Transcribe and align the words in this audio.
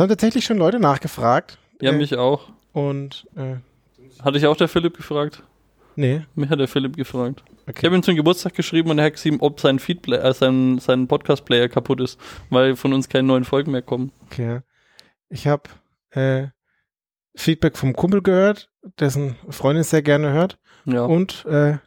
haben 0.00 0.08
tatsächlich 0.08 0.44
schon 0.44 0.58
Leute 0.58 0.80
nachgefragt. 0.80 1.58
Ja, 1.80 1.92
Äh, 1.92 1.96
mich 1.96 2.16
auch. 2.16 2.48
Und, 2.72 3.26
äh, 3.36 3.56
Hatte 4.22 4.38
ich 4.38 4.46
auch 4.46 4.56
der 4.56 4.68
Philipp 4.68 4.96
gefragt? 4.96 5.42
nee, 5.96 6.22
Mich 6.34 6.48
hat 6.50 6.58
der 6.60 6.68
Philipp 6.68 6.96
gefragt. 6.96 7.42
Ich 7.62 7.68
okay. 7.68 7.86
habe 7.86 7.96
ihm 7.96 8.02
zum 8.02 8.16
Geburtstag 8.16 8.54
geschrieben 8.54 8.90
und 8.90 8.98
er 8.98 9.06
hat 9.06 9.12
geschrieben, 9.14 9.38
ob 9.40 9.60
sein 9.60 9.78
Feedplayer, 9.78 10.24
äh, 10.24 10.32
sein, 10.34 10.78
sein 10.78 11.06
Podcast-Player 11.08 11.68
kaputt 11.68 12.00
ist, 12.00 12.18
weil 12.48 12.74
von 12.76 12.92
uns 12.92 13.08
keine 13.08 13.26
neuen 13.28 13.44
Folgen 13.44 13.72
mehr 13.72 13.82
kommen. 13.82 14.12
okay. 14.26 14.60
Ich 15.28 15.46
habe 15.46 15.64
äh, 16.10 16.48
Feedback 17.36 17.76
vom 17.76 17.92
Kumpel 17.94 18.22
gehört, 18.22 18.70
dessen 18.98 19.36
Freundin 19.48 19.84
sehr 19.84 20.02
gerne 20.02 20.32
hört. 20.32 20.58
Ja. 20.86 21.04
Und 21.04 21.44
äh, 21.46 21.78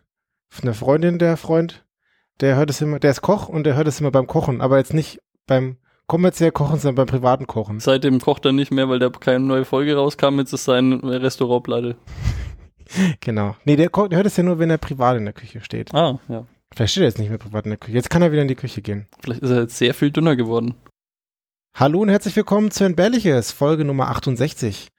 von 0.49 0.65
der 0.65 0.73
Freundin, 0.73 1.19
der 1.19 1.35
Freund, 1.35 1.83
der 2.39 2.55
hört 2.55 2.69
es 2.69 2.79
immer, 2.81 2.99
der 2.99 3.11
ist 3.11 3.21
Koch 3.21 3.49
und 3.49 3.65
der 3.65 3.75
hört 3.75 3.87
es 3.87 3.99
immer 3.99 4.11
beim 4.11 4.27
Kochen, 4.27 4.61
aber 4.61 4.77
jetzt 4.77 4.93
nicht 4.93 5.19
beim 5.47 5.77
kommerziell 6.07 6.51
Kochen, 6.51 6.79
sondern 6.79 7.05
beim 7.05 7.15
privaten 7.15 7.47
Kochen. 7.47 7.79
Seitdem 7.79 8.19
kocht 8.19 8.45
er 8.45 8.51
nicht 8.51 8.71
mehr, 8.71 8.89
weil 8.89 8.99
da 8.99 9.09
keine 9.09 9.39
neue 9.45 9.65
Folge 9.65 9.95
rauskam. 9.95 10.39
Jetzt 10.39 10.53
ist 10.53 10.65
sein 10.65 10.93
Restaurant 10.93 11.63
pleite. 11.63 11.95
Genau. 13.21 13.55
Nee, 13.63 13.75
der, 13.75 13.89
kocht, 13.89 14.11
der 14.11 14.17
hört 14.17 14.27
es 14.27 14.37
ja 14.37 14.43
nur, 14.43 14.59
wenn 14.59 14.69
er 14.69 14.77
privat 14.77 15.17
in 15.17 15.23
der 15.23 15.33
Küche 15.33 15.61
steht. 15.61 15.93
Ah, 15.95 16.19
ja. 16.27 16.45
Vielleicht 16.75 16.91
steht 16.91 17.01
er 17.03 17.07
jetzt 17.07 17.17
nicht 17.17 17.29
mehr 17.29 17.39
privat 17.39 17.65
in 17.65 17.71
der 17.71 17.79
Küche. 17.79 17.95
Jetzt 17.95 18.09
kann 18.09 18.21
er 18.21 18.31
wieder 18.31 18.41
in 18.41 18.47
die 18.47 18.55
Küche 18.55 18.81
gehen. 18.83 19.07
Vielleicht 19.21 19.41
ist 19.41 19.49
er 19.49 19.61
jetzt 19.61 19.77
sehr 19.77 19.93
viel 19.95 20.11
dünner 20.11 20.35
geworden. 20.35 20.75
Hallo 21.75 22.01
und 22.01 22.09
herzlich 22.09 22.35
willkommen 22.35 22.69
zu 22.69 22.83
Entbehrliches, 22.83 23.51
Folge 23.51 23.83
Nummer 23.83 24.09
68. 24.09 24.89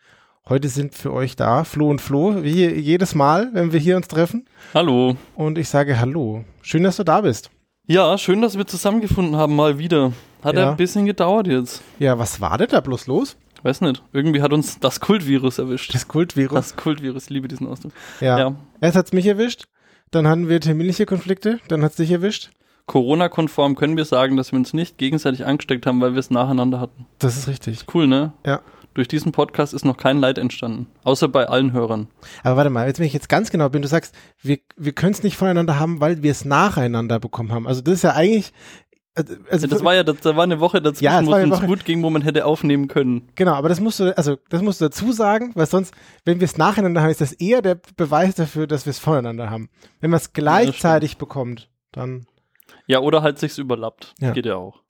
Heute 0.49 0.69
sind 0.69 0.95
für 0.95 1.13
euch 1.13 1.37
da 1.37 1.63
Flo 1.63 1.89
und 1.89 2.01
Flo, 2.01 2.43
wie 2.43 2.67
jedes 2.67 3.15
Mal, 3.15 3.51
wenn 3.53 3.73
wir 3.73 3.79
hier 3.79 3.97
uns 3.97 4.09
treffen. 4.09 4.49
Hallo. 4.73 5.17
Und 5.37 5.57
ich 5.57 5.69
sage 5.69 6.01
Hallo. 6.01 6.45
Schön, 6.63 6.83
dass 6.83 6.97
du 6.97 7.05
da 7.05 7.21
bist. 7.21 7.51
Ja, 7.87 8.19
schön, 8.19 8.43
dass 8.43 8.57
wir 8.59 8.67
zusammengefunden 8.67 9.37
haben, 9.37 9.55
mal 9.55 9.79
wieder. 9.79 10.13
Hat 10.45 10.55
Ja. 10.57 10.71
ein 10.71 10.77
bisschen 10.77 11.07
gedauert 11.07 11.47
jetzt. 11.49 11.83
Ja, 11.99 12.19
was 12.19 12.41
war 12.41 12.59
denn 12.59 12.69
da 12.71 12.81
bloß 12.81 13.07
los? 13.07 13.37
Weiß 13.63 13.81
nicht. 13.81 14.03
Irgendwie 14.13 14.43
hat 14.43 14.53
uns 14.53 14.79
das 14.79 15.01
Kultvirus 15.01 15.59
erwischt. 15.59 15.95
Das 15.95 16.07
Kultvirus. 16.07 16.55
Das 16.55 16.77
Kultvirus, 16.77 17.25
ich 17.25 17.31
liebe 17.31 17.49
diesen 17.49 17.67
Ausdruck. 17.67 17.93
ja. 18.21 18.39
Ja. 18.39 18.55
Erst 18.81 18.97
hat's 18.97 19.13
mich 19.15 19.27
erwischt, 19.27 19.65
dann 20.11 20.29
hatten 20.29 20.49
wir 20.49 20.61
terminliche 20.61 21.07
Konflikte, 21.07 21.59
dann 21.69 21.83
hat's 21.83 21.97
dich 21.97 22.11
erwischt. 22.11 22.51
Corona-konform 22.87 23.77
können 23.77 23.97
wir 23.97 24.05
sagen, 24.05 24.37
dass 24.37 24.53
wir 24.53 24.59
uns 24.59 24.75
nicht 24.75 24.99
gegenseitig 24.99 25.47
angesteckt 25.47 25.87
haben, 25.87 26.01
weil 26.03 26.13
wir 26.13 26.21
es 26.21 26.31
nacheinander 26.31 26.81
hatten. 26.81 27.07
Das 27.19 27.37
ist 27.39 27.49
richtig. 27.49 27.87
Cool, 27.95 28.07
ne? 28.07 28.35
Ja. 28.45 28.61
Durch 28.93 29.09
diesen 29.09 29.33
Podcast 29.33 29.75
ist 29.75 29.85
noch 29.85 29.97
kein 29.97 30.19
Leid 30.21 30.39
entstanden. 30.39 30.87
Außer 31.03 31.27
bei 31.27 31.49
allen 31.49 31.73
Hörern. 31.73 32.07
Aber 32.45 32.59
warte 32.59 32.71
mal, 32.71 32.87
jetzt 32.87 33.01
wenn 33.01 33.07
ich 33.07 33.13
jetzt 33.13 33.29
ganz 33.29 33.51
genau 33.51 33.69
bin, 33.71 33.83
du 33.83 33.89
sagst, 33.89 34.15
wir, 34.41 34.59
wir 34.77 34.93
können 34.93 35.11
es 35.13 35.25
nicht 35.25 35.37
voneinander 35.37 35.81
haben, 35.81 36.01
weil 36.01 36.23
wir 36.23 36.31
es 36.31 36.45
nacheinander 36.45 37.19
bekommen 37.19 37.51
haben. 37.51 37.67
Also 37.67 37.81
das 37.81 37.95
ist 37.95 38.03
ja 38.03 38.13
eigentlich, 38.13 38.53
also, 39.15 39.35
also 39.51 39.67
das 39.67 39.85
war 39.85 39.95
ja, 39.95 40.03
das, 40.03 40.21
da 40.21 40.35
war 40.37 40.43
eine 40.45 40.59
Woche 40.61 40.83
dazwischen, 40.83 41.05
Ja, 41.05 41.25
wo 41.25 41.33
es 41.55 41.61
gut 41.63 41.85
ging, 41.85 42.03
wo 42.03 42.11
man 42.11 42.23
hätte 42.23 42.45
aufnehmen 42.47 42.89
können. 42.89 43.29
genau, 43.35 43.53
aber 43.53 43.69
das 43.69 43.81
musst 43.81 44.01
du, 44.01 44.17
also 44.17 44.37
das 44.49 44.61
musst 44.63 44.81
du 44.81 44.87
dazu 44.87 45.13
sagen, 45.13 45.53
weil 45.55 45.67
sonst, 45.67 45.95
wenn 46.25 46.41
wir 46.41 46.47
es 46.47 46.57
nacheinander 46.59 47.01
haben, 47.03 47.11
ist 47.11 47.21
das 47.21 47.33
eher 47.33 47.63
der 47.63 47.79
Beweis 47.97 48.35
dafür, 48.35 48.67
dass 48.67 48.87
wir 48.87 48.91
es 48.91 48.99
voneinander 48.99 49.51
haben. 49.51 49.69
Wenn 50.01 50.11
man 50.11 50.19
es 50.19 50.33
gleichzeitig 50.33 51.17
bekommt, 51.19 51.71
dann 51.93 52.27
Ja, 52.87 52.99
oder 53.01 53.23
halt 53.23 53.39
sich's 53.39 53.59
überlappt. 53.59 54.15
Ja. 54.21 54.33
Geht 54.33 54.47
ja 54.47 54.57
auch. 54.57 54.81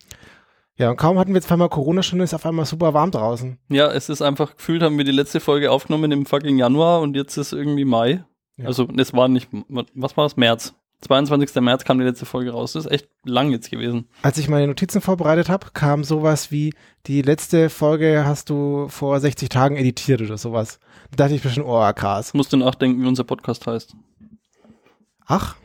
ja, 0.76 0.90
und 0.90 0.96
kaum 0.96 1.18
hatten 1.18 1.30
wir 1.32 1.36
jetzt 1.40 1.52
einmal 1.52 1.68
Corona 1.68 2.02
schon, 2.02 2.20
ist 2.20 2.32
auf 2.34 2.46
einmal 2.46 2.64
super 2.64 2.94
warm 2.94 3.10
draußen. 3.10 3.58
Ja, 3.68 3.92
es 3.92 4.08
ist 4.08 4.22
einfach 4.22 4.56
gefühlt, 4.56 4.82
haben 4.82 4.96
wir 4.96 5.04
die 5.04 5.12
letzte 5.12 5.38
Folge 5.40 5.70
aufgenommen 5.70 6.10
im 6.12 6.24
fucking 6.26 6.58
Januar 6.58 7.02
und 7.02 7.14
jetzt 7.14 7.36
ist 7.36 7.52
irgendwie 7.52 7.84
Mai. 7.84 8.24
Ja. 8.56 8.66
Also, 8.66 8.88
es 8.96 9.12
war 9.12 9.28
nicht, 9.28 9.48
was 9.94 10.16
war 10.16 10.26
es? 10.26 10.36
März. 10.36 10.74
22. 11.04 11.54
März 11.60 11.84
kam 11.84 11.98
die 11.98 12.04
letzte 12.04 12.26
Folge 12.26 12.50
raus. 12.52 12.72
Das 12.72 12.86
ist 12.86 12.90
echt 12.90 13.08
lang 13.24 13.50
jetzt 13.50 13.70
gewesen. 13.70 14.08
Als 14.22 14.38
ich 14.38 14.48
meine 14.48 14.66
Notizen 14.66 15.00
vorbereitet 15.00 15.48
habe, 15.48 15.68
kam 15.72 16.04
sowas 16.04 16.50
wie, 16.50 16.74
die 17.06 17.22
letzte 17.22 17.70
Folge 17.70 18.24
hast 18.24 18.50
du 18.50 18.88
vor 18.88 19.20
60 19.20 19.48
Tagen 19.48 19.76
editiert 19.76 20.20
oder 20.22 20.38
sowas. 20.38 20.80
Da 21.10 21.24
dachte 21.24 21.34
ich 21.34 21.44
mir 21.44 21.50
schon, 21.50 21.64
oh, 21.64 21.92
krass. 21.92 22.28
Ich 22.28 22.34
musste 22.34 22.56
nachdenken, 22.56 23.02
wie 23.02 23.06
unser 23.06 23.24
Podcast 23.24 23.66
heißt. 23.66 23.94
Ach, 25.26 25.56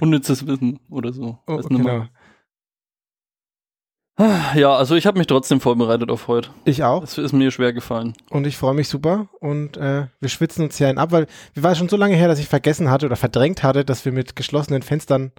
Unnützes 0.00 0.46
Wissen 0.46 0.80
oder 0.88 1.12
so. 1.12 1.38
oh, 1.46 1.56
genau. 1.58 2.06
Ja, 4.54 4.74
also 4.74 4.96
ich 4.96 5.06
habe 5.06 5.16
mich 5.18 5.28
trotzdem 5.28 5.60
vorbereitet 5.60 6.10
auf 6.10 6.26
heute. 6.26 6.50
Ich 6.64 6.82
auch. 6.82 7.00
Das 7.00 7.16
ist 7.18 7.32
mir 7.32 7.52
schwer 7.52 7.72
gefallen. 7.72 8.14
Und 8.30 8.46
ich 8.48 8.56
freue 8.56 8.74
mich 8.74 8.88
super. 8.88 9.28
Und 9.40 9.76
äh, 9.76 10.06
wir 10.20 10.28
schwitzen 10.28 10.64
uns 10.64 10.76
hier 10.76 10.88
einen 10.88 10.98
ab, 10.98 11.12
weil 11.12 11.26
wir 11.54 11.62
war 11.62 11.76
schon 11.76 11.88
so 11.88 11.96
lange 11.96 12.16
her, 12.16 12.26
dass 12.26 12.40
ich 12.40 12.48
vergessen 12.48 12.90
hatte 12.90 13.06
oder 13.06 13.14
verdrängt 13.14 13.62
hatte, 13.62 13.84
dass 13.84 14.04
wir 14.04 14.10
mit 14.10 14.34
geschlossenen 14.34 14.82
Fenstern 14.82 15.30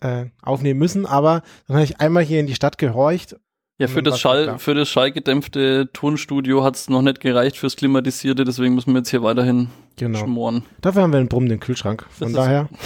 äh, 0.00 0.26
aufnehmen 0.40 0.78
müssen. 0.78 1.04
Aber 1.04 1.42
dann 1.68 1.76
habe 1.76 1.84
ich 1.84 2.00
einmal 2.00 2.22
hier 2.22 2.40
in 2.40 2.46
die 2.46 2.54
Stadt 2.54 2.78
gehorcht. 2.78 3.36
Ja, 3.78 3.88
für 3.88 4.02
das, 4.02 4.18
Schall, 4.18 4.58
für 4.58 4.72
das 4.74 4.88
schallgedämpfte 4.88 5.90
Tonstudio 5.92 6.64
hat 6.64 6.76
es 6.76 6.88
noch 6.88 7.02
nicht 7.02 7.20
gereicht 7.20 7.58
fürs 7.58 7.76
Klimatisierte, 7.76 8.44
deswegen 8.44 8.74
müssen 8.74 8.94
wir 8.94 9.00
jetzt 9.00 9.10
hier 9.10 9.22
weiterhin 9.22 9.68
Genau. 9.96 10.18
schmoren. 10.20 10.64
Dafür 10.80 11.02
haben 11.02 11.12
wir 11.12 11.18
einen 11.18 11.28
brummenden 11.28 11.60
Kühlschrank. 11.60 12.06
Von 12.08 12.32
Das 12.32 12.44
daher. 12.44 12.68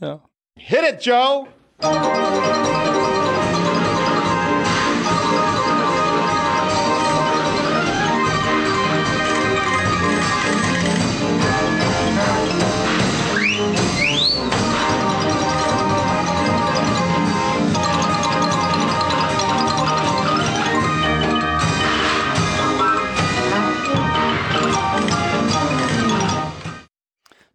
Ja. 0.00 0.20
Hit 0.56 0.80
it, 0.92 1.04
Joe! 1.04 1.46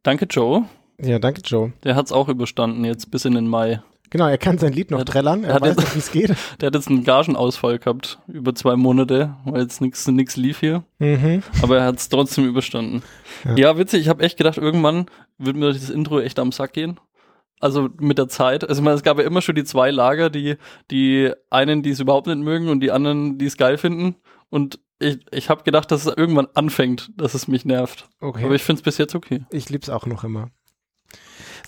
Danke, 0.09 0.25
Joe. 0.25 0.65
Ja, 0.99 1.19
danke, 1.19 1.41
Joe. 1.41 1.71
Der 1.83 1.95
hat's 1.95 2.11
auch 2.11 2.29
überstanden 2.29 2.83
jetzt 2.83 3.11
bis 3.11 3.25
in 3.25 3.35
den 3.35 3.47
Mai. 3.47 3.81
Genau, 4.11 4.27
er 4.27 4.37
kann 4.37 4.57
sein 4.57 4.73
Lied 4.73 4.91
noch 4.91 4.99
Er- 4.99 5.05
trällern. 5.05 5.43
Er 5.43 5.55
hat 5.55 5.61
weiß 5.61 5.75
jetzt- 5.77 5.95
wie 5.95 5.99
es 5.99 6.11
geht. 6.11 6.29
Der 6.61 6.67
hat 6.67 6.75
jetzt 6.75 6.87
einen 6.89 7.03
Gagenausfall 7.03 7.79
gehabt 7.79 8.19
über 8.27 8.55
zwei 8.55 8.75
Monate, 8.75 9.35
weil 9.45 9.61
jetzt 9.61 9.81
nichts 9.81 10.07
nix 10.07 10.35
lief 10.35 10.59
hier. 10.59 10.83
Mhm. 10.99 11.43
Aber 11.61 11.77
er 11.77 11.85
hat's 11.85 12.09
trotzdem 12.09 12.45
überstanden. 12.45 13.03
Ja. 13.45 13.55
Ja, 13.55 13.77
witzig. 13.77 14.01
Ich 14.01 14.09
habe 14.09 14.23
echt 14.23 14.37
gedacht, 14.37 14.57
irgendwann 14.57 15.05
wird 15.37 15.55
mir 15.55 15.71
dieses 15.73 15.89
Intro 15.89 16.19
echt 16.19 16.39
am 16.39 16.51
Sack 16.51 16.73
gehen. 16.73 16.99
Also 17.61 17.89
mit 17.99 18.17
der 18.17 18.29
Zeit. 18.29 18.67
Also 18.67 18.81
ich 18.81 18.85
meine, 18.85 18.95
es 18.95 19.03
gab 19.03 19.17
ja 19.19 19.25
immer 19.25 19.41
schon 19.41 19.55
die 19.55 19.65
zwei 19.65 19.91
Lager, 19.91 20.29
die 20.29 20.55
die 20.91 21.31
einen, 21.49 21.83
die 21.83 21.89
es 21.89 21.99
überhaupt 21.99 22.27
nicht 22.27 22.39
mögen 22.39 22.69
und 22.69 22.79
die 22.79 22.91
anderen, 22.91 23.37
die 23.37 23.45
es 23.45 23.57
geil 23.57 23.77
finden. 23.77 24.15
Und 24.49 24.79
ich, 24.99 25.19
ich 25.31 25.49
habe 25.49 25.63
gedacht, 25.63 25.91
dass 25.91 26.05
es 26.05 26.13
irgendwann 26.17 26.47
anfängt, 26.55 27.11
dass 27.15 27.33
es 27.33 27.47
mich 27.47 27.65
nervt. 27.65 28.07
Okay. 28.21 28.45
Aber 28.45 28.55
ich 28.55 28.63
finde 28.63 28.79
es 28.79 28.83
bis 28.83 28.97
jetzt 28.97 29.13
okay. 29.15 29.45
Ich 29.51 29.69
lieb's 29.69 29.89
auch 29.89 30.05
noch 30.05 30.23
immer. 30.23 30.49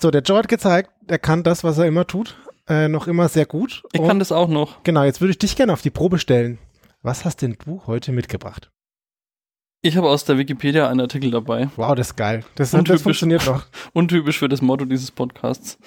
So, 0.02 0.10
der 0.12 0.22
Joe 0.22 0.40
hat 0.40 0.48
gezeigt, 0.48 0.90
er 1.08 1.20
kann 1.20 1.44
das, 1.44 1.64
was 1.64 1.78
er 1.78 1.86
immer 1.86 2.08
tut, 2.08 2.36
äh, 2.68 2.88
noch 2.88 3.08
immer 3.08 3.30
sehr 3.30 3.46
gut. 3.46 3.84
Ich 3.94 4.00
Und- 4.02 4.08
kann 4.08 4.20
das 4.20 4.32
auch 4.32 4.48
noch. 4.48 4.82
Genau, 4.84 5.04
jetzt 5.04 5.22
würde 5.22 5.32
ich 5.32 5.38
dich 5.38 5.56
gerne 5.56 5.74
auf 5.74 5.82
die 5.82 5.92
Probe 5.92 6.18
stellen. 6.18 6.58
Was 7.04 7.26
hast 7.26 7.42
denn 7.42 7.56
du 7.64 7.84
heute 7.88 8.12
mitgebracht? 8.12 8.72
Ich 9.84 9.98
habe 9.98 10.10
aus 10.10 10.26
der 10.26 10.38
Wikipedia 10.38 10.88
einen 10.88 11.02
Artikel 11.02 11.32
dabei. 11.32 11.70
Wow, 11.76 11.96
das 11.96 12.10
ist 12.10 12.16
geil. 12.16 12.44
Das, 12.56 12.72
das 12.72 12.80
Untypisch. 12.80 13.02
funktioniert 13.04 13.48
doch. 13.48 13.66
Untypisch 13.94 14.38
für 14.40 14.50
das 14.50 14.62
Motto 14.62 14.86
dieses 14.86 15.12
Podcasts. 15.12 15.78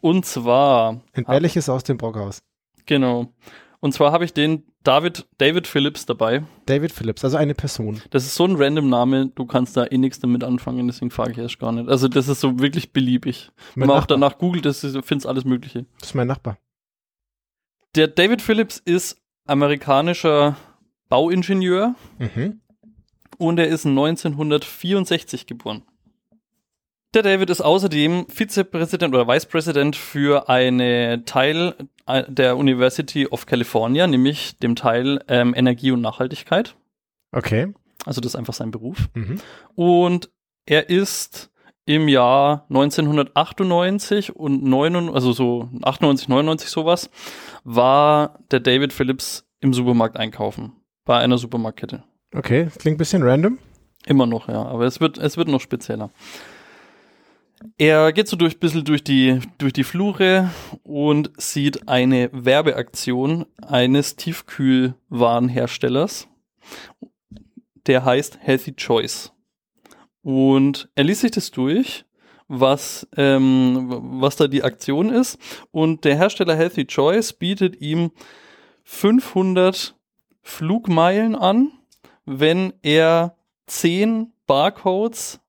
Und 0.00 0.26
zwar 0.26 1.00
Entbehrliches 1.12 1.68
aus 1.68 1.84
dem 1.84 1.96
Brockhaus. 1.96 2.42
Genau. 2.86 3.32
Und 3.80 3.92
zwar 3.94 4.10
habe 4.12 4.24
ich 4.24 4.32
den 4.32 4.64
David, 4.82 5.26
David 5.38 5.66
Phillips 5.66 6.06
dabei. 6.06 6.42
David 6.66 6.90
Phillips, 6.92 7.22
also 7.22 7.36
eine 7.36 7.54
Person. 7.54 8.00
Das 8.10 8.24
ist 8.24 8.34
so 8.34 8.46
ein 8.46 8.56
random 8.56 8.88
Name, 8.88 9.28
du 9.34 9.44
kannst 9.44 9.76
da 9.76 9.84
eh 9.86 9.98
nichts 9.98 10.20
damit 10.20 10.42
anfangen, 10.42 10.86
deswegen 10.86 11.10
frage 11.10 11.32
ich 11.32 11.38
erst 11.38 11.58
gar 11.58 11.72
nicht. 11.72 11.88
Also 11.88 12.08
das 12.08 12.28
ist 12.28 12.40
so 12.40 12.58
wirklich 12.60 12.92
beliebig. 12.92 13.50
Mein 13.74 13.82
Wenn 13.82 13.88
man 13.88 13.96
auch 13.96 14.00
Nachbar. 14.02 14.16
danach 14.18 14.38
googelt, 14.38 14.64
das 14.64 14.80
findest 14.80 15.26
alles 15.26 15.44
Mögliche. 15.44 15.84
Das 16.00 16.10
ist 16.10 16.14
mein 16.14 16.28
Nachbar. 16.28 16.56
Der 17.94 18.08
David 18.08 18.40
Phillips 18.40 18.78
ist 18.78 19.18
amerikanischer 19.46 20.56
Bauingenieur 21.10 21.94
Mhm. 22.18 22.60
und 23.36 23.58
er 23.58 23.68
ist 23.68 23.84
1964 23.84 25.46
geboren. 25.46 25.82
Der 27.12 27.22
David 27.24 27.50
ist 27.50 27.60
außerdem 27.60 28.26
Vizepräsident 28.28 29.12
oder 29.14 29.26
Vice 29.26 29.46
President 29.46 29.96
für 29.96 30.48
eine 30.48 31.24
Teil 31.24 31.74
der 32.28 32.56
University 32.56 33.26
of 33.26 33.46
California, 33.46 34.06
nämlich 34.06 34.58
dem 34.58 34.76
Teil 34.76 35.20
ähm, 35.28 35.54
Energie 35.54 35.90
und 35.92 36.00
Nachhaltigkeit. 36.00 36.76
Okay. 37.32 37.72
Also 38.04 38.20
das 38.20 38.32
ist 38.32 38.36
einfach 38.36 38.54
sein 38.54 38.70
Beruf. 38.70 39.08
Mhm. 39.14 39.40
Und 39.74 40.30
er 40.66 40.88
ist 40.88 41.50
im 41.86 42.08
Jahr 42.08 42.66
1998 42.68 44.36
und 44.36 44.62
99, 44.62 45.14
also 45.14 45.32
so 45.32 45.68
98, 45.82 46.28
99 46.28 46.68
sowas, 46.68 47.10
war 47.64 48.38
der 48.50 48.60
David 48.60 48.92
Phillips 48.92 49.46
im 49.60 49.74
Supermarkt 49.74 50.16
einkaufen. 50.16 50.72
Bei 51.04 51.18
einer 51.18 51.38
Supermarktkette. 51.38 52.04
Okay, 52.34 52.68
klingt 52.78 52.96
ein 52.96 52.98
bisschen 52.98 53.22
random. 53.22 53.58
Immer 54.06 54.26
noch, 54.26 54.48
ja. 54.48 54.64
Aber 54.64 54.84
es 54.84 55.00
wird, 55.00 55.18
es 55.18 55.36
wird 55.36 55.48
noch 55.48 55.60
spezieller. 55.60 56.10
Er 57.76 58.12
geht 58.12 58.28
so 58.28 58.36
durch 58.36 58.58
bisschen 58.58 58.84
durch 58.84 59.04
die, 59.04 59.40
durch 59.58 59.72
die 59.72 59.84
Flure 59.84 60.50
und 60.82 61.30
sieht 61.36 61.88
eine 61.88 62.30
Werbeaktion 62.32 63.46
eines 63.60 64.16
Tiefkühlwarenherstellers. 64.16 66.28
Der 67.86 68.04
heißt 68.04 68.38
Healthy 68.40 68.76
Choice. 68.76 69.32
Und 70.22 70.90
er 70.94 71.04
liest 71.04 71.22
sich 71.22 71.30
das 71.30 71.50
durch, 71.50 72.04
was, 72.48 73.08
ähm, 73.16 73.86
was 74.20 74.36
da 74.36 74.48
die 74.48 74.62
Aktion 74.62 75.10
ist. 75.10 75.38
Und 75.70 76.04
der 76.04 76.16
Hersteller 76.16 76.56
Healthy 76.56 76.86
Choice 76.86 77.32
bietet 77.32 77.80
ihm 77.80 78.10
500 78.84 79.96
Flugmeilen 80.42 81.36
an, 81.36 81.72
wenn 82.24 82.72
er 82.82 83.36
10 83.66 84.32
Barcodes 84.46 85.40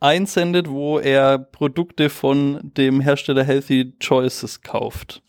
einsendet, 0.00 0.68
wo 0.68 0.98
er 0.98 1.38
Produkte 1.38 2.10
von 2.10 2.60
dem 2.62 3.00
Hersteller 3.00 3.44
Healthy 3.44 3.94
Choices 3.98 4.62
kauft. 4.62 5.22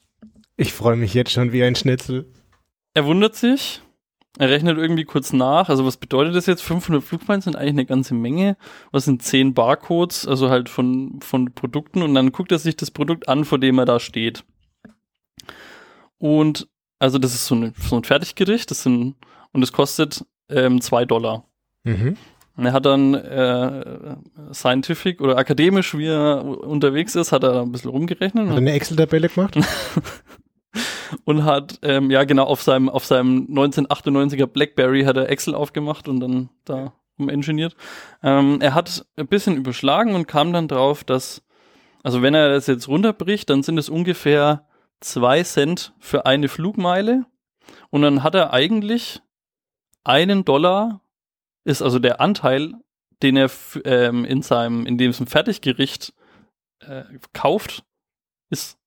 Ich 0.58 0.74
freue 0.74 0.96
mich 0.96 1.14
jetzt 1.14 1.32
schon 1.32 1.52
wie 1.52 1.64
ein 1.64 1.76
Schnitzel. 1.76 2.32
Er 2.94 3.06
wundert 3.06 3.36
sich, 3.36 3.82
er 4.40 4.50
rechnet 4.50 4.78
irgendwie 4.78 5.04
kurz 5.04 5.34
nach. 5.34 5.70
Also 5.70 5.86
was 5.86 5.98
bedeutet 5.98 6.36
das 6.36 6.46
jetzt? 6.46 6.62
500 6.62 7.04
Flugmeilen 7.04 7.42
sind 7.42 7.56
eigentlich 7.56 7.70
eine 7.70 7.86
ganze 7.86 8.14
Menge. 8.14 8.58
Was 8.92 9.06
sind 9.06 9.24
10 9.24 9.54
Barcodes, 9.54 10.28
also 10.28 10.50
halt 10.50 10.70
von, 10.70 11.20
von 11.22 11.54
Produkten. 11.54 12.04
Und 12.04 12.14
dann 12.14 12.32
guckt 12.32 12.52
er 12.52 12.60
sich 12.60 12.76
das 12.76 12.92
Produkt 12.92 13.30
an, 13.30 13.46
vor 13.46 13.60
dem 13.60 13.80
er 13.80 13.86
da 13.86 14.00
steht. 14.00 14.44
Und 16.20 16.68
also 17.00 17.18
das 17.18 17.34
ist 17.34 17.48
so, 17.48 17.56
eine, 17.56 17.74
so 17.78 17.96
ein 17.96 18.04
Fertiggericht. 18.04 18.70
Das 18.70 18.84
sind, 18.84 19.16
und 19.54 19.64
es 19.64 19.72
kostet 19.72 20.26
2 20.50 20.56
ähm, 20.56 21.08
Dollar. 21.08 21.46
Mhm. 21.84 22.18
Und 22.58 22.66
er 22.66 22.74
hat 22.74 22.88
dann 22.88 23.14
äh, 23.14 24.16
scientific 24.52 25.22
oder 25.22 25.38
akademisch, 25.38 25.96
wie 25.96 26.08
er 26.08 26.44
unterwegs 26.44 27.16
ist, 27.16 27.32
hat 27.32 27.44
er 27.44 27.62
ein 27.62 27.72
bisschen 27.72 27.92
rumgerechnet. 27.92 28.48
Hat 28.48 28.56
er 28.56 28.58
eine 28.58 28.72
Excel-Tabelle 28.72 29.30
gemacht? 29.30 29.58
und 31.26 31.46
hat, 31.46 31.80
ähm, 31.84 32.10
ja 32.10 32.24
genau, 32.24 32.46
auf 32.46 32.64
seinem, 32.64 32.90
auf 32.90 33.06
seinem 33.06 33.48
1998er 33.52 34.48
Blackberry 34.48 35.04
hat 35.04 35.18
er 35.18 35.30
Excel 35.30 35.54
aufgemacht 35.54 36.08
und 36.08 36.20
dann 36.20 36.50
da 36.66 36.94
umingeniert. 37.20 37.76
Ähm, 38.24 38.60
er 38.60 38.74
hat 38.74 39.06
ein 39.18 39.28
bisschen 39.28 39.56
überschlagen 39.56 40.16
und 40.16 40.28
kam 40.28 40.52
dann 40.52 40.68
drauf, 40.68 41.04
dass, 41.04 41.44
also 42.04 42.24
wenn 42.24 42.34
er 42.34 42.50
das 42.50 42.66
jetzt 42.66 42.88
runterbricht, 42.88 43.50
dann 43.50 43.62
sind 43.62 43.78
es 43.78 43.88
ungefähr 43.88 44.66
zwei 45.00 45.44
Cent 45.44 45.94
für 46.00 46.26
eine 46.26 46.48
Flugmeile. 46.48 47.26
Und 47.90 48.02
dann 48.02 48.24
hat 48.24 48.34
er 48.34 48.54
eigentlich 48.54 49.22
einen 50.04 50.46
Dollar 50.46 51.02
ist 51.68 51.82
also 51.82 52.00
der 52.00 52.22
Anteil, 52.22 52.74
den 53.22 53.36
er 53.36 53.52
ähm, 53.84 54.24
in 54.24 54.42
seinem, 54.42 54.86
in 54.86 54.98
diesem 54.98 55.28
Fertiggericht 55.28 56.14
äh, 56.80 57.04
kauft, 57.34 57.84
ist 58.50 58.78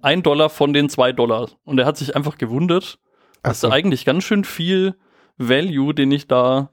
ein 0.00 0.22
Dollar 0.22 0.50
von 0.50 0.72
den 0.72 0.88
zwei 0.88 1.12
Dollar. 1.12 1.50
Und 1.64 1.78
er 1.78 1.86
hat 1.86 1.96
sich 1.96 2.16
einfach 2.16 2.36
gewundert, 2.36 2.98
dass 3.42 3.60
so. 3.60 3.68
da 3.68 3.74
eigentlich 3.74 4.04
ganz 4.04 4.24
schön 4.24 4.44
viel 4.44 4.96
Value, 5.36 5.94
den 5.94 6.10
ich 6.10 6.26
da, 6.26 6.70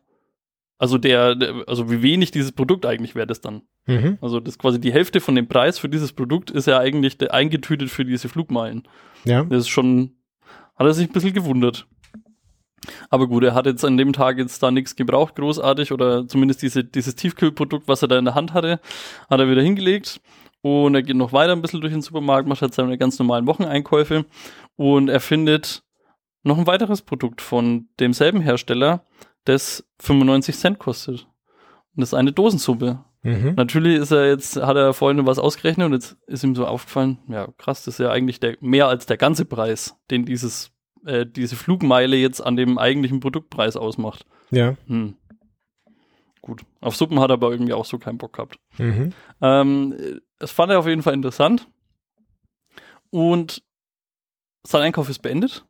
also 0.79 0.97
der, 0.97 1.37
also 1.67 1.91
wie 1.91 2.01
wenig 2.01 2.31
dieses 2.31 2.51
Produkt 2.51 2.87
eigentlich 2.87 3.13
wert 3.13 3.29
ist 3.29 3.45
dann. 3.45 3.61
Mhm. 3.85 4.17
Also 4.21 4.39
das 4.39 4.57
quasi 4.57 4.81
die 4.81 4.91
Hälfte 4.93 5.21
von 5.21 5.35
dem 5.35 5.47
Preis 5.47 5.77
für 5.77 5.89
dieses 5.89 6.13
Produkt 6.13 6.49
ist 6.49 6.65
ja 6.65 6.79
eigentlich 6.79 7.31
eingetütet 7.31 7.91
für 7.91 8.05
diese 8.05 8.27
Flugmeilen. 8.27 8.87
Ja. 9.23 9.43
Das 9.43 9.59
ist 9.59 9.69
schon, 9.69 10.15
hat 10.75 10.87
er 10.87 10.93
sich 10.93 11.09
ein 11.09 11.13
bisschen 11.13 11.33
gewundert. 11.33 11.85
Aber 13.09 13.27
gut, 13.27 13.43
er 13.43 13.53
hat 13.53 13.65
jetzt 13.65 13.85
an 13.85 13.97
dem 13.97 14.13
Tag 14.13 14.37
jetzt 14.37 14.61
da 14.61 14.71
nichts 14.71 14.95
gebraucht, 14.95 15.35
großartig, 15.35 15.91
oder 15.91 16.27
zumindest 16.27 16.61
diese, 16.61 16.83
dieses 16.83 17.15
Tiefkühlprodukt, 17.15 17.87
was 17.87 18.01
er 18.01 18.07
da 18.07 18.17
in 18.17 18.25
der 18.25 18.35
Hand 18.35 18.53
hatte, 18.53 18.79
hat 19.29 19.39
er 19.39 19.49
wieder 19.49 19.61
hingelegt. 19.61 20.21
Und 20.61 20.95
er 20.95 21.03
geht 21.03 21.17
noch 21.17 21.33
weiter 21.33 21.51
ein 21.51 21.61
bisschen 21.61 21.81
durch 21.81 21.91
den 21.91 22.01
Supermarkt, 22.01 22.47
macht 22.47 22.61
halt 22.61 22.73
seine 22.73 22.97
ganz 22.97 23.19
normalen 23.19 23.47
Wocheneinkäufe 23.47 24.25
und 24.77 25.09
er 25.09 25.19
findet 25.19 25.83
noch 26.43 26.57
ein 26.57 26.67
weiteres 26.67 27.01
Produkt 27.01 27.41
von 27.41 27.89
demselben 27.99 28.41
Hersteller, 28.41 29.03
das 29.45 29.85
95 29.99 30.55
Cent 30.55 30.79
kostet. 30.79 31.27
Und 31.95 32.01
das 32.01 32.09
ist 32.09 32.13
eine 32.13 32.31
Dosensuppe. 32.31 33.03
Mhm. 33.23 33.53
Natürlich 33.55 33.99
ist 33.99 34.11
er 34.11 34.27
jetzt, 34.27 34.57
hat 34.57 34.75
er 34.75 34.93
vorhin 34.93 35.25
was 35.25 35.39
ausgerechnet 35.39 35.85
und 35.85 35.93
jetzt 35.93 36.17
ist 36.27 36.43
ihm 36.43 36.55
so 36.55 36.65
aufgefallen, 36.65 37.19
ja 37.29 37.47
krass, 37.57 37.85
das 37.85 37.95
ist 37.95 37.99
ja 37.99 38.11
eigentlich 38.11 38.39
der, 38.39 38.57
mehr 38.59 38.87
als 38.87 39.05
der 39.05 39.17
ganze 39.17 39.45
Preis, 39.45 39.95
den 40.11 40.25
dieses 40.25 40.72
äh, 41.05 41.25
diese 41.25 41.55
Flugmeile 41.55 42.15
jetzt 42.15 42.41
an 42.41 42.55
dem 42.55 42.77
eigentlichen 42.77 43.19
Produktpreis 43.19 43.75
ausmacht. 43.75 44.25
Ja. 44.51 44.75
Hm. 44.87 45.15
Gut. 46.41 46.61
Auf 46.81 46.95
Suppen 46.95 47.19
hat 47.19 47.29
er 47.29 47.35
aber 47.35 47.51
irgendwie 47.51 47.73
auch 47.73 47.85
so 47.85 47.97
keinen 47.97 48.17
Bock 48.17 48.33
gehabt. 48.33 48.59
Mhm. 48.77 49.13
Ähm, 49.41 50.19
das 50.39 50.51
fand 50.51 50.71
er 50.71 50.79
auf 50.79 50.87
jeden 50.87 51.01
Fall 51.01 51.13
interessant. 51.13 51.67
Und 53.09 53.63
sein 54.63 54.81
Einkauf 54.81 55.09
ist 55.09 55.19
beendet. 55.19 55.65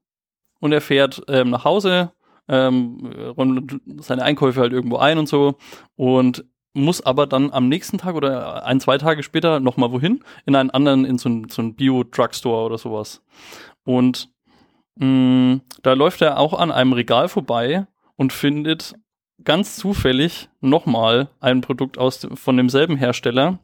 Und 0.59 0.71
er 0.71 0.81
fährt 0.81 1.21
ähm, 1.27 1.51
nach 1.51 1.63
Hause, 1.63 2.11
ähm, 2.47 3.05
räumt 3.37 3.81
seine 3.97 4.23
Einkäufe 4.23 4.61
halt 4.61 4.73
irgendwo 4.73 4.97
ein 4.97 5.19
und 5.19 5.27
so. 5.27 5.57
Und 5.95 6.45
muss 6.73 7.05
aber 7.05 7.27
dann 7.27 7.51
am 7.51 7.69
nächsten 7.69 7.99
Tag 7.99 8.15
oder 8.15 8.65
ein, 8.65 8.79
zwei 8.79 8.97
Tage 8.97 9.21
später 9.21 9.59
nochmal 9.59 9.91
wohin? 9.91 10.23
In 10.45 10.55
einen 10.55 10.71
anderen, 10.71 11.05
in 11.05 11.19
so 11.19 11.29
ein, 11.29 11.49
so 11.49 11.61
ein 11.61 11.75
Bio-Drugstore 11.75 12.65
oder 12.65 12.77
sowas. 12.79 13.21
Und 13.83 14.32
mh, 14.95 15.05
mm, 15.05 15.61
da 15.81 15.93
läuft 15.93 16.21
er 16.21 16.39
auch 16.39 16.53
an 16.53 16.71
einem 16.71 16.93
Regal 16.93 17.27
vorbei 17.29 17.87
und 18.15 18.33
findet 18.33 18.95
ganz 19.43 19.75
zufällig 19.75 20.49
nochmal 20.61 21.29
ein 21.39 21.61
Produkt 21.61 21.97
aus, 21.97 22.27
von 22.33 22.57
demselben 22.57 22.97
Hersteller. 22.97 23.59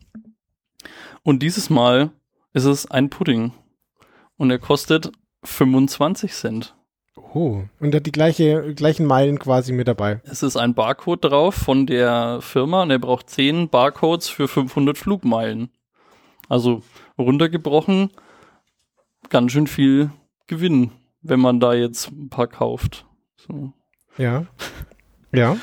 Und 1.23 1.43
dieses 1.43 1.69
Mal 1.69 2.11
ist 2.53 2.65
es 2.65 2.89
ein 2.89 3.09
Pudding. 3.09 3.53
Und 4.37 4.51
er 4.51 4.59
kostet 4.59 5.11
25 5.43 6.33
Cent. 6.33 6.75
Oh, 7.33 7.63
und 7.79 7.93
hat 7.93 8.05
die 8.05 8.11
gleiche, 8.11 8.73
gleichen 8.73 9.05
Meilen 9.05 9.37
quasi 9.37 9.71
mit 9.71 9.87
dabei. 9.87 10.21
Es 10.23 10.41
ist 10.41 10.57
ein 10.57 10.73
Barcode 10.73 11.25
drauf 11.25 11.53
von 11.53 11.85
der 11.85 12.39
Firma 12.41 12.81
und 12.81 12.91
er 12.91 12.99
braucht 12.99 13.29
10 13.29 13.69
Barcodes 13.69 14.29
für 14.29 14.47
500 14.47 14.97
Flugmeilen. 14.97 15.69
Also 16.47 16.81
runtergebrochen, 17.17 18.09
ganz 19.29 19.51
schön 19.51 19.67
viel 19.67 20.09
Gewinn 20.47 20.91
wenn 21.21 21.39
man 21.39 21.59
da 21.59 21.73
jetzt 21.73 22.11
ein 22.11 22.29
paar 22.29 22.47
kauft. 22.47 23.05
So. 23.35 23.73
Ja. 24.17 24.45
Ja. 25.31 25.57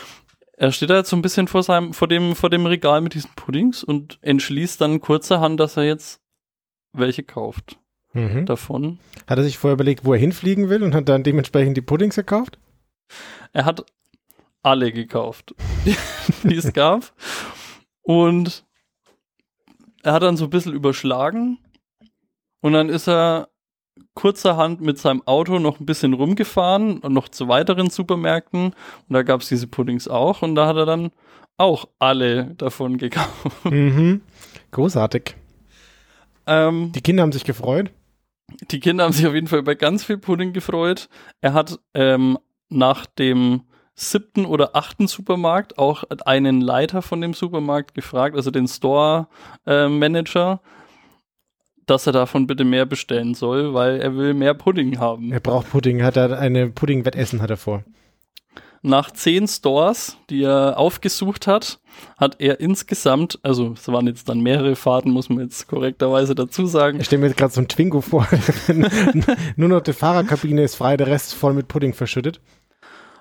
Er 0.59 0.73
steht 0.73 0.91
da 0.91 0.97
jetzt 0.97 1.11
so 1.11 1.17
ein 1.17 1.23
bisschen 1.23 1.49
vor 1.49 1.63
seinem, 1.63 1.93
vor 1.93 2.09
dem, 2.09 2.35
vor 2.35 2.49
dem 2.49 2.65
Regal 2.65 3.01
mit 3.01 3.15
diesen 3.15 3.31
Puddings 3.37 3.85
und 3.85 4.19
entschließt 4.23 4.81
dann 4.81 5.01
kurzerhand, 5.01 5.61
dass 5.61 5.77
er 5.77 5.85
jetzt 5.85 6.23
welche 6.93 7.23
kauft. 7.23 7.79
Mhm. 8.15 8.47
Davon. 8.47 8.99
Hat 9.27 9.39
er 9.39 9.45
sich 9.45 9.59
vorher 9.59 9.75
überlegt, 9.75 10.07
wo 10.07 10.15
er 10.15 10.19
hinfliegen 10.19 10.71
will 10.71 10.83
und 10.83 10.95
hat 10.95 11.09
dann 11.09 11.23
dementsprechend 11.23 11.77
die 11.77 11.83
Puddings 11.83 12.17
gekauft? 12.17 12.59
Er 13.53 13.67
hat 13.67 13.85
alle 14.63 14.91
gekauft, 14.91 15.55
die 16.43 16.55
es 16.55 16.73
gab. 16.73 17.13
Und 18.01 18.65
er 20.03 20.15
hat 20.15 20.23
dann 20.23 20.37
so 20.37 20.45
ein 20.45 20.51
bisschen 20.51 20.73
überschlagen. 20.73 21.59
Und 22.61 22.73
dann 22.73 22.89
ist 22.89 23.09
er 23.09 23.49
kurzerhand 24.15 24.81
mit 24.81 24.99
seinem 24.99 25.23
Auto 25.27 25.59
noch 25.59 25.81
ein 25.81 25.87
bisschen 25.87 26.15
rumgefahren 26.15 26.99
und 26.99 27.13
noch 27.13 27.29
zu 27.29 27.49
weiteren 27.49 27.91
Supermärkten. 27.91 28.67
Und 28.67 28.75
da 29.09 29.23
gab 29.23 29.43
es 29.43 29.49
diese 29.49 29.67
Puddings 29.67 30.09
auch. 30.09 30.43
Und 30.43 30.55
da 30.55 30.67
hat 30.67 30.77
er 30.77 30.87
dann 30.87 31.11
auch 31.57 31.89
alle 31.99 32.55
davon 32.57 32.99
gekauft. 32.99 33.65
Mhm. 33.65 34.23
Großartig. 34.71 35.37
Ähm, 36.47 36.93
die 36.93 37.01
Kinder 37.01 37.23
haben 37.23 37.33
sich 37.33 37.45
gefreut. 37.45 37.91
Die 38.71 38.81
Kinder 38.81 39.05
haben 39.05 39.13
sich 39.13 39.27
auf 39.27 39.35
jeden 39.35 39.49
Fall 39.49 39.59
über 39.59 39.75
ganz 39.75 40.05
viel 40.05 40.19
Pudding 40.19 40.53
gefreut. 40.53 41.09
Er 41.41 41.53
hat 41.53 41.79
ähm, 41.95 42.39
nach 42.69 43.07
dem 43.07 43.63
siebten 43.95 44.45
oder 44.45 44.77
achten 44.77 45.09
Supermarkt 45.09 45.79
auch 45.79 46.05
einen 46.27 46.61
Leiter 46.61 47.03
von 47.03 47.21
dem 47.21 47.33
Supermarkt 47.33 47.95
gefragt, 47.95 48.37
also 48.37 48.51
den 48.51 48.69
Store 48.69 49.29
äh, 49.67 49.89
Manager, 49.89 50.61
dass 51.87 52.07
er 52.07 52.13
davon 52.13 52.47
bitte 52.47 52.65
mehr 52.65 52.85
bestellen 52.85 53.35
soll, 53.35 53.73
weil 53.73 54.01
er 54.01 54.17
will 54.17 54.35
mehr 54.35 54.55
Pudding 54.55 54.99
haben. 54.99 55.33
Er 55.33 55.41
braucht 55.41 55.71
Pudding, 55.71 56.03
hat 56.03 56.17
er 56.17 56.39
eine 56.39 56.69
Pudding-Wettessen 56.69 57.41
hat 57.41 57.51
er 57.51 57.57
vor. 57.57 57.85
Nach 58.83 59.11
zehn 59.11 59.49
Stores, 59.49 60.19
die 60.31 60.43
er 60.43 60.79
aufgesucht 60.79 61.47
hat, 61.47 61.81
hat 62.19 62.41
er 62.41 62.61
insgesamt, 62.61 63.39
also 63.43 63.73
es 63.73 63.89
waren 63.89 64.07
jetzt 64.07 64.29
dann 64.29 64.41
mehrere 64.41 64.77
Fahrten, 64.77 65.11
muss 65.11 65.29
man 65.29 65.41
jetzt 65.41 65.67
korrekterweise 65.67 66.37
dazu 66.37 66.67
sagen. 66.67 67.01
Ich 67.01 67.07
stelle 67.07 67.23
mir 67.23 67.29
jetzt 67.29 67.39
gerade 67.39 67.53
so 67.53 67.61
ein 67.61 67.69
Twingo 67.69 68.01
vor. 68.01 68.29
Nur 69.57 69.69
noch 69.69 69.81
die 69.81 69.93
Fahrerkabine 69.93 70.63
ist 70.63 70.77
frei, 70.77 70.97
der 70.97 71.09
Rest 71.09 71.35
voll 71.35 71.55
mit 71.55 71.67
Pudding 71.69 71.95
verschüttet. 71.95 72.41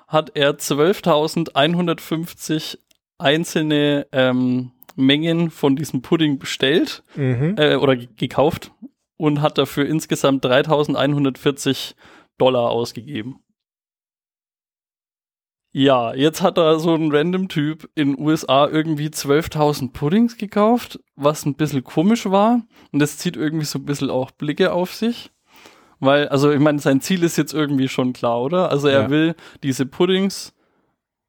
Hat 0.08 0.36
er 0.36 0.52
12.150 0.52 2.78
einzelne 3.18 4.06
ähm, 4.12 4.72
Mengen 4.96 5.50
von 5.52 5.76
diesem 5.76 6.02
Pudding 6.02 6.40
bestellt 6.40 7.04
mhm. 7.16 7.56
äh, 7.58 7.76
oder 7.76 7.96
gekauft 7.96 8.72
und 9.18 9.42
hat 9.42 9.58
dafür 9.58 9.86
insgesamt 9.86 10.44
3140 10.46 11.96
Dollar 12.38 12.70
ausgegeben. 12.70 13.40
Ja, 15.78 16.14
jetzt 16.14 16.42
hat 16.42 16.58
da 16.58 16.80
so 16.80 16.96
ein 16.96 17.12
random 17.12 17.50
Typ 17.50 17.90
in 17.96 18.18
USA 18.18 18.66
irgendwie 18.66 19.08
12.000 19.08 19.92
Puddings 19.92 20.38
gekauft, 20.38 21.02
was 21.18 21.46
ein 21.46 21.56
bisschen 21.56 21.84
komisch 21.84 22.26
war. 22.28 22.62
Und 22.94 23.00
das 23.00 23.18
zieht 23.18 23.36
irgendwie 23.36 23.66
so 23.66 23.80
ein 23.80 23.86
bisschen 23.86 24.10
auch 24.10 24.32
Blicke 24.32 24.72
auf 24.72 24.94
sich. 24.94 25.32
Weil, 26.00 26.30
also 26.30 26.50
ich 26.52 26.60
meine, 26.62 26.80
sein 26.80 27.02
Ziel 27.02 27.24
ist 27.24 27.36
jetzt 27.36 27.54
irgendwie 27.54 27.90
schon 27.90 28.14
klar, 28.14 28.42
oder? 28.42 28.70
Also 28.72 28.88
er 28.88 29.04
Ja. 29.04 29.10
will 29.10 29.36
diese 29.64 29.86
Puddings, 29.86 30.54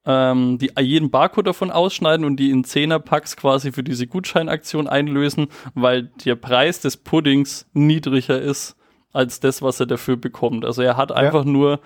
ähm, 0.06 0.58
die 0.58 0.70
jeden 0.80 1.10
Barcode 1.10 1.48
davon 1.48 1.70
ausschneiden 1.70 2.24
und 2.24 2.36
die 2.36 2.50
in 2.50 2.64
Zehnerpacks 2.64 3.36
quasi 3.36 3.72
für 3.72 3.82
diese 3.82 4.06
Gutscheinaktion 4.06 4.86
einlösen, 4.86 5.48
weil 5.74 6.04
der 6.24 6.36
Preis 6.36 6.80
des 6.80 6.96
Puddings 6.96 7.66
niedriger 7.72 8.40
ist 8.40 8.76
als 9.12 9.40
das, 9.40 9.62
was 9.62 9.80
er 9.80 9.86
dafür 9.86 10.16
bekommt. 10.16 10.64
Also 10.64 10.82
er 10.82 10.96
hat 10.96 11.10
einfach 11.10 11.44
nur 11.44 11.80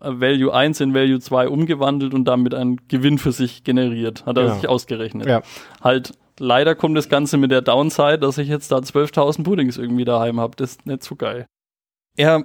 Value 0.00 0.52
1 0.52 0.80
in 0.80 0.94
Value 0.94 1.18
2 1.20 1.48
umgewandelt 1.48 2.14
und 2.14 2.24
damit 2.24 2.54
einen 2.54 2.76
Gewinn 2.88 3.18
für 3.18 3.32
sich 3.32 3.64
generiert, 3.64 4.26
hat 4.26 4.36
er 4.36 4.44
Genau. 4.44 4.54
sich 4.54 4.68
ausgerechnet. 4.68 5.26
Ja. 5.26 5.42
Halt, 5.82 6.12
leider 6.38 6.74
kommt 6.74 6.96
das 6.96 7.08
Ganze 7.08 7.36
mit 7.36 7.50
der 7.50 7.62
Downside, 7.62 8.18
dass 8.18 8.38
ich 8.38 8.48
jetzt 8.48 8.70
da 8.70 8.78
12.000 8.78 9.44
Puddings 9.44 9.76
irgendwie 9.76 10.04
daheim 10.04 10.40
habe. 10.40 10.56
Das 10.56 10.72
ist 10.72 10.86
nicht 10.86 11.02
so 11.02 11.16
geil. 11.16 11.46
Er 12.16 12.44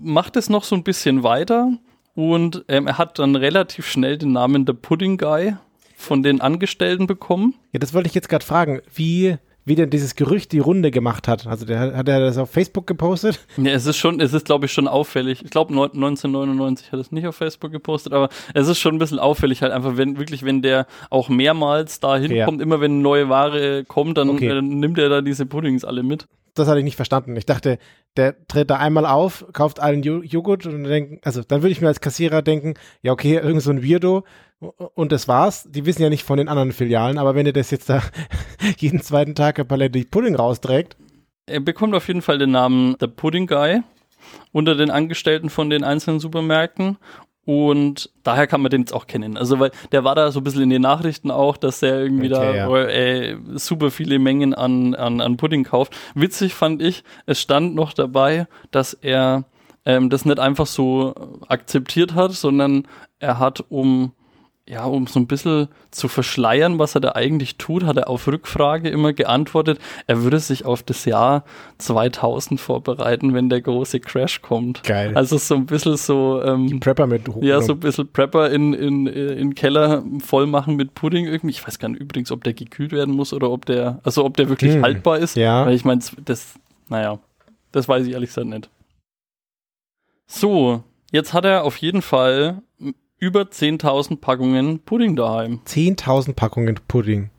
macht 0.00 0.36
es 0.36 0.48
noch 0.48 0.64
so 0.64 0.74
ein 0.74 0.82
bisschen 0.84 1.22
weiter 1.22 1.72
und 2.14 2.64
ähm, 2.68 2.86
er 2.86 2.98
hat 2.98 3.18
dann 3.18 3.36
relativ 3.36 3.86
schnell 3.86 4.18
den 4.18 4.32
Namen 4.32 4.64
der 4.66 4.74
Pudding 4.74 5.16
Guy 5.18 5.54
von 5.96 6.22
den 6.22 6.40
Angestellten 6.40 7.06
bekommen. 7.06 7.54
Ja, 7.72 7.78
das 7.78 7.94
wollte 7.94 8.08
ich 8.08 8.14
jetzt 8.14 8.28
gerade 8.28 8.44
fragen, 8.44 8.80
wie, 8.94 9.36
wie 9.64 9.76
denn 9.76 9.88
dieses 9.88 10.16
Gerücht 10.16 10.50
die 10.52 10.58
Runde 10.58 10.90
gemacht 10.90 11.28
hat. 11.28 11.46
Also 11.46 11.64
der 11.64 11.78
hat, 11.96 12.08
er 12.08 12.20
das 12.20 12.36
auf 12.38 12.50
Facebook 12.50 12.86
gepostet? 12.86 13.38
Ja, 13.56 13.70
es 13.72 13.86
ist 13.86 13.96
schon, 13.98 14.20
es 14.20 14.32
ist 14.32 14.44
glaube 14.44 14.66
ich 14.66 14.72
schon 14.72 14.88
auffällig. 14.88 15.42
Ich 15.44 15.50
glaube 15.50 15.72
1999 15.72 16.92
hat 16.92 17.00
es 17.00 17.12
nicht 17.12 17.26
auf 17.26 17.36
Facebook 17.36 17.70
gepostet, 17.72 18.12
aber 18.12 18.28
es 18.54 18.68
ist 18.68 18.78
schon 18.78 18.96
ein 18.96 18.98
bisschen 18.98 19.18
auffällig 19.20 19.62
halt 19.62 19.72
einfach, 19.72 19.96
wenn 19.96 20.18
wirklich, 20.18 20.44
wenn 20.44 20.60
der 20.60 20.86
auch 21.08 21.28
mehrmals 21.28 22.00
da 22.00 22.16
hinkommt, 22.16 22.60
immer 22.60 22.80
wenn 22.80 23.00
neue 23.02 23.28
Ware 23.28 23.84
kommt, 23.86 24.18
dann 24.18 24.28
Okay. 24.30 24.48
äh, 24.48 24.60
nimmt 24.62 24.98
er 24.98 25.08
da 25.08 25.20
diese 25.22 25.46
Puddings 25.46 25.84
alle 25.84 26.02
mit. 26.02 26.26
Das 26.54 26.68
hatte 26.68 26.78
ich 26.78 26.84
nicht 26.84 26.96
verstanden. 26.96 27.34
Ich 27.36 27.46
dachte, 27.46 27.78
der 28.16 28.46
tritt 28.46 28.70
da 28.70 28.76
einmal 28.76 29.06
auf, 29.06 29.46
kauft 29.52 29.78
Jo- 30.02 30.22
Joghurt 30.22 30.66
und 30.66 30.84
denken, 30.84 31.18
also 31.24 31.42
dann 31.42 31.62
würde 31.62 31.72
ich 31.72 31.80
mir 31.80 31.88
als 31.88 32.00
Kassierer 32.00 32.42
denken, 32.42 32.74
ja 33.00 33.12
okay, 33.12 33.36
irgend 33.36 33.62
so 33.62 33.70
ein 33.70 33.82
Weirdo 33.82 34.24
und 34.94 35.12
das 35.12 35.28
war's. 35.28 35.66
Die 35.70 35.86
wissen 35.86 36.02
ja 36.02 36.10
nicht 36.10 36.24
von 36.24 36.36
den 36.36 36.48
anderen 36.48 36.72
Filialen, 36.72 37.16
aber 37.18 37.34
wenn 37.34 37.46
ihr 37.46 37.52
das 37.54 37.70
jetzt 37.70 37.88
da 37.88 38.02
jeden 38.78 39.00
zweiten 39.00 39.34
Tag 39.34 39.58
eine 39.58 39.64
Palette 39.64 40.04
Pudding 40.04 40.34
rausträgt, 40.34 40.96
Er 41.46 41.60
bekommt 41.60 41.94
auf 41.94 42.06
jeden 42.08 42.22
Fall 42.22 42.38
den 42.38 42.50
Namen 42.50 42.96
der 43.00 43.06
Pudding 43.08 43.46
Guy 43.46 43.80
unter 44.52 44.74
den 44.74 44.90
Angestellten 44.90 45.50
von 45.50 45.70
den 45.70 45.84
einzelnen 45.84 46.20
Supermärkten. 46.20 46.98
Und 47.44 48.10
daher 48.22 48.46
kann 48.46 48.60
man 48.60 48.70
den 48.70 48.82
jetzt 48.82 48.92
auch 48.92 49.06
kennen. 49.06 49.36
Also, 49.36 49.58
weil 49.58 49.72
der 49.90 50.04
war 50.04 50.14
da 50.14 50.30
so 50.30 50.40
ein 50.40 50.44
bisschen 50.44 50.62
in 50.62 50.70
den 50.70 50.82
Nachrichten 50.82 51.30
auch, 51.30 51.56
dass 51.56 51.80
der 51.80 52.00
irgendwie 52.00 52.32
Okay, 52.32 52.34
da 52.34 52.54
ja. 52.54 52.86
ey, 52.86 53.36
super 53.54 53.90
viele 53.90 54.18
Mengen 54.18 54.54
an, 54.54 54.94
an, 54.94 55.20
an 55.20 55.36
Pudding 55.36 55.64
kauft. 55.64 55.96
Witzig 56.14 56.54
fand 56.54 56.80
ich, 56.80 57.02
es 57.26 57.40
stand 57.40 57.74
noch 57.74 57.92
dabei, 57.92 58.46
dass 58.70 58.94
er 58.94 59.44
ähm, 59.84 60.08
das 60.08 60.24
nicht 60.24 60.38
einfach 60.38 60.66
so 60.66 61.14
akzeptiert 61.48 62.14
hat, 62.14 62.32
sondern 62.32 62.86
er 63.18 63.38
hat, 63.40 63.64
um 63.68 64.12
ja, 64.68 64.84
um 64.84 65.08
so 65.08 65.18
ein 65.18 65.26
bisschen 65.26 65.66
zu 65.90 66.06
verschleiern, 66.06 66.78
was 66.78 66.94
er 66.94 67.00
da 67.00 67.12
eigentlich 67.12 67.56
tut, 67.56 67.82
hat 67.84 67.96
er 67.96 68.08
auf 68.08 68.28
Rückfrage 68.28 68.88
immer 68.90 69.12
geantwortet, 69.12 69.80
er 70.06 70.22
würde 70.22 70.38
sich 70.38 70.64
auf 70.64 70.84
das 70.84 71.04
Jahr 71.04 71.44
2000 71.78 72.60
vorbereiten, 72.60 73.34
wenn 73.34 73.48
der 73.48 73.60
große 73.60 73.98
Crash 73.98 74.40
kommt. 74.40 74.84
Geil. 74.84 75.16
Also 75.16 75.36
so 75.36 75.56
ein 75.56 75.66
bisschen 75.66 75.96
so, 75.96 76.40
ähm, 76.44 76.78
Prepper 76.78 77.08
mit 77.08 77.28
hoch. 77.28 77.42
ja, 77.42 77.60
so 77.60 77.72
ein 77.72 77.80
bisschen 77.80 78.06
Prepper 78.12 78.50
in, 78.50 78.72
in, 78.72 79.06
in 79.08 79.54
Keller 79.56 80.04
voll 80.24 80.46
machen 80.46 80.76
mit 80.76 80.94
Pudding 80.94 81.26
irgendwie. 81.26 81.50
Ich 81.56 81.66
weiß 81.66 81.80
gar 81.80 81.88
nicht 81.88 82.00
übrigens, 82.00 82.30
ob 82.30 82.44
der 82.44 82.54
gekühlt 82.54 82.92
werden 82.92 83.14
muss 83.14 83.32
oder 83.32 83.50
ob 83.50 83.66
der, 83.66 83.98
also 84.04 84.24
ob 84.24 84.36
der 84.36 84.48
wirklich 84.48 84.74
Hm. 84.74 84.82
haltbar 84.84 85.18
ist. 85.18 85.34
Ja. 85.36 85.66
Weil 85.66 85.74
ich 85.74 85.84
meine, 85.84 86.00
das, 86.24 86.54
naja, 86.88 87.18
das 87.72 87.88
weiß 87.88 88.06
ich 88.06 88.12
ehrlich 88.12 88.30
gesagt 88.30 88.46
nicht. 88.46 88.70
So, 90.26 90.82
jetzt 91.10 91.32
hat 91.32 91.44
er 91.44 91.64
auf 91.64 91.76
jeden 91.78 92.00
Fall 92.02 92.62
über 93.22 93.42
10.000 93.42 94.16
Packungen 94.16 94.80
Pudding 94.80 95.14
daheim. 95.14 95.60
10.000 95.64 96.34
Packungen 96.34 96.80
Pudding. 96.88 97.30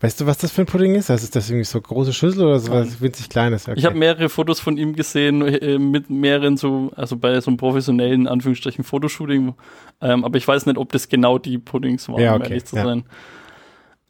Weißt 0.00 0.22
du, 0.22 0.26
was 0.26 0.38
das 0.38 0.52
für 0.52 0.62
ein 0.62 0.66
Pudding 0.66 0.94
ist? 0.94 1.10
Also 1.10 1.24
ist 1.24 1.36
das 1.36 1.50
irgendwie 1.50 1.66
so 1.66 1.78
große 1.78 2.14
Schüssel 2.14 2.46
oder 2.46 2.58
so 2.58 2.72
was 2.72 2.98
winzig 3.02 3.28
kleines? 3.28 3.68
Okay. 3.68 3.78
Ich 3.78 3.84
habe 3.84 3.98
mehrere 3.98 4.30
Fotos 4.30 4.58
von 4.58 4.78
ihm 4.78 4.94
gesehen 4.94 5.42
äh, 5.42 5.78
mit 5.78 6.08
mehreren 6.08 6.56
so, 6.56 6.90
also 6.96 7.18
bei 7.18 7.38
so 7.42 7.50
einem 7.50 7.58
professionellen 7.58 8.26
Anführungsstrichen 8.26 8.84
Fotoshooting, 8.84 9.52
ähm, 10.00 10.24
aber 10.24 10.38
ich 10.38 10.48
weiß 10.48 10.64
nicht, 10.64 10.78
ob 10.78 10.92
das 10.92 11.10
genau 11.10 11.36
die 11.36 11.58
Puddings 11.58 12.08
waren, 12.08 12.22
Ja, 12.22 12.34
um 12.34 12.40
okay, 12.40 12.52
ehrlich 12.52 12.64
zu 12.64 12.76
ja. 12.76 12.84
sein. 12.84 13.04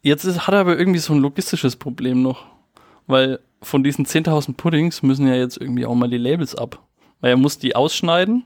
Jetzt 0.03 0.23
ist, 0.23 0.47
hat 0.47 0.53
er 0.53 0.61
aber 0.61 0.79
irgendwie 0.79 0.99
so 0.99 1.11
ein 1.11 1.19
logistisches 1.19 1.75
Problem 1.75 2.21
noch, 2.21 2.45
weil 3.07 3.39
von 3.61 3.83
diesen 3.83 4.05
10.000 4.05 4.55
Puddings 4.55 5.03
müssen 5.03 5.27
ja 5.27 5.35
jetzt 5.35 5.57
irgendwie 5.57 5.85
auch 5.85 5.95
mal 5.95 6.09
die 6.09 6.17
Labels 6.17 6.55
ab. 6.55 6.81
Weil 7.19 7.31
er 7.31 7.37
muss 7.37 7.59
die 7.59 7.75
ausschneiden 7.75 8.45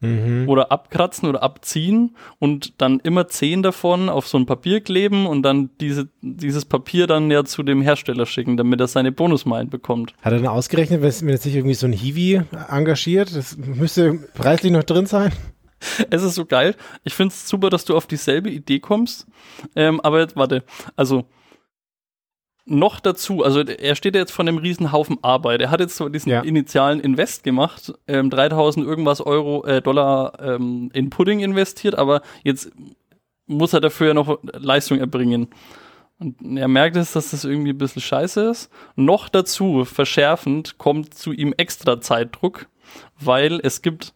Mhm. 0.00 0.48
oder 0.48 0.72
abkratzen 0.72 1.28
oder 1.28 1.42
abziehen 1.42 2.16
und 2.38 2.80
dann 2.80 3.00
immer 3.00 3.28
zehn 3.28 3.62
davon 3.62 4.08
auf 4.08 4.26
so 4.26 4.38
ein 4.38 4.46
Papier 4.46 4.80
kleben 4.80 5.26
und 5.26 5.42
dann 5.42 5.70
diese, 5.80 6.08
dieses 6.22 6.64
Papier 6.64 7.06
dann 7.06 7.30
ja 7.30 7.44
zu 7.44 7.62
dem 7.62 7.82
Hersteller 7.82 8.26
schicken, 8.26 8.56
damit 8.56 8.80
er 8.80 8.88
seine 8.88 9.12
Bonusmeilen 9.12 9.68
bekommt. 9.68 10.14
Hat 10.22 10.32
er 10.32 10.38
dann 10.38 10.48
ausgerechnet, 10.48 11.02
wenn 11.02 11.28
jetzt 11.28 11.42
sich 11.42 11.54
irgendwie 11.54 11.74
so 11.74 11.86
ein 11.86 11.92
Hiwi 11.92 12.42
engagiert? 12.70 13.34
Das 13.36 13.56
müsste 13.58 14.14
preislich 14.34 14.72
noch 14.72 14.84
drin 14.84 15.06
sein. 15.06 15.32
Es 16.10 16.22
ist 16.22 16.34
so 16.34 16.44
geil. 16.44 16.74
Ich 17.04 17.14
finde 17.14 17.32
es 17.32 17.48
super, 17.48 17.70
dass 17.70 17.84
du 17.84 17.96
auf 17.96 18.06
dieselbe 18.06 18.50
Idee 18.50 18.80
kommst. 18.80 19.26
Ähm, 19.74 20.00
aber 20.00 20.20
jetzt, 20.20 20.36
warte, 20.36 20.62
also 20.96 21.24
noch 22.66 23.00
dazu, 23.00 23.42
also 23.44 23.60
er 23.60 23.94
steht 23.96 24.14
ja 24.14 24.20
jetzt 24.20 24.32
von 24.32 24.46
einem 24.46 24.58
riesen 24.58 24.92
Haufen 24.92 25.18
Arbeit. 25.22 25.60
Er 25.60 25.70
hat 25.70 25.80
jetzt 25.80 25.96
so 25.96 26.08
diesen 26.08 26.30
Ja. 26.30 26.40
initialen 26.42 27.00
Invest 27.00 27.42
gemacht, 27.44 27.92
ähm, 28.06 28.30
3000 28.30 28.86
irgendwas 28.86 29.20
Euro, 29.20 29.64
äh, 29.64 29.82
Dollar 29.82 30.38
ähm, 30.40 30.90
in 30.92 31.10
Pudding 31.10 31.40
investiert, 31.40 31.96
aber 31.96 32.22
jetzt 32.44 32.70
muss 33.46 33.72
er 33.72 33.80
dafür 33.80 34.08
ja 34.08 34.14
noch 34.14 34.38
Leistung 34.42 34.98
erbringen. 34.98 35.48
Und 36.18 36.58
er 36.58 36.68
merkt 36.68 36.96
es, 36.96 37.12
dass 37.12 37.30
das 37.30 37.44
irgendwie 37.44 37.70
ein 37.70 37.78
bisschen 37.78 38.02
scheiße 38.02 38.42
ist. 38.50 38.70
Noch 38.94 39.28
dazu, 39.30 39.84
verschärfend, 39.86 40.76
kommt 40.76 41.14
zu 41.14 41.32
ihm 41.32 41.54
extra 41.56 42.00
Zeitdruck, 42.00 42.66
weil 43.18 43.58
es 43.62 43.80
gibt 43.80 44.12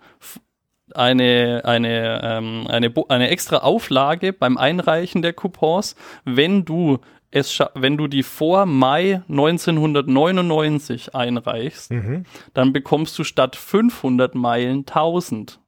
eine, 0.94 1.62
eine, 1.64 2.20
ähm, 2.22 2.66
eine, 2.68 2.92
eine 3.08 3.28
extra 3.30 3.58
Auflage 3.58 4.32
beim 4.32 4.58
Einreichen 4.58 5.22
der 5.22 5.32
Coupons, 5.32 5.96
wenn 6.24 6.64
du 6.64 6.98
es, 7.34 7.58
wenn 7.74 7.96
du 7.96 8.06
die 8.06 8.22
vor 8.22 8.64
Mai 8.64 9.22
1999 9.28 11.14
einreichst, 11.14 11.90
Mhm. 11.90 12.24
dann 12.54 12.72
bekommst 12.72 13.18
du 13.18 13.24
statt 13.24 13.56
500 13.56 14.34
Meilen 14.34 14.86
1000. 14.86 15.60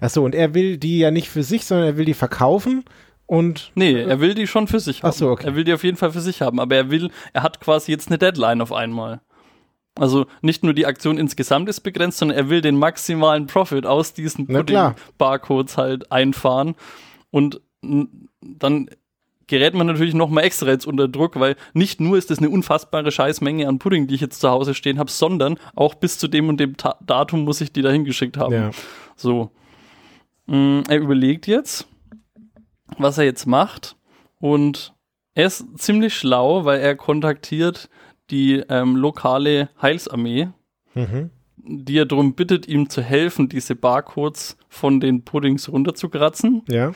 Achso, 0.00 0.24
und 0.24 0.34
er 0.34 0.54
will 0.54 0.78
die 0.78 0.98
ja 0.98 1.10
nicht 1.10 1.28
für 1.28 1.42
sich, 1.42 1.66
sondern 1.66 1.86
er 1.86 1.96
will 1.96 2.04
die 2.04 2.14
verkaufen 2.14 2.84
und 3.26 3.70
Nee, 3.74 3.92
er 4.02 4.20
will 4.20 4.34
die 4.34 4.46
schon 4.46 4.66
für 4.66 4.80
sich 4.80 5.02
haben. 5.02 5.10
Ach 5.10 5.14
so, 5.14 5.30
okay. 5.30 5.46
Er 5.46 5.54
will 5.56 5.64
die 5.64 5.72
auf 5.74 5.84
jeden 5.84 5.96
Fall 5.96 6.10
für 6.10 6.20
sich 6.20 6.40
haben, 6.42 6.58
aber 6.58 6.74
er 6.76 6.90
will, 6.90 7.10
er 7.32 7.42
hat 7.42 7.60
quasi 7.60 7.92
jetzt 7.92 8.08
eine 8.08 8.18
Deadline 8.18 8.60
auf 8.60 8.72
einmal. 8.72 9.20
Also 9.96 10.26
nicht 10.42 10.64
nur 10.64 10.74
die 10.74 10.86
Aktion 10.86 11.18
insgesamt 11.18 11.68
ist 11.68 11.80
begrenzt, 11.82 12.18
sondern 12.18 12.36
er 12.36 12.48
will 12.50 12.60
den 12.60 12.76
maximalen 12.76 13.46
Profit 13.46 13.86
aus 13.86 14.12
diesen. 14.14 14.46
Pudding-Barcodes 14.48 15.76
halt 15.76 16.10
einfahren. 16.10 16.74
Und 17.30 17.60
dann 18.40 18.88
gerät 19.46 19.74
man 19.74 19.86
natürlich 19.86 20.14
noch 20.14 20.28
mal 20.30 20.42
extra 20.42 20.68
jetzt 20.68 20.86
unter 20.86 21.08
Druck, 21.08 21.38
weil 21.38 21.56
nicht 21.72 22.00
nur 22.00 22.16
ist 22.18 22.30
das 22.30 22.38
eine 22.38 22.50
unfassbare 22.50 23.10
Scheißmenge 23.12 23.66
an 23.68 23.78
Pudding, 23.78 24.06
die 24.06 24.14
ich 24.14 24.20
jetzt 24.20 24.40
zu 24.40 24.48
Hause 24.50 24.74
stehen 24.74 24.98
habe, 24.98 25.10
sondern 25.10 25.56
auch 25.74 25.94
bis 25.94 26.18
zu 26.18 26.28
dem 26.28 26.48
und 26.48 26.58
dem 26.60 26.76
Ta 26.76 26.96
Datum 27.04 27.44
muss 27.44 27.60
ich 27.60 27.72
die 27.72 27.82
dahin 27.82 28.04
geschickt 28.04 28.36
haben. 28.36 28.52
ja. 28.54 28.70
So. 29.16 29.50
Mm, 30.46 30.80
Er 30.88 30.98
überlegt 30.98 31.46
jetzt, 31.46 31.86
was 32.98 33.18
er 33.18 33.24
jetzt 33.24 33.46
macht. 33.46 33.96
Und 34.38 34.92
er 35.34 35.46
ist 35.46 35.64
ziemlich 35.78 36.14
schlau, 36.14 36.64
weil 36.64 36.80
er 36.80 36.96
kontaktiert 36.96 37.88
die 38.30 38.62
ähm, 38.68 38.96
lokale 38.96 39.68
Heilsarmee, 39.80 40.48
Mhm. 40.94 41.30
die 41.56 41.98
er 41.98 42.06
darum 42.06 42.34
bittet, 42.34 42.68
ihm 42.68 42.88
zu 42.88 43.02
helfen, 43.02 43.48
diese 43.48 43.74
Barcodes 43.74 44.56
von 44.68 45.00
den 45.00 45.24
Puddings 45.24 45.68
runterzukratzen. 45.70 46.62
Ja. 46.68 46.92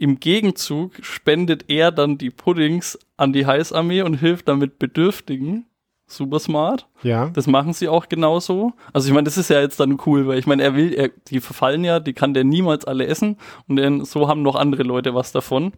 Im 0.00 0.18
Gegenzug 0.18 0.94
spendet 1.02 1.66
er 1.68 1.92
dann 1.92 2.16
die 2.16 2.30
Puddings 2.30 2.98
an 3.18 3.34
die 3.34 3.44
Heilsarmee 3.44 4.00
und 4.00 4.14
hilft 4.14 4.48
damit 4.48 4.78
Bedürftigen. 4.78 5.66
Super 6.06 6.38
smart. 6.40 6.88
Ja. 7.02 7.28
Das 7.28 7.46
machen 7.46 7.74
sie 7.74 7.86
auch 7.86 8.08
genauso. 8.08 8.72
Also 8.94 9.08
ich 9.08 9.14
meine, 9.14 9.26
das 9.26 9.36
ist 9.36 9.50
ja 9.50 9.60
jetzt 9.60 9.78
dann 9.78 9.98
cool, 10.06 10.26
weil 10.26 10.38
ich 10.38 10.46
meine, 10.46 10.62
er 10.62 10.74
will, 10.74 10.94
er, 10.94 11.10
die 11.28 11.40
verfallen 11.40 11.84
ja, 11.84 12.00
die 12.00 12.14
kann 12.14 12.32
der 12.32 12.44
niemals 12.44 12.86
alle 12.86 13.06
essen 13.06 13.36
und 13.68 13.76
dann, 13.76 14.04
so 14.06 14.26
haben 14.26 14.40
noch 14.42 14.56
andere 14.56 14.84
Leute 14.84 15.14
was 15.14 15.32
davon. 15.32 15.72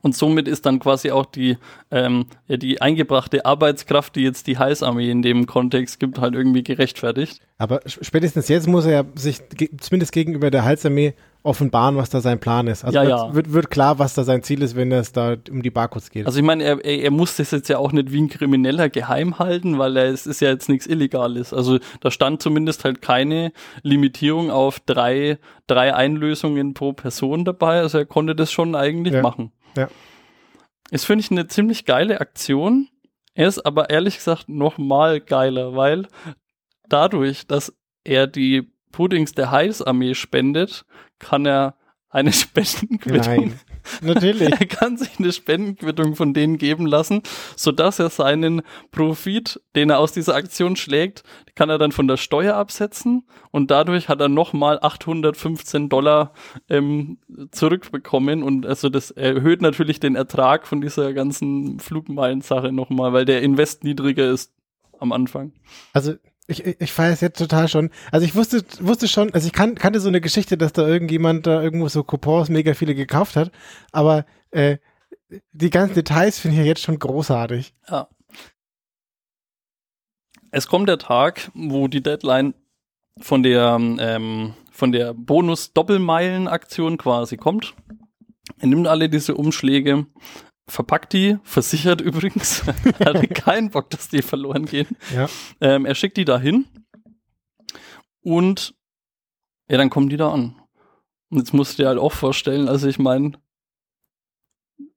Und 0.00 0.16
somit 0.16 0.48
ist 0.48 0.64
dann 0.64 0.78
quasi 0.78 1.10
auch 1.10 1.26
die, 1.26 1.56
ähm, 1.90 2.26
ja, 2.46 2.56
die 2.56 2.80
eingebrachte 2.80 3.44
Arbeitskraft, 3.44 4.16
die 4.16 4.22
jetzt 4.22 4.46
die 4.46 4.58
Heilsarmee 4.58 5.10
in 5.10 5.22
dem 5.22 5.46
Kontext 5.46 6.00
gibt, 6.00 6.20
halt 6.20 6.34
irgendwie 6.34 6.62
gerechtfertigt. 6.62 7.40
Aber 7.58 7.80
sp- 7.86 8.02
spätestens 8.02 8.48
jetzt 8.48 8.66
muss 8.68 8.86
er 8.86 8.92
ja 8.92 9.04
sich 9.14 9.48
ge 9.50 9.70
zumindest 9.78 10.12
gegenüber 10.12 10.50
der 10.50 10.64
Halsarmee 10.64 11.14
offenbaren, 11.42 11.96
was 11.96 12.10
da 12.10 12.20
sein 12.20 12.40
Plan 12.40 12.66
ist. 12.66 12.84
Also 12.84 12.98
Ja, 12.98 13.02
wird, 13.04 13.10
ja. 13.18 13.34
Wird, 13.34 13.52
wird 13.52 13.70
klar, 13.70 13.98
was 13.98 14.14
da 14.14 14.24
sein 14.24 14.42
Ziel 14.42 14.60
ist, 14.62 14.76
wenn 14.76 14.90
es 14.92 15.12
da 15.12 15.36
um 15.50 15.62
die 15.62 15.70
Barcodes 15.70 16.10
geht. 16.10 16.26
Also 16.26 16.38
ich 16.38 16.44
meine, 16.44 16.64
er, 16.64 16.84
er, 16.84 16.98
er 17.04 17.10
muss 17.10 17.36
das 17.36 17.50
jetzt 17.52 17.68
ja 17.68 17.78
auch 17.78 17.92
nicht 17.92 18.12
wie 18.12 18.20
ein 18.20 18.28
Krimineller 18.28 18.88
geheim 18.88 19.38
halten, 19.38 19.78
weil 19.78 19.96
er, 19.96 20.06
es 20.06 20.26
ist 20.26 20.40
ja 20.40 20.48
jetzt 20.48 20.68
nichts 20.68 20.86
Illegales. 20.86 21.52
Also 21.54 21.78
da 22.00 22.10
stand 22.10 22.42
zumindest 22.42 22.84
halt 22.84 23.00
keine 23.02 23.52
Limitierung 23.82 24.50
auf 24.50 24.80
drei, 24.80 25.38
drei 25.66 25.94
Einlösungen 25.94 26.74
pro 26.74 26.92
Person 26.92 27.44
dabei. 27.44 27.80
Also 27.80 27.98
er 27.98 28.06
konnte 28.06 28.34
das 28.34 28.50
schon 28.52 28.74
eigentlich 28.74 29.14
Ja. 29.14 29.22
machen. 29.22 29.52
Ja. 29.76 29.88
Das 30.90 31.04
finde 31.04 31.20
ich 31.24 31.30
eine 31.30 31.46
ziemlich 31.46 31.84
geile 31.84 32.20
Aktion. 32.20 32.88
Er 33.34 33.46
ist 33.46 33.64
aber 33.64 33.90
ehrlich 33.90 34.16
gesagt 34.16 34.48
noch 34.48 34.78
mal 34.78 35.20
geiler, 35.20 35.76
weil 35.76 36.08
dadurch, 36.88 37.46
dass 37.46 37.72
er 38.04 38.26
die 38.26 38.70
Puddings 38.92 39.32
der 39.32 39.50
Heilsarmee 39.50 40.14
spendet, 40.14 40.84
kann 41.18 41.46
er 41.46 41.74
eine 42.10 42.32
Spendenquittung 42.32 43.20
Nein. 43.20 43.60
Natürlich. 44.02 44.50
er 44.50 44.66
kann 44.66 44.96
sich 44.96 45.18
eine 45.18 45.32
Spendenquittung 45.32 46.14
von 46.14 46.34
denen 46.34 46.58
geben 46.58 46.86
lassen, 46.86 47.22
sodass 47.56 47.98
er 47.98 48.10
seinen 48.10 48.62
Profit, 48.90 49.60
den 49.76 49.90
er 49.90 49.98
aus 49.98 50.12
dieser 50.12 50.34
Aktion 50.34 50.76
schlägt, 50.76 51.22
kann 51.54 51.70
er 51.70 51.78
dann 51.78 51.92
von 51.92 52.08
der 52.08 52.16
Steuer 52.16 52.54
absetzen 52.54 53.26
und 53.50 53.70
dadurch 53.70 54.08
hat 54.08 54.20
er 54.20 54.28
nochmal 54.28 54.78
815 54.80 55.88
Dollar 55.88 56.32
ähm, 56.68 57.18
zurückbekommen 57.50 58.42
und 58.42 58.66
also 58.66 58.88
das 58.88 59.10
erhöht 59.10 59.62
natürlich 59.62 60.00
den 60.00 60.16
Ertrag 60.16 60.66
von 60.66 60.80
dieser 60.80 61.12
ganzen 61.12 61.78
Flugmeilen-Sache 61.80 62.72
nochmal, 62.72 63.12
weil 63.12 63.24
der 63.24 63.42
Invest 63.42 63.84
niedriger 63.84 64.30
ist 64.30 64.52
am 64.98 65.12
Anfang. 65.12 65.52
Also 65.92 66.14
ich, 66.48 66.66
ich, 66.66 66.92
feiere 66.92 67.12
es 67.12 67.20
jetzt 67.20 67.38
total 67.38 67.68
schon. 67.68 67.90
Also 68.10 68.24
ich 68.24 68.34
wusste, 68.34 68.64
wusste 68.80 69.06
schon, 69.06 69.32
also 69.34 69.46
ich 69.46 69.52
kan 69.52 69.74
kannte 69.74 70.00
so 70.00 70.08
eine 70.08 70.22
Geschichte, 70.22 70.56
dass 70.56 70.72
da 70.72 70.86
irgendjemand 70.86 71.46
da 71.46 71.62
irgendwo 71.62 71.88
so 71.88 72.02
Coupons 72.02 72.48
mega 72.48 72.72
viele 72.72 72.94
gekauft 72.94 73.36
hat, 73.36 73.52
aber 73.92 74.24
äh, 74.50 74.78
die 75.52 75.70
ganzen 75.70 75.94
Details 75.94 76.38
finde 76.38 76.60
ich 76.60 76.66
jetzt 76.66 76.82
schon 76.82 76.98
großartig. 76.98 77.74
Ja. 77.88 78.08
Es 80.50 80.66
kommt 80.66 80.88
der 80.88 80.98
Tag, 80.98 81.50
wo 81.52 81.86
die 81.86 82.02
Deadline 82.02 82.54
von 83.20 83.42
der, 83.42 83.76
ähm, 83.78 84.54
von 84.72 84.90
der 84.92 85.12
Bonus-Doppelmeilen-Aktion 85.12 86.96
quasi 86.96 87.36
kommt. 87.36 87.74
Er 88.58 88.68
nimmt 88.68 88.86
alle 88.86 89.10
diese 89.10 89.34
Umschläge, 89.34 90.06
verpackt 90.68 91.12
die, 91.12 91.38
versichert 91.42 92.00
übrigens. 92.00 92.62
er 92.98 93.06
hatte 93.14 93.28
keinen 93.28 93.70
Bock, 93.70 93.90
dass 93.90 94.08
die 94.08 94.22
verloren 94.22 94.66
gehen. 94.66 94.88
Ja. 95.14 95.28
Ähm, 95.60 95.86
er 95.86 95.94
schickt 95.94 96.16
die 96.16 96.24
dahin 96.24 96.66
und 98.22 98.74
ja, 99.70 99.76
dann 99.76 99.90
kommen 99.90 100.08
die 100.08 100.16
da 100.16 100.32
an. 100.32 100.54
Und 101.30 101.38
jetzt 101.38 101.52
musst 101.52 101.78
du 101.78 101.82
dir 101.82 101.88
halt 101.88 101.98
auch 101.98 102.12
vorstellen, 102.12 102.68
also 102.68 102.88
ich 102.88 102.98
meine, 102.98 103.32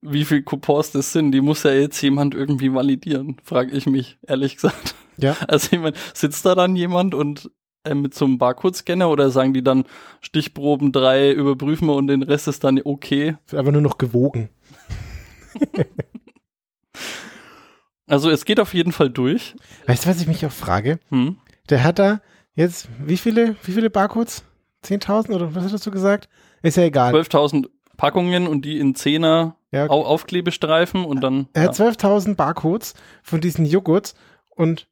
wie 0.02 0.26
viel 0.26 0.44
Coupons 0.44 0.92
das 0.92 1.12
sind, 1.12 1.32
die 1.32 1.42
muss 1.42 1.64
ja 1.64 1.72
jetzt 1.72 2.02
jemand 2.02 2.34
irgendwie 2.34 2.74
validieren, 2.74 3.38
frage 3.44 3.72
ich 3.76 3.86
mich, 3.86 4.18
ehrlich 4.28 4.56
gesagt. 4.56 4.96
Ja. 5.18 5.36
Also 5.48 5.70
ich 5.72 5.80
meine, 5.80 5.96
sitzt 6.14 6.46
da 6.46 6.56
dann 6.56 6.76
jemand 6.76 7.14
und 7.14 7.52
äh, 7.84 7.94
mit 7.94 8.14
so 8.14 8.26
einem 8.26 8.38
Barcode-Scanner 8.38 9.10
oder 9.10 9.30
sagen 9.30 9.54
die 9.54 9.64
dann 9.64 9.86
Stichproben 10.22 10.92
drei 10.92 11.32
überprüfen 11.32 11.88
wir 11.88 11.96
und 11.96 12.08
den 12.08 12.24
Rest 12.24 12.48
ist 12.48 12.64
dann 12.64 12.80
okay? 12.84 13.36
Wird 13.48 13.60
einfach 13.60 13.72
nur 13.72 13.82
noch 13.82 13.98
gewogen. 13.98 14.50
Also 18.08 18.30
es 18.30 18.44
geht 18.44 18.60
auf 18.60 18.74
jeden 18.74 18.92
Fall 18.92 19.10
durch. 19.10 19.56
Weißt 19.88 20.06
du, 20.06 20.10
was 20.10 20.20
ich 20.20 20.28
mich 20.28 20.46
auch 20.46 20.52
frage? 20.52 21.00
Hm? 21.10 21.38
Der 21.70 21.84
hat 21.86 21.98
da 21.98 22.20
jetzt, 22.56 22.90
wie 23.00 23.16
viele, 23.16 23.56
wie 23.64 23.72
viele 23.72 23.90
Barcodes? 23.90 24.44
10.000 24.84 25.34
oder 25.34 25.56
was 25.56 25.72
hast 25.72 25.86
du 25.86 25.92
gesagt? 25.92 26.28
Ist 26.62 26.76
ja 26.76 26.84
egal. 26.84 27.16
12.000 27.16 27.70
Packungen 27.96 28.48
und 28.48 28.66
die 28.66 28.80
in 28.80 28.96
Zehner 28.96 29.56
Ja, 29.72 29.90
Au 29.90 30.04
Aufklebestreifen 30.04 31.06
und 31.06 31.22
dann. 31.22 31.48
Er 31.54 31.64
ja. 31.64 31.70
hat 31.70 31.76
12.000 31.76 32.36
Barcodes 32.36 32.96
von 33.24 33.40
diesen 33.40 33.66
Joghurts 33.66 34.16
und 34.50 34.88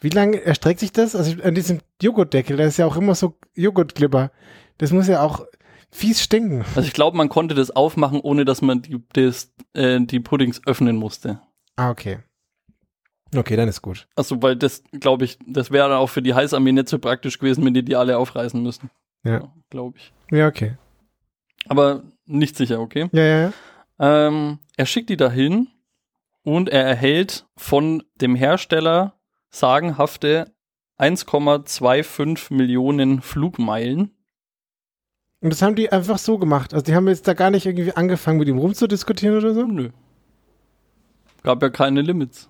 wie 0.00 0.10
lange 0.10 0.40
erstreckt 0.42 0.78
sich 0.80 0.92
das? 0.92 1.16
Also 1.16 1.42
an 1.42 1.54
diesem 1.54 1.80
Joghurtdeckel, 2.00 2.56
da 2.56 2.64
ist 2.64 2.76
ja 2.76 2.86
auch 2.86 2.96
immer 2.96 3.14
so 3.14 3.38
Joghurtglibber. 3.54 4.30
Das 4.78 4.92
muss 4.92 5.08
ja 5.08 5.22
auch 5.22 5.46
fies 5.92 6.22
stinken. 6.22 6.64
Also 6.74 6.86
ich 6.86 6.92
glaube, 6.92 7.16
man 7.16 7.28
konnte 7.28 7.54
das 7.54 7.70
aufmachen, 7.70 8.20
ohne 8.20 8.44
dass 8.44 8.62
man 8.62 8.82
die, 8.82 8.98
das, 9.12 9.52
äh, 9.74 10.00
die 10.00 10.20
Puddings 10.20 10.60
öffnen 10.66 10.96
musste. 10.96 11.40
Ah, 11.76 11.90
okay. 11.90 12.18
Okay, 13.34 13.56
dann 13.56 13.68
ist 13.68 13.80
gut. 13.80 14.06
Also, 14.14 14.42
weil 14.42 14.56
das, 14.56 14.82
glaube 14.92 15.24
ich, 15.24 15.38
das 15.46 15.70
wäre 15.70 15.88
dann 15.88 15.98
auch 15.98 16.10
für 16.10 16.20
die 16.20 16.34
Heißarmee 16.34 16.72
nicht 16.72 16.88
so 16.88 16.98
praktisch 16.98 17.38
gewesen, 17.38 17.64
wenn 17.64 17.72
die 17.72 17.84
die 17.84 17.96
alle 17.96 18.18
aufreißen 18.18 18.62
müssen. 18.62 18.90
Ja. 19.24 19.52
glaube 19.70 19.98
ich. 19.98 20.12
Ja, 20.30 20.48
okay. 20.48 20.76
Aber 21.66 22.02
nicht 22.26 22.56
sicher, 22.56 22.80
okay? 22.80 23.08
Ja, 23.12 23.22
ja, 23.22 23.40
ja. 23.40 23.52
Ähm, 23.98 24.58
er 24.76 24.86
schickt 24.86 25.10
die 25.10 25.16
dahin 25.16 25.68
und 26.42 26.68
er 26.68 26.84
erhält 26.84 27.46
von 27.56 28.02
dem 28.16 28.34
Hersteller 28.34 29.14
sagenhafte 29.50 30.52
1,25 30.98 32.52
Millionen 32.52 33.22
Flugmeilen. 33.22 34.10
Und 35.42 35.50
das 35.52 35.60
haben 35.60 35.74
die 35.74 35.90
einfach 35.90 36.18
so 36.18 36.38
gemacht. 36.38 36.72
Also 36.72 36.84
die 36.84 36.94
haben 36.94 37.08
jetzt 37.08 37.26
da 37.26 37.34
gar 37.34 37.50
nicht 37.50 37.66
irgendwie 37.66 37.92
angefangen, 37.92 38.38
mit 38.38 38.48
ihm 38.48 38.58
rumzudiskutieren 38.58 39.36
oder 39.36 39.52
so. 39.52 39.64
Nö. 39.64 39.90
Gab 41.42 41.60
ja 41.62 41.68
keine 41.68 42.00
Limits. 42.00 42.48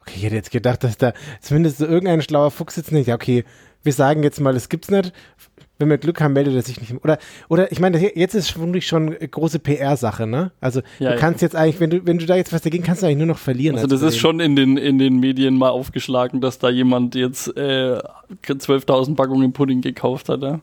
Okay, 0.00 0.16
ich 0.16 0.24
hätte 0.24 0.34
jetzt 0.36 0.50
gedacht, 0.50 0.84
dass 0.84 0.98
da 0.98 1.14
zumindest 1.40 1.78
so 1.78 1.86
irgendein 1.86 2.20
schlauer 2.20 2.50
Fuchs 2.50 2.74
sitzt 2.74 2.92
nicht. 2.92 3.06
Ja, 3.06 3.14
okay, 3.14 3.44
wir 3.82 3.92
sagen 3.94 4.22
jetzt 4.22 4.40
mal, 4.40 4.54
es 4.54 4.68
gibt's 4.68 4.90
nicht. 4.90 5.12
Wenn 5.78 5.88
wir 5.88 5.96
Glück 5.98 6.20
haben, 6.20 6.34
meldet 6.34 6.54
er 6.54 6.62
sich 6.62 6.78
nicht. 6.80 7.02
Oder, 7.02 7.18
oder 7.48 7.72
ich 7.72 7.80
meine, 7.80 7.98
jetzt 7.98 8.34
ist 8.34 8.50
vermutlich 8.50 8.86
schon 8.86 9.16
eine 9.16 9.28
große 9.28 9.58
PR-Sache, 9.58 10.26
ne? 10.26 10.52
Also 10.60 10.82
Ja, 10.98 11.12
du 11.12 11.18
kannst 11.18 11.40
jetzt 11.40 11.56
eigentlich, 11.56 11.80
wenn 11.80 11.90
du, 11.90 12.06
wenn 12.06 12.18
du 12.18 12.26
da 12.26 12.36
jetzt 12.36 12.52
was 12.52 12.62
dagegen 12.62 12.84
kannst, 12.84 13.02
du 13.02 13.06
eigentlich 13.06 13.18
nur 13.18 13.26
noch 13.26 13.38
verlieren. 13.38 13.76
Also 13.76 13.86
als 13.86 14.00
das 14.02 14.14
ist 14.14 14.18
schon 14.20 14.38
in 14.38 14.54
den, 14.54 14.76
in 14.76 14.98
den 14.98 15.18
Medien 15.18 15.56
mal 15.56 15.70
aufgeschlagen, 15.70 16.42
dass 16.42 16.58
da 16.58 16.68
jemand 16.68 17.14
jetzt 17.14 17.48
äh, 17.56 17.98
12.000 18.44 19.16
Packungen 19.16 19.52
Pudding 19.52 19.80
gekauft 19.80 20.28
hat. 20.28 20.42
Ja? 20.42 20.60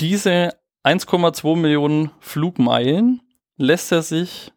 Diese 0.00 0.52
1,2 0.88 1.56
Millionen 1.56 2.10
Flugmeilen 2.18 3.20
lässt 3.58 3.92
er 3.92 4.00
sich 4.00 4.52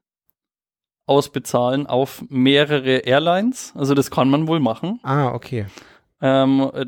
ausbezahlen 1.06 1.88
auf 1.88 2.24
mehrere 2.30 3.00
Airlines. 3.00 3.74
Also 3.76 3.96
das 3.96 4.12
kann 4.12 4.30
man 4.30 4.48
wohl 4.48 4.62
machen. 4.62 5.02
Ah, 5.04 5.34
okay. 5.34 5.66
Ähm, 6.22 6.72
äh, 6.74 6.86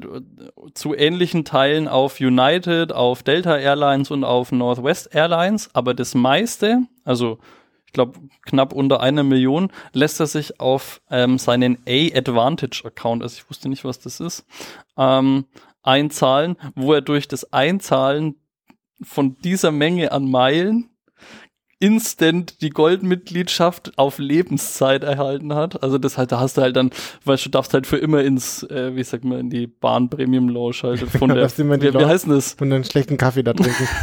zu 0.74 0.96
ähnlichen 0.96 1.44
Teilen 1.44 1.90
auf 1.90 2.22
United, 2.22 2.94
auf 2.94 3.22
Delta 3.24 3.58
Airlines 3.58 4.12
und 4.12 4.24
auf 4.24 4.54
Northwest 4.54 5.14
Airlines. 5.14 5.70
Aber 5.74 5.94
das 5.94 6.16
meiste, 6.16 6.84
also 7.04 7.40
ich 7.86 7.92
glaube 7.92 8.18
knapp 8.44 8.72
unter 8.72 9.02
einer 9.02 9.24
Million, 9.24 9.74
lässt 9.92 10.22
er 10.22 10.28
sich 10.28 10.62
auf 10.62 11.02
ähm, 11.12 11.38
seinen 11.38 11.80
A-Advantage-Account, 11.86 13.24
also 13.24 13.36
ich 13.36 13.50
wusste 13.50 13.68
nicht, 13.68 13.84
was 13.84 14.00
das 14.00 14.22
ist, 14.22 14.46
ähm, 14.98 15.46
einzahlen, 15.82 16.56
wo 16.76 16.94
er 16.94 17.02
durch 17.02 17.28
das 17.28 17.52
Einzahlen 17.52 18.36
von 19.04 19.38
dieser 19.40 19.72
Menge 19.72 20.12
an 20.12 20.30
Meilen 20.30 20.90
instant 21.84 22.62
die 22.62 22.70
Goldmitgliedschaft 22.70 23.98
auf 23.98 24.18
Lebenszeit 24.18 25.04
erhalten 25.04 25.54
hat. 25.54 25.84
Also 25.84 25.98
das 25.98 26.18
halt, 26.18 26.32
da 26.32 26.40
hast 26.40 26.56
du 26.56 26.62
halt 26.62 26.78
dann, 26.78 26.92
weißt 27.26 27.46
du, 27.46 27.50
darfst 27.50 27.74
halt 27.74 27.86
für 27.86 27.98
immer 27.98 28.24
ins, 28.24 28.64
äh, 28.64 28.96
wie 28.96 29.04
sagt 29.04 29.26
man, 29.26 29.38
in 29.38 29.50
die 29.50 29.68
Bahn 29.68 30.10
Premium 30.10 30.48
Lounge 30.48 30.78
halt 30.84 31.02
von 31.20 31.28
der, 31.28 31.46
wie, 31.58 31.94
wie 31.94 32.06
heißt 32.06 32.30
das? 32.30 32.54
Und 32.54 32.70
dann 32.70 32.86
schlechten 32.86 33.18
Kaffee 33.18 33.44
da 33.44 33.54
trinken. 33.54 33.88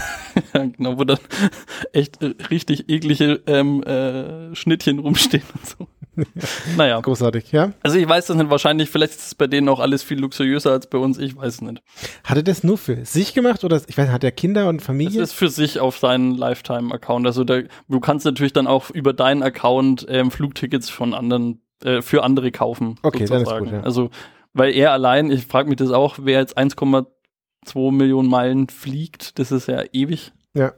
Ja, 0.55 0.65
genau, 0.65 0.97
wo 0.97 1.03
dann 1.03 1.19
echt 1.93 2.23
äh, 2.23 2.35
richtig 2.51 2.89
eklige 2.89 3.41
ähm, 3.47 3.83
äh, 3.83 4.55
Schnittchen 4.55 5.01
rumstehen 5.01 5.43
und 5.55 5.67
so. 5.67 5.89
naja, 6.77 7.01
Großartig, 7.01 7.53
ja? 7.53 7.73
also 7.83 7.99
ich 7.99 8.09
weiß 8.09 8.27
das 8.27 8.37
nicht, 8.37 8.51
wahrscheinlich, 8.51 8.91
vielleicht 8.91 9.13
ist 9.13 9.27
es 9.27 9.35
bei 9.35 9.47
denen 9.47 9.69
auch 9.69 9.81
alles 9.81 10.03
viel 10.03 10.19
luxuriöser 10.21 10.73
als 10.73 10.87
bei 10.89 10.99
uns, 10.99 11.19
ich 11.19 11.37
weiß 11.37 11.55
es 11.55 11.61
nicht. 11.63 11.83
Hat 12.25 12.37
er 12.37 12.43
das 12.43 12.65
nur 12.65 12.79
für 12.79 13.05
sich 13.05 13.35
gemacht 13.35 13.65
oder 13.65 13.77
ich 13.77 13.97
weiß, 13.97 14.07
nicht, 14.07 14.13
hat 14.13 14.25
er 14.25 14.33
Kinder 14.33 14.69
und 14.69 14.79
Das 14.79 14.87
Familie? 14.87 15.23
ist 15.23 15.33
für 15.33 15.49
sich 15.49 15.81
auf 15.81 15.99
seinen 15.99 16.35
Lifetime-Account. 16.37 17.27
Also 17.27 17.45
da, 17.45 17.61
du 17.89 18.01
kannst 18.01 18.25
natürlich 18.27 18.53
dann 18.53 18.67
auch 18.67 18.91
über 18.91 19.13
deinen 19.13 19.43
Account 19.43 20.07
ähm, 20.09 20.31
Flugtickets 20.31 20.91
von 20.91 21.15
anderen, 21.15 21.61
äh, 21.85 22.03
für 22.03 22.23
andere 22.25 22.51
kaufen. 22.51 22.97
Okay, 23.03 23.25
dann 23.27 23.43
ist 23.43 23.49
sozusagen. 23.49 23.65
gut, 23.67 23.75
ja. 23.75 23.81
Also, 23.83 24.11
weil 24.53 24.75
er 24.75 24.93
allein, 24.93 25.31
ich 25.31 25.47
frage 25.47 25.69
mich 25.69 25.77
das 25.79 25.91
auch, 25.91 26.17
wer 26.23 26.41
jetzt 26.41 26.59
1,2 26.59 27.93
Millionen 27.93 28.29
Meilen 28.29 28.69
fliegt, 28.69 29.39
das 29.39 29.53
ist 29.53 29.69
ja 29.69 29.85
ewig. 29.93 30.33
Ja. 30.55 30.73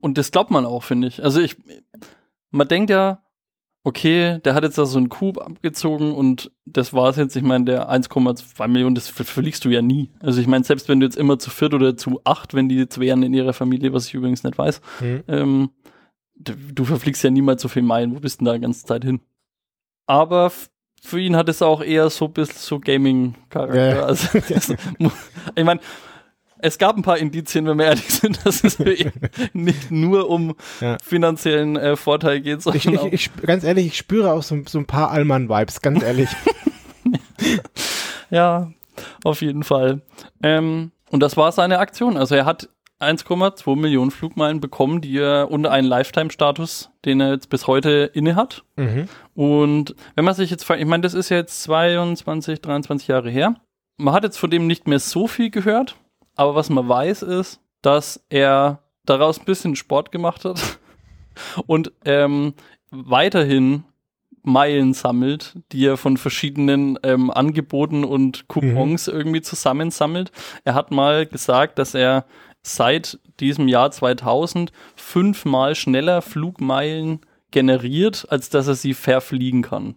Und 0.00 0.18
das 0.18 0.30
glaubt 0.30 0.50
man 0.50 0.66
auch, 0.66 0.82
finde 0.82 1.08
ich. 1.08 1.22
Also 1.24 1.40
ich, 1.40 1.56
man 2.50 2.68
denkt 2.68 2.90
ja, 2.90 3.21
okay, 3.84 4.38
der 4.44 4.54
hat 4.54 4.62
jetzt 4.64 4.78
da 4.78 4.86
so 4.86 4.98
einen 4.98 5.08
Coup 5.08 5.38
abgezogen 5.38 6.12
und 6.12 6.50
das 6.66 6.92
war's 6.92 7.16
jetzt. 7.16 7.34
Ich 7.36 7.42
meine, 7.42 7.64
der 7.64 7.90
1,2 7.90 8.68
Millionen, 8.68 8.94
das 8.94 9.08
ver- 9.08 9.24
verliegst 9.24 9.64
du 9.64 9.70
ja 9.70 9.82
nie. 9.82 10.10
Also 10.20 10.40
ich 10.40 10.46
meine, 10.46 10.64
selbst 10.64 10.88
wenn 10.88 11.00
du 11.00 11.06
jetzt 11.06 11.16
immer 11.16 11.38
zu 11.38 11.50
viert 11.50 11.74
oder 11.74 11.96
zu 11.96 12.20
acht, 12.24 12.54
wenn 12.54 12.68
die 12.68 12.76
jetzt 12.76 13.00
wären 13.00 13.22
in 13.22 13.34
ihrer 13.34 13.52
Familie, 13.52 13.92
was 13.92 14.06
ich 14.06 14.14
übrigens 14.14 14.44
nicht 14.44 14.56
weiß, 14.56 14.80
Hm. 14.98 15.24
ähm, 15.28 15.70
d- 16.34 16.54
du 16.72 16.84
verfliegst 16.84 17.22
ja 17.24 17.30
niemals 17.30 17.60
so 17.62 17.68
viel 17.68 17.82
Meilen. 17.82 18.14
Wo 18.14 18.20
bist 18.20 18.40
denn 18.40 18.44
da 18.46 18.54
die 18.54 18.60
ganze 18.60 18.84
Zeit 18.86 19.04
hin? 19.04 19.20
Aber 20.06 20.52
für 21.02 21.18
ihn 21.20 21.34
hat 21.36 21.48
es 21.48 21.62
auch 21.62 21.82
eher 21.82 22.08
so 22.10 22.26
ein 22.26 22.32
bisschen 22.32 22.58
so 22.58 22.78
Gaming-Charakter. 22.78 23.96
Ja. 23.96 24.02
Also, 24.04 24.38
ich 25.56 25.64
meine, 25.64 25.80
es 26.62 26.78
gab 26.78 26.96
ein 26.96 27.02
paar 27.02 27.18
Indizien, 27.18 27.66
wenn 27.66 27.76
wir 27.78 27.86
ehrlich 27.86 28.08
sind, 28.08 28.44
dass 28.46 28.64
es 28.64 28.78
nicht 29.52 29.90
nur 29.90 30.30
um 30.30 30.54
Ja. 30.80 30.96
finanziellen 31.04 31.76
äh, 31.76 31.96
Vorteil 31.96 32.40
geht, 32.40 32.62
sondern 32.62 32.78
Ich, 32.78 33.12
ich, 33.12 33.12
ich, 33.36 33.42
ganz 33.42 33.64
ehrlich, 33.64 33.86
ich 33.86 33.96
spüre 33.98 34.32
auch 34.32 34.42
so, 34.42 34.58
so 34.66 34.78
ein 34.78 34.86
paar 34.86 35.10
Allmann-Vibes, 35.10 35.80
ganz 35.82 36.02
ehrlich. 36.02 36.30
ja, 38.30 38.70
auf 39.24 39.42
jeden 39.42 39.62
Fall. 39.62 40.02
Ähm, 40.42 40.92
und 41.10 41.20
das 41.20 41.36
war 41.36 41.52
seine 41.52 41.78
Aktion. 41.78 42.16
Also 42.16 42.34
er 42.34 42.46
hat 42.46 42.68
1,2 43.00 43.76
Millionen 43.76 44.10
Flugmeilen 44.10 44.60
bekommen, 44.60 45.00
die 45.00 45.18
er 45.18 45.50
unter 45.50 45.72
einen 45.72 45.88
Lifetime-Status, 45.88 46.90
den 47.04 47.20
er 47.20 47.32
jetzt 47.32 47.50
bis 47.50 47.66
heute 47.66 48.10
inne 48.14 48.36
hat. 48.36 48.64
mhm. 48.76 49.08
Und 49.34 49.94
wenn 50.14 50.24
man 50.24 50.34
sich 50.34 50.50
jetzt, 50.50 50.64
fragt, 50.64 50.80
ich 50.80 50.86
meine, 50.86 51.00
das 51.02 51.14
ist 51.14 51.28
jetzt 51.28 51.62
22, 51.64 52.60
23 52.60 53.08
Jahre 53.08 53.30
her. 53.30 53.56
Man 53.96 54.14
hat 54.14 54.24
jetzt 54.24 54.38
von 54.38 54.50
dem 54.50 54.66
nicht 54.66 54.86
mehr 54.86 54.98
so 54.98 55.26
viel 55.26 55.50
gehört, 55.50 55.96
aber 56.36 56.54
was 56.54 56.70
man 56.70 56.88
weiß 56.88 57.22
ist, 57.22 57.60
dass 57.82 58.24
er 58.28 58.80
daraus 59.04 59.38
ein 59.38 59.44
bisschen 59.44 59.76
Sport 59.76 60.12
gemacht 60.12 60.44
hat 60.44 60.78
und 61.66 61.92
ähm, 62.04 62.54
weiterhin 62.90 63.84
Meilen 64.44 64.92
sammelt, 64.92 65.56
die 65.70 65.86
er 65.86 65.96
von 65.96 66.16
verschiedenen 66.16 66.98
ähm, 67.04 67.30
Angeboten 67.30 68.04
und 68.04 68.48
Coupons 68.48 69.06
irgendwie 69.06 69.40
zusammensammelt. 69.40 70.32
Er 70.64 70.74
hat 70.74 70.90
mal 70.90 71.26
gesagt, 71.26 71.78
dass 71.78 71.94
er 71.94 72.26
seit 72.62 73.20
diesem 73.38 73.68
Jahr 73.68 73.90
2000 73.90 74.72
fünfmal 74.96 75.74
schneller 75.74 76.22
Flugmeilen 76.22 77.20
generiert, 77.50 78.26
als 78.30 78.50
dass 78.50 78.66
er 78.66 78.74
sie 78.74 78.94
verfliegen 78.94 79.62
kann. 79.62 79.94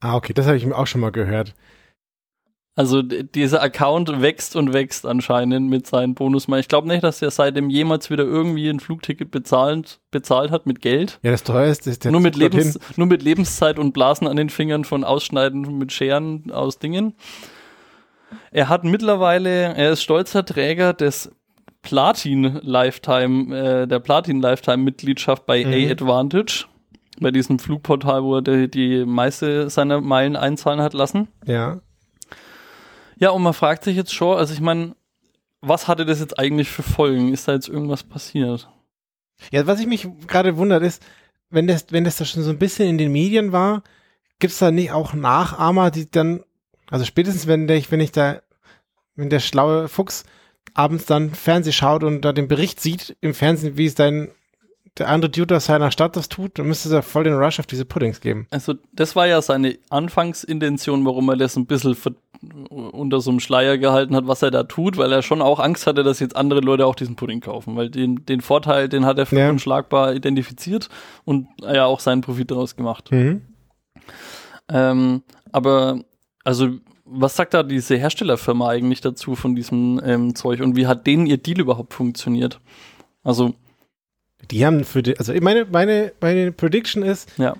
Ah, 0.00 0.16
okay, 0.16 0.32
das 0.32 0.46
habe 0.46 0.56
ich 0.56 0.66
mir 0.66 0.76
auch 0.76 0.86
schon 0.86 1.00
mal 1.00 1.10
gehört. 1.10 1.54
Also 2.78 3.02
dieser 3.02 3.60
Account 3.60 4.22
wächst 4.22 4.54
und 4.54 4.72
wächst 4.72 5.04
anscheinend 5.04 5.68
mit 5.68 5.88
seinen 5.88 6.14
Bonusmeilen. 6.14 6.60
Ich 6.60 6.68
glaube 6.68 6.86
nicht, 6.86 7.02
dass 7.02 7.20
er 7.20 7.32
seitdem 7.32 7.70
jemals 7.70 8.08
wieder 8.08 8.22
irgendwie 8.22 8.68
ein 8.68 8.78
Flugticket 8.78 9.32
bezahlt, 9.32 9.98
bezahlt 10.12 10.52
hat 10.52 10.64
mit 10.66 10.80
Geld. 10.80 11.18
Ja, 11.24 11.32
das 11.32 11.42
teuerste 11.42 11.90
ist 11.90 12.04
der 12.04 12.12
Nur 12.12 12.20
mit. 12.20 12.36
Lebens, 12.36 12.78
nur 12.94 13.08
mit 13.08 13.24
Lebenszeit 13.24 13.80
und 13.80 13.90
Blasen 13.94 14.28
an 14.28 14.36
den 14.36 14.48
Fingern 14.48 14.84
von 14.84 15.02
Ausschneiden 15.02 15.76
mit 15.76 15.90
Scheren 15.90 16.52
aus 16.52 16.78
Dingen. 16.78 17.14
Er 18.52 18.68
hat 18.68 18.84
mittlerweile, 18.84 19.74
er 19.74 19.90
ist 19.90 20.02
stolzer 20.04 20.44
Träger 20.44 20.92
des 20.92 21.32
Platin 21.82 22.60
Lifetime, 22.62 23.56
äh, 23.56 23.86
der 23.88 23.98
Platin 23.98 24.40
Lifetime 24.40 24.84
Mitgliedschaft 24.84 25.46
bei 25.46 25.64
Mhm. 25.64 25.72
A-Advantage. 25.72 26.66
Bei 27.18 27.32
diesem 27.32 27.58
Flugportal, 27.58 28.22
wo 28.22 28.36
er 28.36 28.42
die, 28.42 28.70
die 28.70 29.04
meiste 29.04 29.68
seiner 29.68 30.00
Meilen 30.00 30.36
einzahlen 30.36 30.80
hat 30.80 30.94
lassen. 30.94 31.26
Ja. 31.44 31.80
Ja, 33.18 33.30
und 33.30 33.42
man 33.42 33.54
fragt 33.54 33.84
sich 33.84 33.96
jetzt 33.96 34.14
schon, 34.14 34.36
also 34.36 34.54
ich 34.54 34.60
meine, 34.60 34.94
was 35.60 35.88
hatte 35.88 36.06
das 36.06 36.20
jetzt 36.20 36.38
eigentlich 36.38 36.70
für 36.70 36.82
Folgen? 36.84 37.32
Ist 37.32 37.48
da 37.48 37.52
jetzt 37.52 37.68
irgendwas 37.68 38.04
passiert? 38.04 38.68
Ja, 39.50 39.66
was 39.66 39.80
ich 39.80 39.86
mich 39.86 40.08
gerade 40.26 40.56
wundert 40.56 40.82
ist, 40.82 41.02
wenn 41.50 41.66
das, 41.66 41.86
wenn 41.90 42.04
das 42.04 42.16
da 42.16 42.24
schon 42.24 42.42
so 42.42 42.50
ein 42.50 42.58
bisschen 42.58 42.88
in 42.88 42.98
den 42.98 43.12
Medien 43.12 43.52
war, 43.52 43.82
gibt's 44.38 44.58
da 44.58 44.70
nicht 44.70 44.92
auch 44.92 45.14
Nachahmer, 45.14 45.90
die 45.90 46.10
dann, 46.10 46.44
also 46.90 47.04
spätestens 47.04 47.46
wenn 47.46 47.66
der, 47.66 47.82
wenn 47.90 48.00
ich 48.00 48.12
da, 48.12 48.40
wenn 49.16 49.30
der 49.30 49.40
schlaue 49.40 49.88
Fuchs 49.88 50.24
abends 50.74 51.06
dann 51.06 51.34
Fernseh 51.34 51.72
schaut 51.72 52.04
und 52.04 52.22
da 52.22 52.32
den 52.32 52.46
Bericht 52.48 52.80
sieht 52.80 53.16
im 53.20 53.34
Fernsehen, 53.34 53.76
wie 53.76 53.86
es 53.86 53.94
dein, 53.94 54.30
der 54.98 55.08
andere 55.08 55.30
Dude 55.30 55.56
aus 55.56 55.66
seiner 55.66 55.90
Stadt 55.90 56.16
das 56.16 56.28
tut, 56.28 56.58
dann 56.58 56.66
müsste 56.66 56.88
es 56.88 56.92
ja 56.92 57.02
voll 57.02 57.24
den 57.24 57.34
Rush 57.34 57.60
auf 57.60 57.66
diese 57.66 57.84
Puddings 57.84 58.20
geben. 58.20 58.46
Also, 58.50 58.74
das 58.92 59.16
war 59.16 59.26
ja 59.26 59.40
seine 59.42 59.78
Anfangsintention, 59.90 61.04
warum 61.04 61.28
er 61.28 61.36
das 61.36 61.56
ein 61.56 61.66
bisschen 61.66 61.96
unter 62.70 63.20
so 63.20 63.30
einem 63.30 63.40
Schleier 63.40 63.78
gehalten 63.78 64.14
hat, 64.14 64.26
was 64.28 64.42
er 64.42 64.50
da 64.50 64.62
tut, 64.62 64.96
weil 64.96 65.10
er 65.10 65.22
schon 65.22 65.42
auch 65.42 65.58
Angst 65.58 65.86
hatte, 65.86 66.04
dass 66.04 66.20
jetzt 66.20 66.36
andere 66.36 66.60
Leute 66.60 66.86
auch 66.86 66.94
diesen 66.94 67.16
Pudding 67.16 67.40
kaufen, 67.40 67.76
weil 67.76 67.90
den, 67.90 68.24
den 68.26 68.40
Vorteil, 68.40 68.88
den 68.88 69.04
hat 69.04 69.18
er 69.18 69.26
für 69.26 69.38
Ja. 69.38 69.50
unschlagbar 69.50 70.14
identifiziert 70.14 70.88
und 71.24 71.48
ja 71.60 71.86
auch 71.86 72.00
seinen 72.00 72.20
Profit 72.20 72.50
daraus 72.50 72.76
gemacht. 72.76 73.10
Mhm. 73.10 73.42
Ähm, 74.70 75.22
aber, 75.50 76.00
also, 76.44 76.68
was 77.04 77.36
sagt 77.36 77.54
da 77.54 77.62
diese 77.62 77.96
Herstellerfirma 77.96 78.68
eigentlich 78.68 79.00
dazu 79.00 79.34
von 79.34 79.54
diesem 79.54 80.00
ähm, 80.04 80.34
Zeug 80.34 80.60
und 80.60 80.76
wie 80.76 80.86
hat 80.86 81.06
denen 81.06 81.26
ihr 81.26 81.38
Deal 81.38 81.60
überhaupt 81.60 81.94
funktioniert? 81.94 82.60
Also, 83.24 83.54
Die 84.50 84.64
haben 84.64 84.84
für 84.84 85.02
die, 85.02 85.18
also 85.18 85.32
meine, 85.40 85.66
meine, 85.66 86.12
meine 86.20 86.52
Prediction 86.52 87.02
ist, 87.02 87.30
ja. 87.38 87.54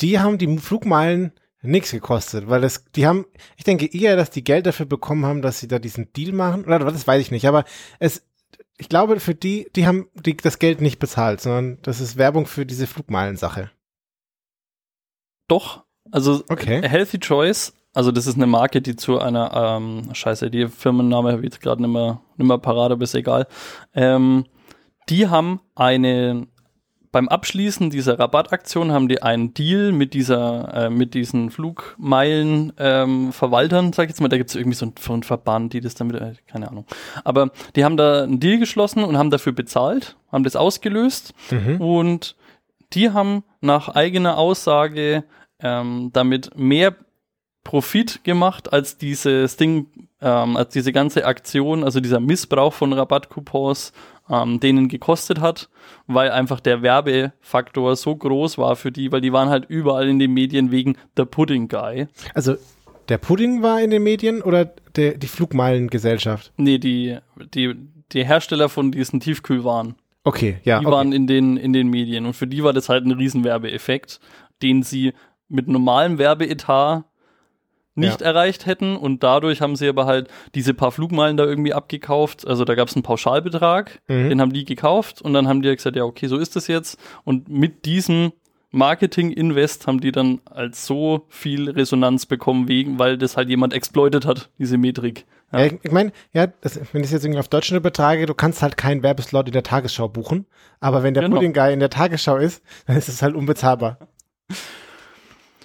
die 0.00 0.18
haben 0.18 0.38
die 0.38 0.58
Flugmeilen 0.58 1.32
nichts 1.62 1.90
gekostet, 1.90 2.48
weil 2.48 2.60
das, 2.60 2.84
die 2.94 3.06
haben, 3.06 3.24
ich 3.56 3.64
denke 3.64 3.86
eher, 3.86 4.16
dass 4.16 4.30
die 4.30 4.44
Geld 4.44 4.66
dafür 4.66 4.86
bekommen 4.86 5.24
haben, 5.24 5.42
dass 5.42 5.60
sie 5.60 5.68
da 5.68 5.78
diesen 5.78 6.12
Deal 6.12 6.32
machen, 6.32 6.64
oder 6.64 6.78
das 6.78 7.06
weiß 7.06 7.20
ich 7.20 7.30
nicht, 7.30 7.48
aber 7.48 7.64
es, 7.98 8.22
ich 8.76 8.88
glaube, 8.88 9.18
für 9.20 9.34
die, 9.34 9.68
die 9.74 9.86
haben 9.86 10.08
die, 10.14 10.36
das 10.36 10.58
Geld 10.58 10.80
nicht 10.80 10.98
bezahlt, 10.98 11.40
sondern 11.40 11.78
das 11.82 12.00
ist 12.00 12.16
Werbung 12.16 12.46
für 12.46 12.66
diese 12.66 12.86
Flugmeilen-Sache. 12.86 13.70
Doch, 15.48 15.84
also 16.10 16.44
Okay. 16.48 16.86
Healthy 16.86 17.18
Choice, 17.18 17.72
also 17.94 18.10
das 18.10 18.26
ist 18.26 18.36
eine 18.36 18.46
Marke, 18.46 18.82
die 18.82 18.96
zu 18.96 19.20
einer, 19.20 19.52
ähm, 19.54 20.10
scheiße, 20.12 20.50
die 20.50 20.68
Firmenname 20.68 21.30
habe 21.30 21.40
ich 21.40 21.52
jetzt 21.52 21.60
gerade 21.60 21.80
nicht 21.80 21.92
mehr, 21.92 22.20
nicht 22.36 22.46
mehr 22.46 22.58
parat, 22.58 22.92
aber 22.92 23.04
ist 23.04 23.14
egal. 23.14 23.46
Ähm, 23.94 24.46
die 25.08 25.28
haben 25.28 25.60
eine, 25.74 26.46
beim 27.12 27.28
Abschließen 27.28 27.90
dieser 27.90 28.18
Rabattaktion 28.18 28.90
haben 28.90 29.08
die 29.08 29.22
einen 29.22 29.54
Deal 29.54 29.92
mit 29.92 30.14
dieser, 30.14 30.74
äh, 30.74 30.90
mit 30.90 31.14
diesen 31.14 31.50
Flugmeilen 31.50 32.72
ähm, 32.78 33.32
Verwaltern, 33.32 33.92
sag 33.92 34.04
ich 34.04 34.10
jetzt 34.10 34.20
mal, 34.20 34.28
da 34.28 34.36
gibt 34.36 34.50
es 34.50 34.56
irgendwie 34.56 34.76
so 34.76 34.86
einen, 34.86 34.94
so 34.98 35.12
einen 35.12 35.22
Verband, 35.22 35.72
die 35.72 35.80
das 35.80 35.94
damit, 35.94 36.16
äh, 36.16 36.34
keine 36.46 36.68
Ahnung. 36.68 36.86
Aber 37.22 37.50
die 37.76 37.84
haben 37.84 37.96
da 37.96 38.24
einen 38.24 38.40
Deal 38.40 38.58
geschlossen 38.58 39.04
und 39.04 39.16
haben 39.16 39.30
dafür 39.30 39.52
bezahlt, 39.52 40.16
haben 40.32 40.44
das 40.44 40.56
ausgelöst 40.56 41.34
Mhm. 41.50 41.80
und 41.80 42.36
die 42.92 43.10
haben 43.10 43.44
nach 43.60 43.88
eigener 43.88 44.38
Aussage 44.38 45.24
ähm, 45.60 46.10
damit 46.12 46.56
mehr 46.56 46.94
Profit 47.64 48.22
gemacht 48.24 48.72
als 48.72 48.98
dieses 48.98 49.56
Ding, 49.56 49.86
ähm, 50.20 50.56
als 50.56 50.72
diese 50.74 50.92
ganze 50.92 51.24
Aktion, 51.24 51.82
also 51.82 51.98
dieser 52.00 52.20
Missbrauch 52.20 52.72
von 52.74 52.92
Rabattcoupons, 52.92 53.92
ähm, 54.28 54.60
denen 54.60 54.88
gekostet 54.88 55.40
hat, 55.40 55.68
weil 56.06 56.30
einfach 56.30 56.60
der 56.60 56.82
Werbefaktor 56.82 57.96
so 57.96 58.16
groß 58.16 58.58
war 58.58 58.76
für 58.76 58.92
die, 58.92 59.12
weil 59.12 59.20
die 59.20 59.32
waren 59.32 59.48
halt 59.48 59.66
überall 59.68 60.08
in 60.08 60.18
den 60.18 60.32
Medien 60.32 60.70
wegen 60.70 60.96
The 61.16 61.24
Pudding 61.24 61.68
Guy. 61.68 62.06
Also, 62.34 62.56
der 63.08 63.18
Pudding 63.18 63.62
war 63.62 63.82
in 63.82 63.90
den 63.90 64.02
Medien 64.02 64.42
oder 64.42 64.64
der, 64.96 65.18
die 65.18 65.26
Flugmeilengesellschaft? 65.26 66.52
Nee, 66.56 66.78
die, 66.78 67.18
die, 67.54 67.74
die 68.12 68.24
Hersteller 68.24 68.68
von 68.68 68.92
diesen 68.92 69.20
Tiefkühlwaren. 69.20 69.94
Okay, 70.24 70.56
ja. 70.64 70.80
die 70.80 70.86
okay. 70.86 70.94
waren 70.94 71.12
in 71.12 71.26
den, 71.26 71.58
in 71.58 71.74
den 71.74 71.88
Medien. 71.88 72.24
Und 72.24 72.32
für 72.32 72.46
die 72.46 72.64
war 72.64 72.72
das 72.72 72.88
halt 72.88 73.04
ein 73.04 73.12
Riesenwerbeeffekt, 73.12 74.20
den 74.62 74.82
sie 74.82 75.12
mit 75.48 75.68
normalem 75.68 76.16
Werbeetat 76.16 77.04
nicht 77.94 78.20
Ja. 78.20 78.26
erreicht 78.26 78.66
hätten. 78.66 78.96
Und 78.96 79.22
dadurch 79.22 79.60
haben 79.60 79.76
sie 79.76 79.88
aber 79.88 80.06
halt 80.06 80.28
diese 80.54 80.74
paar 80.74 80.90
Flugmeilen 80.92 81.36
da 81.36 81.44
irgendwie 81.44 81.72
abgekauft. 81.74 82.46
Also 82.46 82.64
da 82.64 82.74
gab 82.74 82.88
es 82.88 82.94
einen 82.96 83.02
Pauschalbetrag, 83.02 84.00
Mhm. 84.08 84.28
den 84.30 84.40
haben 84.40 84.52
die 84.52 84.64
gekauft 84.64 85.22
und 85.22 85.32
dann 85.34 85.46
haben 85.48 85.62
die 85.62 85.74
gesagt, 85.74 85.96
ja, 85.96 86.04
okay, 86.04 86.26
so 86.26 86.36
ist 86.38 86.56
das 86.56 86.66
jetzt. 86.66 86.98
Und 87.24 87.48
mit 87.48 87.84
diesem 87.84 88.32
Marketing-Invest 88.70 89.86
haben 89.86 90.00
die 90.00 90.12
dann 90.12 90.40
als 90.46 90.84
so 90.86 91.26
viel 91.28 91.70
Resonanz 91.70 92.26
bekommen, 92.26 92.66
wegen, 92.68 92.98
weil 92.98 93.16
das 93.18 93.36
halt 93.36 93.48
jemand 93.48 93.72
exploitet 93.72 94.26
hat, 94.26 94.50
diese 94.58 94.78
Metrik. 94.78 95.26
Ja. 95.52 95.60
Ja, 95.66 95.72
ich, 95.80 95.92
meine, 95.92 96.10
ja, 96.32 96.48
das, 96.48 96.80
wenn 96.92 97.02
ich 97.02 97.06
es 97.06 97.12
jetzt 97.12 97.24
irgendwie 97.24 97.38
auf 97.38 97.46
Deutschland 97.48 97.78
übertrage, 97.80 98.26
du 98.26 98.34
kannst 98.34 98.62
halt 98.62 98.76
keinen 98.76 99.04
Werbeslot 99.04 99.46
in 99.46 99.52
der 99.52 99.62
Tagesschau 99.62 100.08
buchen, 100.08 100.46
aber 100.80 101.04
wenn 101.04 101.14
der 101.14 101.22
Genau. 101.22 101.36
Pudding 101.36 101.52
Guy 101.52 101.72
in 101.72 101.78
der 101.80 101.90
Tagesschau 101.90 102.36
ist, 102.38 102.64
dann 102.86 102.96
ist 102.96 103.08
es 103.08 103.22
halt 103.22 103.36
unbezahlbar. 103.36 103.98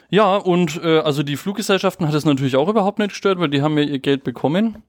Ja, 0.09 0.35
und 0.35 0.81
äh, 0.83 0.99
also 0.99 1.23
die 1.23 1.37
Fluggesellschaften 1.37 2.07
hat 2.07 2.15
es 2.15 2.25
natürlich 2.25 2.55
auch 2.55 2.67
überhaupt 2.67 2.99
nicht 2.99 3.09
gestört, 3.09 3.39
weil 3.39 3.49
die 3.49 3.61
haben 3.61 3.77
ja 3.77 3.83
ihr 3.83 3.99
Geld 3.99 4.23
bekommen. 4.23 4.83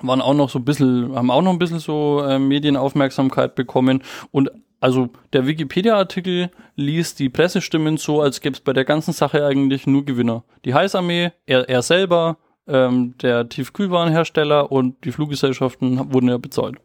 Waren 0.00 0.20
auch 0.20 0.34
noch 0.34 0.50
so 0.50 0.58
ein 0.58 0.64
bisschen, 0.64 1.14
haben 1.14 1.30
auch 1.30 1.42
noch 1.42 1.52
ein 1.52 1.58
bisschen 1.58 1.78
so 1.78 2.22
äh, 2.24 2.38
Medienaufmerksamkeit 2.38 3.54
bekommen. 3.54 4.02
Und 4.30 4.50
also 4.80 5.10
der 5.32 5.46
Wikipedia-Artikel 5.46 6.50
liest 6.74 7.20
die 7.20 7.28
Pressestimmen 7.28 7.98
so, 7.98 8.20
als 8.20 8.40
gäbe 8.40 8.54
es 8.54 8.60
bei 8.60 8.72
der 8.72 8.84
ganzen 8.84 9.12
Sache 9.12 9.46
eigentlich 9.46 9.86
nur 9.86 10.04
Gewinner. 10.04 10.42
Die 10.64 10.74
Heißarmee, 10.74 11.30
er, 11.46 11.68
er 11.68 11.82
selber, 11.82 12.38
ähm, 12.66 13.14
der 13.18 13.48
Tiefkühlwarenhersteller 13.48 14.72
und 14.72 15.04
die 15.04 15.12
Fluggesellschaften 15.12 16.12
wurden 16.12 16.28
ja 16.28 16.38
bezahlt. 16.38 16.76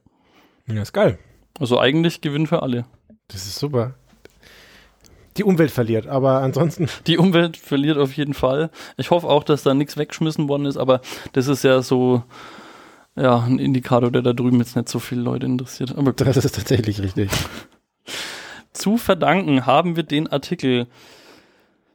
Ja, 0.68 0.82
ist 0.82 0.94
geil. 0.94 1.18
Also 1.60 1.80
eigentlich 1.80 2.22
Gewinn 2.22 2.46
für 2.46 2.62
alle. 2.62 2.86
Das 3.30 3.48
ist 3.48 3.58
super. 3.58 3.96
Die 5.38 5.44
Umwelt 5.44 5.72
verliert, 5.72 6.08
aber 6.08 6.42
ansonsten, 6.42 6.88
Die 7.08 7.18
Umwelt 7.18 7.58
verliert 7.58 7.98
auf 7.98 8.14
jeden 8.18 8.34
Fall. 8.34 8.70
Ich 8.98 9.12
hoffe 9.12 9.28
auch, 9.28 9.44
dass 9.44 9.64
da 9.64 9.74
nichts 9.74 9.98
weggeschmissen 9.98 10.48
worden 10.50 10.66
ist, 10.66 10.78
aber 10.78 11.02
das 11.34 11.48
ist 11.48 11.64
ja 11.64 11.82
so 11.82 12.24
ja, 13.16 13.40
ein 13.40 13.58
Indikator, 13.60 14.12
der 14.12 14.22
da 14.22 14.34
drüben 14.34 14.60
jetzt 14.60 14.76
nicht 14.76 14.90
so 14.90 15.00
viele 15.00 15.22
Leute 15.22 15.46
interessiert. 15.48 15.92
Aber 15.92 16.12
gut. 16.14 16.22
das 16.22 16.38
ist 16.38 16.56
tatsächlich 16.56 17.02
richtig. 17.02 17.30
zu 18.74 18.98
verdanken 18.98 19.66
haben 19.66 19.96
wir 19.96 20.04
den 20.04 20.28
Artikel 20.28 20.88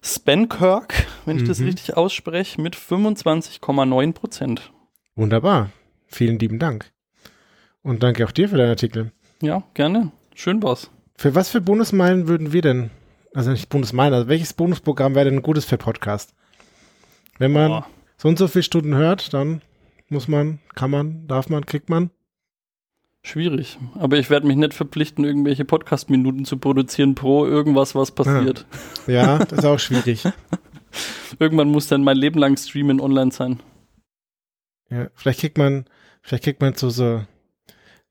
Spenkirk, 0.05 1.07
wenn 1.27 1.37
ich 1.37 1.45
das 1.45 1.61
Mhm. 1.61 1.67
richtig 1.67 1.97
ausspreche, 1.97 2.61
mit 2.61 2.75
25,9 2.77 4.13
Prozent. 4.13 4.73
Wunderbar. 5.15 5.71
Vielen 6.09 6.39
lieben 6.41 6.59
Dank. 6.59 6.91
Und 7.83 8.03
danke 8.03 8.25
auch 8.27 8.33
dir 8.33 8.49
für 8.49 8.57
deinen 8.57 8.71
Artikel. 8.71 9.13
Ja, 9.41 9.63
gerne. 9.75 10.11
Schön 10.35 10.63
war's. 10.63 10.91
Für 11.17 11.35
was 11.37 11.51
für 11.51 11.61
Bonusmeilen 11.61 12.27
würden 12.27 12.53
wir 12.53 12.63
denn, 12.63 12.91
also 13.35 13.51
nicht 13.51 13.69
Bonusmeilen, 13.69 14.15
also 14.15 14.29
welches 14.29 14.53
Bonusprogramm 14.53 15.15
wäre 15.15 15.31
denn 15.31 15.43
gutes 15.43 15.65
für 15.65 15.79
Podcast? 15.79 16.35
Wenn 17.39 17.53
man 17.53 17.69
Boah. 17.69 17.87
so 18.17 18.29
und 18.29 18.39
so 18.39 18.49
viele 18.49 18.63
Stunden 18.63 18.95
hört, 18.95 19.33
dann 19.35 19.63
muss 20.09 20.29
man, 20.29 20.59
kann 20.75 20.91
man, 20.91 21.27
darf 21.27 21.49
man, 21.49 21.67
kriegt 21.67 21.89
man. 21.89 22.11
Schwierig. 23.25 23.79
Aber 23.95 24.19
ich 24.19 24.31
werde 24.31 24.47
mich 24.47 24.57
nicht 24.57 24.75
verpflichten, 24.75 25.25
irgendwelche 25.25 25.65
Podcast-Minuten 25.65 26.45
zu 26.45 26.59
produzieren 26.59 27.15
pro 27.15 27.47
irgendwas, 27.47 27.95
was 27.95 28.11
passiert. 28.11 28.67
Ja, 29.07 29.39
das 29.39 29.61
ist 29.61 29.65
auch 29.65 29.79
schwierig. 29.79 30.25
Irgendwann 31.39 31.69
muss 31.69 31.87
dann 31.87 32.05
mein 32.05 32.17
Leben 32.17 32.39
lang 32.39 32.57
streamen 32.57 33.01
online 33.01 33.31
sein. 33.31 33.61
Ja, 34.91 35.09
vielleicht 35.15 35.41
kriegt 35.41 35.57
man, 35.57 35.87
vielleicht 36.21 36.45
kriegt 36.45 36.61
man 36.61 36.75
zu 36.75 36.91
so, 36.91 37.25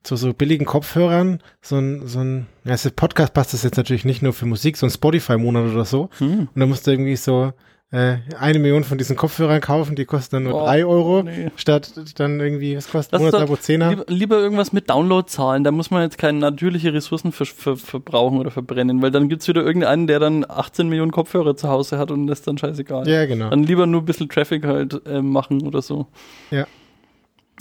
zu 0.03 0.15
so 0.15 0.33
billigen 0.33 0.65
Kopfhörern 0.65 1.41
so 1.61 1.77
ein, 1.77 2.07
so 2.07 2.19
ein, 2.19 2.47
ja, 2.63 2.71
das 2.71 2.89
Podcast 2.91 3.33
passt 3.33 3.53
das 3.53 3.63
jetzt 3.63 3.77
natürlich 3.77 4.05
nicht 4.05 4.21
nur 4.21 4.33
für 4.33 4.45
Musik, 4.45 4.77
so 4.77 4.85
ein 4.85 4.89
Spotify-Monat 4.89 5.71
oder 5.71 5.85
so. 5.85 6.09
Hm. 6.17 6.39
Und 6.53 6.59
dann 6.59 6.69
musst 6.69 6.87
du 6.87 6.91
irgendwie 6.91 7.15
so 7.15 7.53
äh, 7.91 8.17
eine 8.39 8.59
Million 8.59 8.85
von 8.85 8.97
diesen 8.97 9.17
Kopfhörern 9.17 9.59
kaufen, 9.59 9.97
die 9.97 10.05
kosten 10.05 10.37
dann 10.37 10.43
nur 10.43 10.61
Oh, 10.61 10.65
drei 10.65 10.85
Euro, 10.85 11.23
nee. 11.23 11.51
statt 11.57 11.91
dann 12.15 12.39
irgendwie, 12.39 12.77
was 12.77 12.89
kostet 12.89 13.13
Das 13.13 13.19
Monatsabo 13.21 13.55
doch 13.55 13.61
10er? 13.61 13.89
Lieber, 13.89 14.05
lieber 14.07 14.37
irgendwas 14.37 14.71
mit 14.71 14.89
Downloadzahlen. 14.89 15.65
Da 15.65 15.71
muss 15.71 15.91
man 15.91 16.01
jetzt 16.03 16.17
keine 16.17 16.39
natürliche 16.39 16.93
Ressourcen 16.93 17.33
ver 17.33 17.45
ver 17.45 17.75
verbrauchen 17.75 18.39
oder 18.39 18.49
verbrennen, 18.49 19.01
weil 19.01 19.11
dann 19.11 19.27
gibt's 19.27 19.47
wieder 19.49 19.61
irgendeinen, 19.61 20.07
der 20.07 20.19
dann 20.19 20.45
18 20.47 20.87
Millionen 20.87 21.11
Kopfhörer 21.11 21.57
zu 21.57 21.67
Hause 21.67 21.97
hat 21.97 22.11
und 22.11 22.27
das 22.27 22.39
ist 22.39 22.47
dann 22.47 22.57
scheißegal. 22.57 23.07
Ja, 23.09 23.25
genau. 23.25 23.49
Dann 23.49 23.63
lieber 23.63 23.85
nur 23.85 24.01
ein 24.01 24.05
bisschen 24.05 24.29
Traffic 24.29 24.65
halt 24.65 25.05
äh, 25.05 25.21
machen 25.21 25.67
oder 25.67 25.81
so. 25.81 26.07
Ja. 26.49 26.65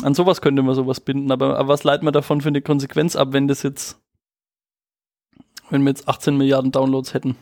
An 0.03 0.15
sowas 0.15 0.41
könnte 0.41 0.63
man 0.63 0.75
sowas 0.75 1.01
binden, 1.01 1.31
aber, 1.31 1.59
aber 1.59 1.69
was 1.69 1.85
leitet 1.85 2.03
man 2.05 2.13
davon 2.13 2.41
für 2.41 2.49
eine 2.49 2.63
Konsequenz 2.63 3.17
ab, 3.17 3.29
wenn 3.33 3.49
das 3.49 3.63
jetzt, 3.63 3.99
wenn 5.69 5.83
wir 5.83 5.91
jetzt 5.91 6.09
18 6.09 6.37
Milliarden 6.37 6.73
Downloads 6.73 7.13
hätten? 7.15 7.37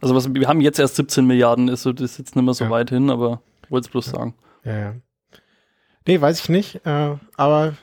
Also 0.00 0.14
was, 0.14 0.32
wir 0.34 0.48
haben 0.48 0.60
jetzt 0.60 0.78
erst 0.78 0.96
17 0.96 1.26
Milliarden, 1.26 1.68
ist 1.68 1.82
so, 1.82 1.92
das 1.92 2.12
ist 2.12 2.18
jetzt 2.18 2.36
nicht 2.36 2.44
mehr 2.44 2.54
so 2.54 2.64
Ja. 2.64 2.70
weit 2.70 2.90
hin, 2.90 3.10
aber 3.10 3.42
wollte 3.68 3.86
es 3.86 3.90
bloß 3.90 4.06
sagen. 4.06 4.34
Ja, 4.64 4.78
ja. 4.78 4.94
Nee, 6.06 6.20
weiß 6.20 6.40
ich 6.40 6.48
nicht, 6.48 6.84
äh, 6.86 7.16
aber 7.36 7.74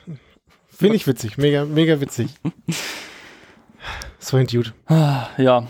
finde 0.68 0.96
ich 0.96 1.06
witzig, 1.06 1.38
mega, 1.38 1.64
mega 1.64 2.00
witzig. 2.00 2.28
so 4.18 4.36
ein 4.36 4.46
Dude. 4.46 4.72
Ah, 4.86 5.26
Ja. 5.38 5.66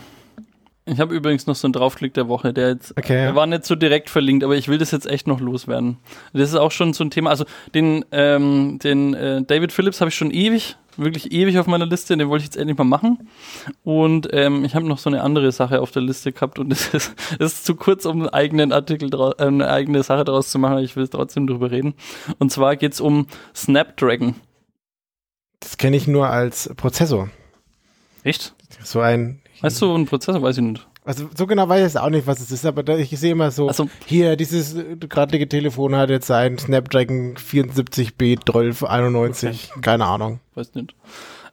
Ich 0.84 0.98
habe 0.98 1.14
übrigens 1.14 1.46
noch 1.46 1.54
so 1.54 1.66
einen 1.68 1.72
Draufklick 1.74 2.12
der 2.14 2.26
Woche, 2.28 2.52
der 2.52 2.70
jetzt 2.70 2.90
Okay, 2.98 3.14
Der 3.14 3.36
war 3.36 3.46
nicht 3.46 3.64
so 3.64 3.76
direkt 3.76 4.10
verlinkt, 4.10 4.42
aber 4.42 4.56
ich 4.56 4.66
will 4.66 4.78
das 4.78 4.90
jetzt 4.90 5.06
echt 5.06 5.28
noch 5.28 5.38
loswerden. 5.40 5.98
Das 6.32 6.48
ist 6.48 6.56
auch 6.56 6.72
schon 6.72 6.92
so 6.92 7.04
ein 7.04 7.10
Thema. 7.10 7.30
Also 7.30 7.44
den, 7.72 8.04
ähm, 8.10 8.80
den 8.82 9.14
äh, 9.14 9.42
David 9.44 9.70
Phillips 9.70 10.00
habe 10.00 10.08
ich 10.08 10.16
schon 10.16 10.32
ewig, 10.32 10.76
wirklich 10.96 11.30
ewig 11.30 11.56
auf 11.60 11.68
meiner 11.68 11.86
Liste. 11.86 12.16
Den 12.16 12.28
wollte 12.28 12.42
ich 12.42 12.46
jetzt 12.48 12.56
endlich 12.56 12.76
mal 12.76 12.82
machen. 12.82 13.28
Und 13.84 14.28
ähm, 14.32 14.64
ich 14.64 14.74
habe 14.74 14.84
noch 14.88 14.98
so 14.98 15.08
eine 15.08 15.22
andere 15.22 15.52
Sache 15.52 15.80
auf 15.80 15.92
der 15.92 16.02
Liste 16.02 16.32
gehabt 16.32 16.58
und 16.58 16.72
es 16.72 16.92
ist, 16.92 17.14
es 17.38 17.52
ist 17.52 17.64
zu 17.64 17.76
kurz, 17.76 18.04
um 18.04 18.22
einen 18.22 18.28
eigenen 18.30 18.72
Artikel, 18.72 19.08
drau- 19.08 19.34
äh, 19.38 19.44
eine 19.46 19.68
eigene 19.70 20.02
Sache 20.02 20.24
daraus 20.24 20.50
zu 20.50 20.58
machen. 20.58 20.72
aber 20.72 20.82
Ich 20.82 20.96
will 20.96 21.06
trotzdem 21.06 21.46
drüber 21.46 21.70
reden. 21.70 21.94
Und 22.40 22.50
zwar 22.50 22.74
geht's 22.74 23.00
um 23.00 23.28
Snapdragon. 23.54 24.34
Das 25.60 25.76
kenne 25.78 25.96
ich 25.96 26.08
nur 26.08 26.26
als 26.28 26.68
Prozessor. 26.76 27.30
Echt? 28.24 28.54
So 28.82 29.00
ein, 29.00 29.40
Weißt 29.62 29.80
du, 29.80 29.94
ein 29.94 30.06
Prozessor 30.06 30.42
weiß 30.42 30.58
ich 30.58 30.64
nicht. 30.64 30.86
also 31.04 31.28
so 31.36 31.46
genau 31.46 31.68
weiß 31.68 31.78
ich 31.78 31.84
jetzt 31.94 31.98
auch 31.98 32.10
nicht, 32.10 32.26
was 32.26 32.40
es 32.40 32.50
ist, 32.50 32.66
aber 32.66 32.82
da, 32.82 32.96
ich 32.96 33.10
sehe 33.18 33.32
immer 33.32 33.50
so, 33.50 33.68
Also 33.68 33.88
hier, 34.06 34.36
dieses 34.36 34.74
äh, 34.74 34.96
geradlige 34.98 35.48
Telefon 35.48 35.96
hat 35.96 36.10
jetzt 36.10 36.30
ein 36.30 36.58
Snapdragon 36.58 37.34
74B 37.36 38.38
1291, 38.40 39.70
keine 39.80 40.04
Ahnung. 40.06 40.40
weiß 40.54 40.74
nicht. 40.74 40.94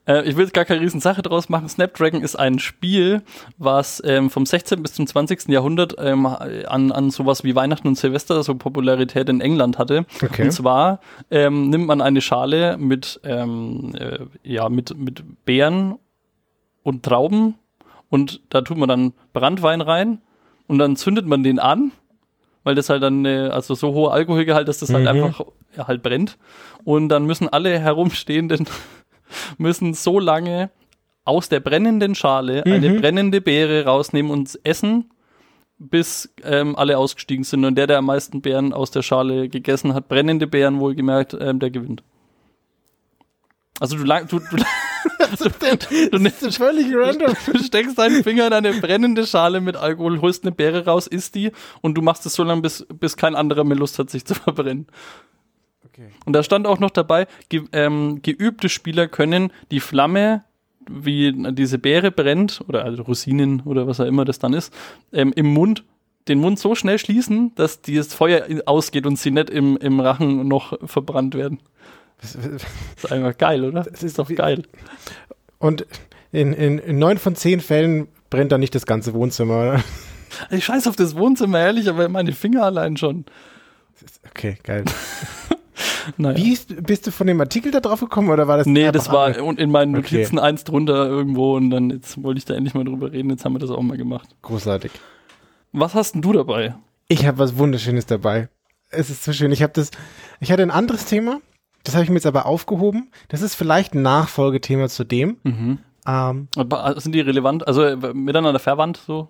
Äh, 0.07 0.27
ich 0.27 0.35
will 0.35 0.45
jetzt 0.45 0.53
gar 0.53 0.65
keine 0.65 0.81
Riesensache 0.81 1.21
draus 1.21 1.49
machen. 1.49 1.69
Snapdragon 1.69 2.21
ist 2.21 2.35
ein 2.35 2.57
Spiel, 2.59 3.21
was 3.57 4.01
ähm, 4.05 4.29
vom 4.29 4.45
16. 4.45 4.81
bis 4.81 4.93
zum 4.93 5.05
20. 5.05 5.47
Jahrhundert 5.49 5.95
ähm, 5.99 6.25
an, 6.25 6.91
an 6.91 7.11
sowas 7.11 7.43
wie 7.43 7.53
Weihnachten 7.55 7.87
und 7.87 7.95
Silvester 7.95 8.41
so 8.41 8.55
Popularität 8.55 9.29
in 9.29 9.39
England 9.39 9.77
hatte. 9.77 10.05
Okay. 10.23 10.43
Und 10.45 10.51
zwar 10.51 10.99
ähm, 11.29 11.69
nimmt 11.69 11.85
man 11.85 12.01
eine 12.01 12.21
Schale 12.21 12.77
mit, 12.77 13.19
ähm, 13.23 13.93
äh, 13.95 14.19
ja, 14.43 14.67
mit, 14.69 14.97
mit 14.97 15.23
Beeren 15.45 15.99
und 16.81 17.03
Trauben 17.03 17.55
und 18.09 18.41
da 18.49 18.61
tut 18.61 18.77
man 18.77 18.89
dann 18.89 19.13
Brandwein 19.33 19.81
rein 19.81 20.21
und 20.67 20.79
dann 20.79 20.95
zündet 20.95 21.25
man 21.25 21.43
den 21.43 21.59
an, 21.59 21.91
weil 22.63 22.75
das 22.75 22.89
halt 22.89 23.03
dann, 23.03 23.25
äh, 23.25 23.49
also 23.51 23.73
so 23.75 23.93
hohe 23.93 24.11
Alkoholgehalt, 24.11 24.67
dass 24.67 24.79
das 24.79 24.93
halt 24.93 25.03
Mhm. 25.03 25.23
einfach 25.23 25.45
ja, 25.77 25.87
halt 25.87 26.01
brennt. 26.03 26.37
Und 26.83 27.09
dann 27.09 27.25
müssen 27.25 27.47
alle 27.49 27.77
herumstehenden 27.79 28.67
müssen 29.57 29.93
so 29.93 30.19
lange 30.19 30.69
aus 31.25 31.47
der 31.49 31.59
brennenden 31.59 32.15
Schale 32.15 32.63
eine 32.65 32.89
Mhm. 32.89 33.01
brennende 33.01 33.41
Beere 33.41 33.85
rausnehmen 33.85 34.31
und 34.31 34.59
essen, 34.63 35.11
bis 35.77 36.33
ähm, 36.43 36.75
alle 36.75 36.97
ausgestiegen 36.97 37.43
sind. 37.43 37.63
Und 37.63 37.75
der, 37.75 37.87
der 37.87 37.99
am 37.99 38.05
meisten 38.05 38.41
Beeren 38.41 38.73
aus 38.73 38.89
der 38.91 39.01
Schale 39.03 39.47
gegessen 39.47 39.93
hat, 39.93 40.07
brennende 40.09 40.47
Beeren 40.47 40.79
wohlgemerkt, 40.79 41.37
ähm, 41.39 41.59
der 41.59 41.69
gewinnt. 41.69 42.03
Also 43.79 43.95
du, 43.95 44.03
lang, 44.03 44.27
du, 44.27 44.39
du, 44.39 44.57
du, 45.37 45.49
du, 45.49 46.09
du, 46.17 46.29
Das 46.41 46.57
völlig 46.57 46.93
random. 46.95 47.33
Du 47.53 47.63
steckst 47.63 47.97
deinen 47.97 48.23
Finger 48.23 48.47
in 48.47 48.53
eine 48.53 48.73
brennende 48.73 49.25
Schale 49.25 49.61
mit 49.61 49.75
Alkohol, 49.75 50.21
holst 50.21 50.43
eine 50.43 50.51
Beere 50.51 50.85
raus, 50.85 51.07
isst 51.07 51.35
die 51.35 51.51
und 51.81 51.95
du 51.95 52.01
machst 52.01 52.25
es 52.25 52.33
so 52.33 52.43
lange, 52.43 52.61
bis, 52.61 52.85
bis 52.93 53.17
kein 53.17 53.35
anderer 53.35 53.63
mehr 53.63 53.77
Lust 53.77 53.99
hat, 53.99 54.09
sich 54.09 54.25
zu 54.25 54.33
verbrennen. 54.35 54.87
Okay. 55.85 56.09
Und 56.25 56.33
da 56.33 56.43
stand 56.43 56.67
auch 56.67 56.79
noch 56.79 56.91
dabei, 56.91 57.27
ge 57.49 57.63
ähm, 57.71 58.21
geübte 58.21 58.69
Spieler 58.69 59.07
können 59.07 59.51
die 59.71 59.79
Flamme, 59.79 60.43
wie 60.89 61.33
diese 61.53 61.77
Beere 61.77 62.11
brennt, 62.11 62.61
oder 62.67 62.83
also 62.83 63.03
Rosinen 63.03 63.61
oder 63.61 63.87
was 63.87 63.99
auch 63.99 64.05
immer 64.05 64.25
das 64.25 64.39
dann 64.39 64.53
ist, 64.53 64.73
ähm, 65.13 65.33
im 65.35 65.47
Mund, 65.47 65.83
den 66.27 66.39
Mund 66.39 66.59
so 66.59 66.75
schnell 66.75 66.99
schließen, 66.99 67.53
dass 67.55 67.81
dieses 67.81 68.13
Feuer 68.13 68.45
ausgeht 68.65 69.05
und 69.05 69.17
sie 69.17 69.31
nicht 69.31 69.49
im, 69.49 69.77
im 69.77 69.99
Rachen 69.99 70.47
noch 70.47 70.77
verbrannt 70.87 71.35
werden. 71.35 71.59
Das 72.21 72.36
ist 72.36 73.12
einfach 73.12 73.38
geil, 73.38 73.63
oder? 73.63 73.84
Das 73.84 74.03
ist 74.03 74.19
doch 74.19 74.29
geil. 74.34 74.63
Und 75.58 75.86
in, 76.32 76.53
in, 76.53 76.77
in 76.79 76.99
neun 76.99 77.17
von 77.17 77.36
zehn 77.36 77.60
Fällen 77.62 78.08
brennt 78.29 78.51
dann 78.51 78.60
nicht 78.60 78.75
das 78.75 78.86
ganze 78.86 79.13
Wohnzimmer, 79.13 79.55
oder? 79.55 79.84
Ich 80.51 80.65
scheiß 80.65 80.88
auf 80.88 80.95
das 80.95 81.15
Wohnzimmer, 81.15 81.60
ehrlich, 81.60 81.89
aber 81.89 82.08
meine 82.10 82.34
Finger 82.34 82.63
allein 82.63 82.97
schon. 82.97 83.25
Okay, 84.29 84.58
geil. 84.63 84.86
Naja. 86.17 86.38
Wie 86.38 86.53
ist, 86.53 86.84
bist 86.86 87.08
du 87.08 87.12
von 87.12 87.27
dem 87.27 87.39
Artikel 87.39 87.71
da 87.71 87.79
drauf 87.79 87.99
gekommen 87.99 88.29
oder 88.29 88.47
war 88.47 88.58
das 88.58 88.65
Nee, 88.67 88.91
das 88.91 89.12
war 89.12 89.41
und 89.43 89.60
in 89.60 89.69
meinen 89.71 89.95
Okay. 89.95 90.15
Notizen 90.15 90.39
eins 90.39 90.63
drunter 90.63 91.05
irgendwo 91.08 91.55
und 91.55 91.69
dann 91.69 91.89
jetzt 91.91 92.21
wollte 92.23 92.39
ich 92.39 92.45
da 92.45 92.53
endlich 92.55 92.73
mal 92.73 92.84
drüber 92.84 93.12
reden, 93.12 93.29
jetzt 93.29 93.45
haben 93.45 93.53
wir 93.53 93.60
das 93.60 93.69
auch 93.69 93.82
mal 93.82 93.95
gemacht. 93.97 94.27
großartig? 94.41 94.91
Was 95.71 95.93
hast 95.93 96.15
denn 96.15 96.21
du 96.21 96.34
dabei? 96.34 96.75
Ich 97.08 97.25
habe 97.25 97.38
was 97.38 97.58
Wunderschönes 97.58 98.05
dabei. 98.05 98.49
Es 98.89 99.10
ist 99.10 99.23
so 99.23 99.34
schön. 99.34 99.51
Ich 99.51 99.62
habe 99.62 99.73
das, 99.73 99.91
ich 100.39 100.51
hatte 100.51 100.63
ein 100.63 100.71
anderes 100.71 101.05
Thema, 101.05 101.39
das 101.89 101.95
habe 101.95 102.04
ich 102.04 102.10
mir 102.10 102.15
jetzt 102.15 102.25
aber 102.25 102.45
aufgehoben. 102.45 103.12
Das 103.28 103.41
ist 103.41 103.56
vielleicht 103.56 103.93
ein 103.93 104.02
Nachfolgethema 104.02 104.88
zu 104.88 105.04
dem. 105.04 105.38
Ähm, 106.08 106.47
Aber 106.56 106.99
Sind 106.99 107.13
die 107.13 107.21
relevant, 107.21 107.67
also 107.67 107.84
äh, 107.84 107.95
miteinander 108.13 108.60
verwandt 108.60 108.97
so? 109.06 109.30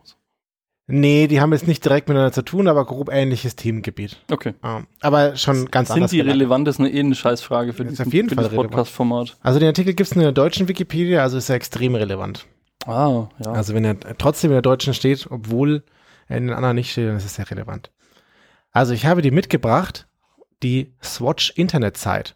nee, 0.87 1.27
die 1.27 1.39
haben 1.39 1.51
jetzt 1.53 1.67
nicht 1.67 1.83
direkt 1.85 2.09
miteinander 2.09 2.31
zu 2.31 2.41
tun, 2.41 2.67
aber 2.67 2.85
grob 2.85 3.09
ähnliches 3.11 3.55
Themengebiet. 3.55 4.17
Okay. 4.31 4.53
Ähm, 4.63 4.87
aber 5.01 5.35
schon 5.35 5.69
ganz 5.69 5.89
Sind 5.89 5.97
anders. 5.97 6.11
die 6.11 6.17
gelagert. 6.17 6.35
relevant? 6.35 6.67
Das 6.67 6.75
ist 6.75 6.79
eine 6.79 6.91
eh 6.91 6.99
eine 6.99 7.15
Scheißfrage 7.15 7.73
für, 7.73 7.85
diesen, 7.85 8.09
für 8.09 8.35
das. 8.35 8.49
Podcast-Format. 8.49 9.37
Also 9.41 9.59
den 9.59 9.67
Artikel 9.67 9.93
gibt 9.93 10.09
es 10.09 10.15
nur 10.15 10.23
in 10.23 10.33
der 10.33 10.43
deutschen 10.43 10.67
Wikipedia, 10.67 11.21
also 11.21 11.37
ist 11.37 11.49
er 11.49 11.55
extrem 11.55 11.95
relevant. 11.95 12.47
Ah, 12.85 13.27
ja. 13.43 13.51
Also 13.51 13.73
wenn 13.73 13.85
er 13.85 13.99
trotzdem 14.17 14.51
in 14.51 14.55
der 14.55 14.61
deutschen 14.61 14.93
steht, 14.93 15.27
obwohl 15.29 15.83
er 16.27 16.37
in 16.37 16.47
den 16.47 16.55
anderen 16.55 16.75
nicht 16.75 16.91
steht, 16.91 17.07
dann 17.07 17.17
ist 17.17 17.25
es 17.25 17.35
sehr 17.35 17.49
relevant. 17.49 17.91
Also 18.71 18.93
ich 18.93 19.05
habe 19.05 19.21
die 19.21 19.31
mitgebracht, 19.31 20.07
die 20.63 20.93
Swatch 21.03 21.51
Internet-Site. 21.55 22.33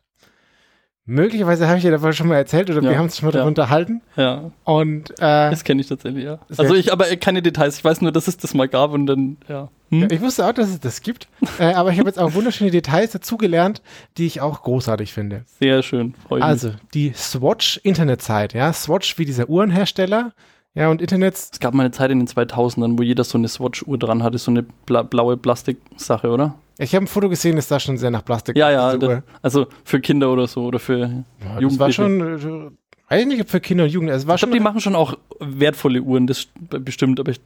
Möglicherweise 1.06 1.68
habe 1.68 1.78
ich 1.78 1.84
dir 1.84 1.92
davon 1.92 2.13
schon 2.13 2.30
mal 2.30 2.38
erzählt 2.38 2.70
oder 2.70 2.82
Ja, 2.82 2.89
wir 2.92 2.98
haben 2.98 3.06
uns 3.06 3.18
schon 3.18 3.28
mal 3.28 3.32
ja. 3.32 3.39
darüber 3.39 3.50
unterhalten. 3.50 4.02
ja, 4.16 4.52
Und 4.63 5.12
äh, 5.20 5.50
das 5.50 5.66
kenne 5.66 5.82
ich 5.82 5.88
tatsächlich, 5.88 6.24
ja. 6.24 6.39
Also 6.58 6.76
ich, 6.76 6.94
aber 6.94 7.06
keine 7.18 7.42
Details. 7.42 7.78
Ich 7.78 7.84
weiß 7.84 8.00
nur, 8.02 8.13
dass 8.13 8.28
es 8.30 8.38
das 8.38 8.54
mal 8.54 8.70
gab 8.70 8.92
und 8.92 9.06
dann, 9.08 9.38
ja. 9.50 9.70
Hm? 9.89 10.08
ich 10.10 10.22
wusste 10.22 10.46
auch, 10.48 10.54
dass 10.54 10.70
es 10.70 10.80
das 10.80 11.02
gibt. 11.02 11.28
äh, 11.60 11.74
aber 11.74 11.92
ich 11.92 12.00
habe 12.00 12.08
jetzt 12.08 12.20
auch 12.20 12.34
wunderschöne 12.34 12.72
Details 12.72 13.12
dazugelernt, 13.12 13.82
die 14.18 14.26
ich 14.26 14.39
auch 14.39 14.63
großartig 14.63 15.12
finde. 15.12 15.44
Sehr 15.60 15.84
schön. 15.84 16.13
Freut 16.28 16.39
mich. 16.39 16.46
Also 16.46 16.72
die 16.94 17.12
Swatch 17.13 17.82
Internet-Site, 17.84 18.58
ja, 18.58 18.72
Swatch 18.72 19.18
wie 19.18 19.26
dieser 19.26 19.50
Uhrenhersteller, 19.50 20.32
ja, 20.76 20.89
und 20.89 21.02
Internet 21.02 21.36
Es 21.36 21.60
gab 21.60 21.74
mal 21.76 21.84
eine 21.84 21.92
Zeit 21.92 22.10
in 22.10 22.20
den 22.20 22.28
2000ern, 22.28 22.98
wo 22.98 23.04
jeder 23.04 23.24
so 23.24 23.38
eine 23.38 23.48
Swatch-Uhr 23.48 23.98
dran 24.00 24.24
hatte, 24.24 24.39
so 24.39 24.50
eine 24.50 24.63
bla 24.63 25.04
blaue 25.04 25.38
Plastiksache, 25.38 26.30
oder? 26.30 26.56
Ich 26.78 26.96
habe 26.96 27.06
ein 27.06 27.08
Foto 27.08 27.30
gesehen, 27.30 27.56
das 27.56 27.68
sah 27.68 27.80
schon 27.80 27.98
sehr 27.98 28.10
nach 28.12 28.26
Plastik. 28.26 28.58
Ja, 28.58 28.72
ja, 28.72 28.98
da, 28.98 29.24
also 29.42 29.68
für 29.84 30.00
Kinder 30.02 30.32
oder 30.32 30.48
so 30.48 30.66
oder 30.66 30.80
für 30.80 31.00
Ja, 31.00 31.06
das 31.40 31.80
war 31.80 31.90
Jugendliche. 31.90 31.94
schon, 31.94 32.22
äh, 32.22 33.12
weiß 33.12 33.22
ich 33.22 33.28
nicht, 33.28 33.42
ob 33.42 33.50
für 33.50 33.60
Kinder 33.60 33.84
und 33.84 33.92
Jugendliche. 33.92 34.18
Es 34.18 34.28
war 34.28 34.36
Ich 34.36 34.42
glaube, 34.42 34.54
die 34.54 34.60
machen 34.60 34.80
schon 34.82 34.96
auch 34.96 35.16
wertvolle 35.40 36.02
Uhren, 36.02 36.26
das 36.28 36.48
bestimmt, 36.60 37.20
aber 37.20 37.32
ich. 37.32 37.42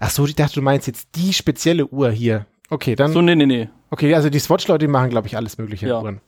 Ach 0.00 0.10
so, 0.10 0.26
ich 0.26 0.34
dachte, 0.34 0.54
du 0.54 0.62
meinst 0.62 0.86
jetzt 0.86 1.08
die 1.14 1.32
spezielle 1.32 1.86
Uhr 1.86 2.10
hier. 2.10 2.46
Okay, 2.70 2.96
dann. 2.96 3.12
So, 3.12 3.22
nee, 3.22 3.34
nee, 3.36 3.46
nee. 3.46 3.68
okay, 3.90 4.14
also 4.14 4.30
die 4.30 4.38
Swatch-Leute 4.40 4.88
machen, 4.88 5.10
glaube 5.10 5.26
ich, 5.28 5.36
alles 5.36 5.58
mögliche 5.58 5.86
Ja. 5.88 6.00
Uhren. 6.00 6.20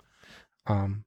Ähm, 0.69 1.03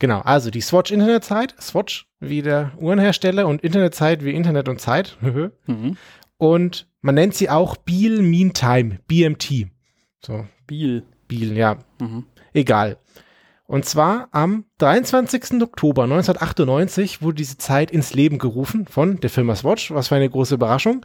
Genau, 0.00 0.20
also 0.20 0.50
die 0.52 0.60
Swatch 0.60 0.92
Internetzeit, 0.92 1.56
Swatch 1.60 2.06
wie 2.20 2.40
der 2.40 2.70
Uhrenhersteller 2.78 3.48
und 3.48 3.64
Internetzeit 3.64 4.24
wie 4.24 4.30
Internet 4.30 4.68
und 4.68 4.80
Zeit. 4.80 5.18
Mhm. 5.66 5.96
und 6.36 6.86
man 7.00 7.16
nennt 7.16 7.34
sie 7.34 7.50
auch 7.50 7.76
Beal 7.76 8.22
Mean 8.22 8.52
Time, 8.52 9.00
BMT. 9.08 9.66
So, 10.24 10.46
Biel. 10.68 11.02
Beal, 11.26 11.56
ja, 11.56 11.78
Mhm. 12.00 12.24
egal. 12.54 12.96
Und 13.66 13.84
zwar 13.84 14.28
am 14.30 14.64
23. 14.78 15.60
Oktober 15.62 16.04
1998 16.04 17.20
wurde 17.20 17.34
diese 17.36 17.58
Zeit 17.58 17.90
ins 17.90 18.14
Leben 18.14 18.38
gerufen 18.38 18.86
von 18.86 19.18
der 19.20 19.28
Firma 19.28 19.56
Swatch, 19.56 19.90
was 19.90 20.08
für 20.08 20.14
eine 20.14 20.30
große 20.30 20.54
Überraschung, 20.54 21.04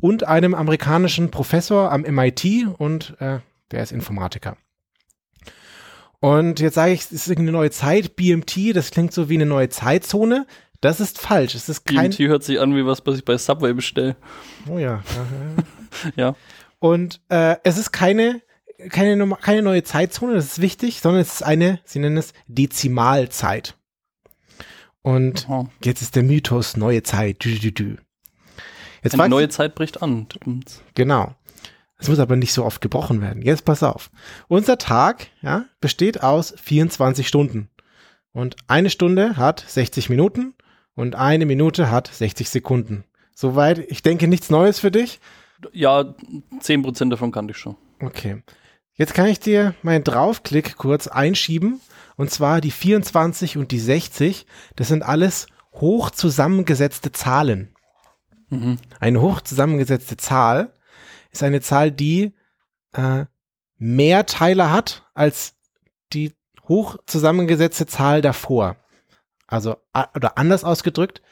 und 0.00 0.24
einem 0.24 0.54
amerikanischen 0.54 1.30
Professor 1.30 1.90
am 1.92 2.02
MIT 2.02 2.66
und 2.76 3.14
äh, 3.20 3.38
der 3.70 3.82
ist 3.82 3.92
Informatiker. 3.92 4.56
Und 6.20 6.60
jetzt 6.60 6.74
sage 6.74 6.92
ich, 6.92 7.00
es 7.00 7.12
ist 7.28 7.36
eine 7.38 7.50
neue 7.50 7.70
Zeit, 7.70 8.14
BMT, 8.16 8.72
das 8.74 8.90
klingt 8.90 9.12
so 9.12 9.28
wie 9.28 9.34
eine 9.34 9.46
neue 9.46 9.68
Zeitzone. 9.70 10.46
Das 10.80 11.00
ist 11.00 11.20
falsch. 11.20 11.54
Es 11.54 11.68
ist 11.68 11.84
kein. 11.86 12.10
BMT 12.10 12.18
hört 12.28 12.44
sich 12.44 12.60
an 12.60 12.74
wie 12.76 12.84
was, 12.86 13.04
was 13.06 13.16
ich 13.16 13.24
bei 13.24 13.38
Subway 13.38 13.72
bestelle. 13.72 14.16
Oh 14.68 14.78
ja. 14.78 15.02
ja, 15.16 16.12
ja. 16.16 16.26
Ja. 16.28 16.36
Und 16.78 17.20
äh, 17.28 17.56
es 17.64 17.78
ist 17.78 17.92
keine, 17.92 18.40
keine, 18.88 19.36
keine 19.40 19.62
neue 19.62 19.82
Zeitzone, 19.82 20.34
das 20.34 20.46
ist 20.46 20.60
wichtig, 20.60 21.00
sondern 21.00 21.22
es 21.22 21.34
ist 21.34 21.42
eine, 21.42 21.80
sie 21.84 21.98
nennen 21.98 22.16
es 22.16 22.32
Dezimalzeit. 22.46 23.76
Und 25.02 25.48
Aha. 25.48 25.68
jetzt 25.84 26.02
ist 26.02 26.14
der 26.16 26.22
Mythos 26.22 26.76
neue 26.76 27.02
Zeit. 27.02 27.44
Dü, 27.44 27.58
dü, 27.58 27.72
dü. 27.72 27.96
Jetzt 29.02 29.18
Eine 29.18 29.28
neue 29.28 29.48
Zeit 29.48 29.74
bricht 29.74 30.00
an. 30.00 30.28
Genau. 30.94 31.34
Es 31.98 32.08
muss 32.08 32.20
aber 32.20 32.36
nicht 32.36 32.52
so 32.52 32.64
oft 32.64 32.80
gebrochen 32.80 33.20
werden. 33.20 33.42
Jetzt 33.42 33.64
pass 33.64 33.82
auf. 33.82 34.10
Unser 34.48 34.78
Tag 34.78 35.28
ja, 35.40 35.66
besteht 35.80 36.22
aus 36.22 36.54
24 36.62 37.26
Stunden. 37.26 37.68
Und 38.32 38.56
eine 38.66 38.90
Stunde 38.90 39.36
hat 39.36 39.64
60 39.66 40.08
Minuten 40.08 40.54
und 40.94 41.14
eine 41.16 41.46
Minute 41.46 41.90
hat 41.90 42.08
60 42.08 42.48
Sekunden. 42.48 43.04
Soweit, 43.34 43.78
ich 43.78 44.02
denke, 44.02 44.28
nichts 44.28 44.50
Neues 44.50 44.78
für 44.78 44.90
dich. 44.90 45.20
Ja, 45.72 46.14
10% 46.60 47.10
davon 47.10 47.30
kannte 47.30 47.52
ich 47.52 47.58
schon. 47.58 47.76
Okay. 48.00 48.42
Jetzt 48.94 49.14
kann 49.14 49.26
ich 49.26 49.40
dir 49.40 49.74
meinen 49.82 50.04
Draufklick 50.04 50.76
kurz 50.76 51.06
einschieben. 51.06 51.80
Und 52.16 52.30
zwar 52.30 52.60
die 52.60 52.70
24 52.70 53.56
und 53.56 53.70
die 53.70 53.80
60. 53.80 54.46
Das 54.76 54.88
sind 54.88 55.02
alles 55.02 55.46
hoch 55.72 56.10
zusammengesetzte 56.10 57.12
Zahlen. 57.12 57.74
Mhm. 58.50 58.78
Eine 59.00 59.20
hoch 59.20 59.40
zusammengesetzte 59.40 60.16
Zahl 60.16 60.74
ist 61.30 61.42
eine 61.42 61.62
Zahl, 61.62 61.90
die 61.90 62.34
äh, 62.92 63.24
mehr 63.78 64.26
Teile 64.26 64.70
hat 64.70 65.08
als 65.14 65.54
die 66.12 66.34
hoch 66.68 66.98
zusammengesetzte 67.06 67.86
Zahl 67.86 68.20
davor. 68.20 68.76
Also, 69.46 69.76
oder 70.14 70.38
anders 70.38 70.64
ausgedrückt, 70.64 71.22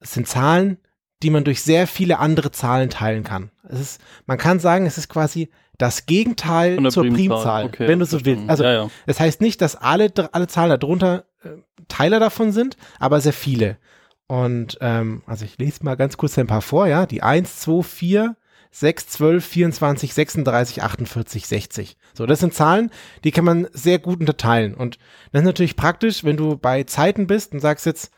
es 0.00 0.12
sind 0.12 0.26
Zahlen, 0.26 0.78
die 1.22 1.30
man 1.30 1.44
durch 1.44 1.62
sehr 1.62 1.86
viele 1.86 2.18
andere 2.18 2.50
Zahlen 2.50 2.90
teilen 2.90 3.24
kann. 3.24 3.50
Es 3.68 3.80
ist, 3.80 4.00
man 4.26 4.38
kann 4.38 4.60
sagen, 4.60 4.86
es 4.86 4.98
ist 4.98 5.08
quasi 5.08 5.50
das 5.76 6.06
Gegenteil 6.06 6.76
zur 6.90 7.04
Primzahl. 7.04 7.14
Primzahl, 7.14 7.64
Okay, 7.66 7.88
wenn 7.88 7.98
du 7.98 8.04
so 8.04 8.24
willst. 8.24 8.48
Also, 8.48 8.64
ja, 8.64 8.72
ja. 8.72 8.90
das 9.06 9.20
heißt 9.20 9.40
nicht, 9.40 9.60
dass 9.60 9.76
alle, 9.76 10.12
alle 10.32 10.48
Zahlen 10.48 10.78
darunter 10.78 11.24
äh, 11.42 11.50
Teile 11.88 12.20
davon 12.20 12.52
sind, 12.52 12.76
aber 12.98 13.20
sehr 13.20 13.32
viele. 13.32 13.78
Und 14.26 14.78
ähm, 14.80 15.22
also 15.26 15.44
ich 15.44 15.56
lese 15.58 15.84
mal 15.84 15.96
ganz 15.96 16.16
kurz 16.16 16.38
ein 16.38 16.46
paar 16.46 16.62
vor, 16.62 16.86
ja. 16.86 17.06
Die 17.06 17.22
1, 17.22 17.60
2, 17.60 17.82
4, 17.82 18.36
6, 18.70 19.08
12, 19.08 19.46
24, 19.46 20.14
36, 20.14 20.82
48, 20.82 21.46
60. 21.46 21.96
So, 22.12 22.26
das 22.26 22.40
sind 22.40 22.52
Zahlen, 22.52 22.90
die 23.24 23.30
kann 23.30 23.44
man 23.44 23.68
sehr 23.72 23.98
gut 23.98 24.20
unterteilen. 24.20 24.74
Und 24.74 24.98
das 25.32 25.40
ist 25.40 25.46
natürlich 25.46 25.76
praktisch, 25.76 26.24
wenn 26.24 26.36
du 26.36 26.56
bei 26.56 26.82
Zeiten 26.84 27.26
bist 27.26 27.52
und 27.52 27.60
sagst 27.60 27.86
jetzt 27.86 28.12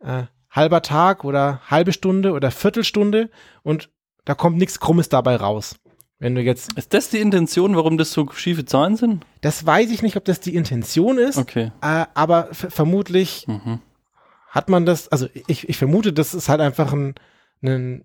äh, 0.00 0.24
halber 0.56 0.82
Tag 0.82 1.22
oder 1.24 1.60
halbe 1.66 1.92
Stunde 1.92 2.32
oder 2.32 2.50
Viertelstunde 2.50 3.30
und 3.62 3.90
da 4.24 4.34
kommt 4.34 4.56
nichts 4.56 4.80
Krummes 4.80 5.08
dabei 5.08 5.36
raus. 5.36 5.76
Wenn 6.18 6.34
du 6.34 6.40
jetzt, 6.40 6.72
Ist 6.72 6.94
das 6.94 7.10
die 7.10 7.18
Intention, 7.20 7.76
warum 7.76 7.98
das 7.98 8.10
so 8.12 8.26
schiefe 8.32 8.64
Zahlen 8.64 8.96
sind? 8.96 9.24
das 9.42 9.66
weiß 9.66 9.90
ich 9.90 10.02
nicht, 10.02 10.16
ob 10.16 10.24
das 10.24 10.40
die 10.40 10.54
Intention 10.56 11.18
ist, 11.18 11.36
Okay. 11.36 11.70
äh, 11.82 12.06
aber 12.14 12.48
vermutlich 12.52 13.46
Mhm. 13.46 13.80
hat 14.48 14.68
man 14.70 14.86
das, 14.86 15.08
also 15.08 15.28
ich, 15.46 15.68
ich 15.68 15.76
vermute, 15.76 16.12
das 16.14 16.32
ist 16.32 16.48
halt 16.48 16.62
einfach 16.62 16.92
ein, 16.94 17.14
ein, 17.62 18.02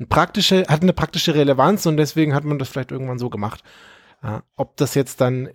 ein 0.00 0.08
praktische, 0.08 0.64
hat 0.68 0.80
eine 0.82 0.94
praktische 0.94 1.34
Relevanz 1.34 1.84
und 1.86 1.98
deswegen 1.98 2.34
hat 2.34 2.44
man 2.44 2.58
das 2.58 2.70
vielleicht 2.70 2.90
irgendwann 2.92 3.18
so 3.18 3.28
gemacht. 3.28 3.62
Äh, 4.22 4.40
ob 4.56 4.76
das 4.78 4.94
jetzt 4.94 5.20
dann 5.20 5.50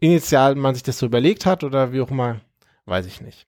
initial 0.00 0.56
man 0.56 0.74
sich 0.74 0.82
das 0.82 0.98
so 0.98 1.06
überlegt 1.06 1.46
hat 1.46 1.62
oder 1.62 1.92
wie 1.92 2.00
auch 2.00 2.10
immer, 2.10 2.40
weiß 2.86 3.06
ich 3.06 3.20
nicht. 3.20 3.46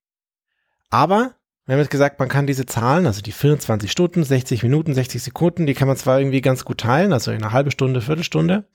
Aber 0.90 1.34
wir 1.70 1.74
haben 1.76 1.82
jetzt 1.82 1.90
gesagt, 1.92 2.18
man 2.18 2.28
kann 2.28 2.48
diese 2.48 2.66
Zahlen, 2.66 3.06
also 3.06 3.22
die 3.22 3.30
24 3.30 3.92
Stunden, 3.92 4.24
60 4.24 4.64
Minuten, 4.64 4.92
60 4.92 5.22
Sekunden, 5.22 5.66
die 5.66 5.74
kann 5.74 5.86
man 5.86 5.96
zwar 5.96 6.18
irgendwie 6.18 6.40
ganz 6.40 6.64
gut 6.64 6.78
teilen, 6.78 7.12
also 7.12 7.30
in 7.30 7.40
eine 7.44 7.52
halbe 7.52 7.70
Stunde, 7.70 8.00
Viertelstunde, 8.00 8.68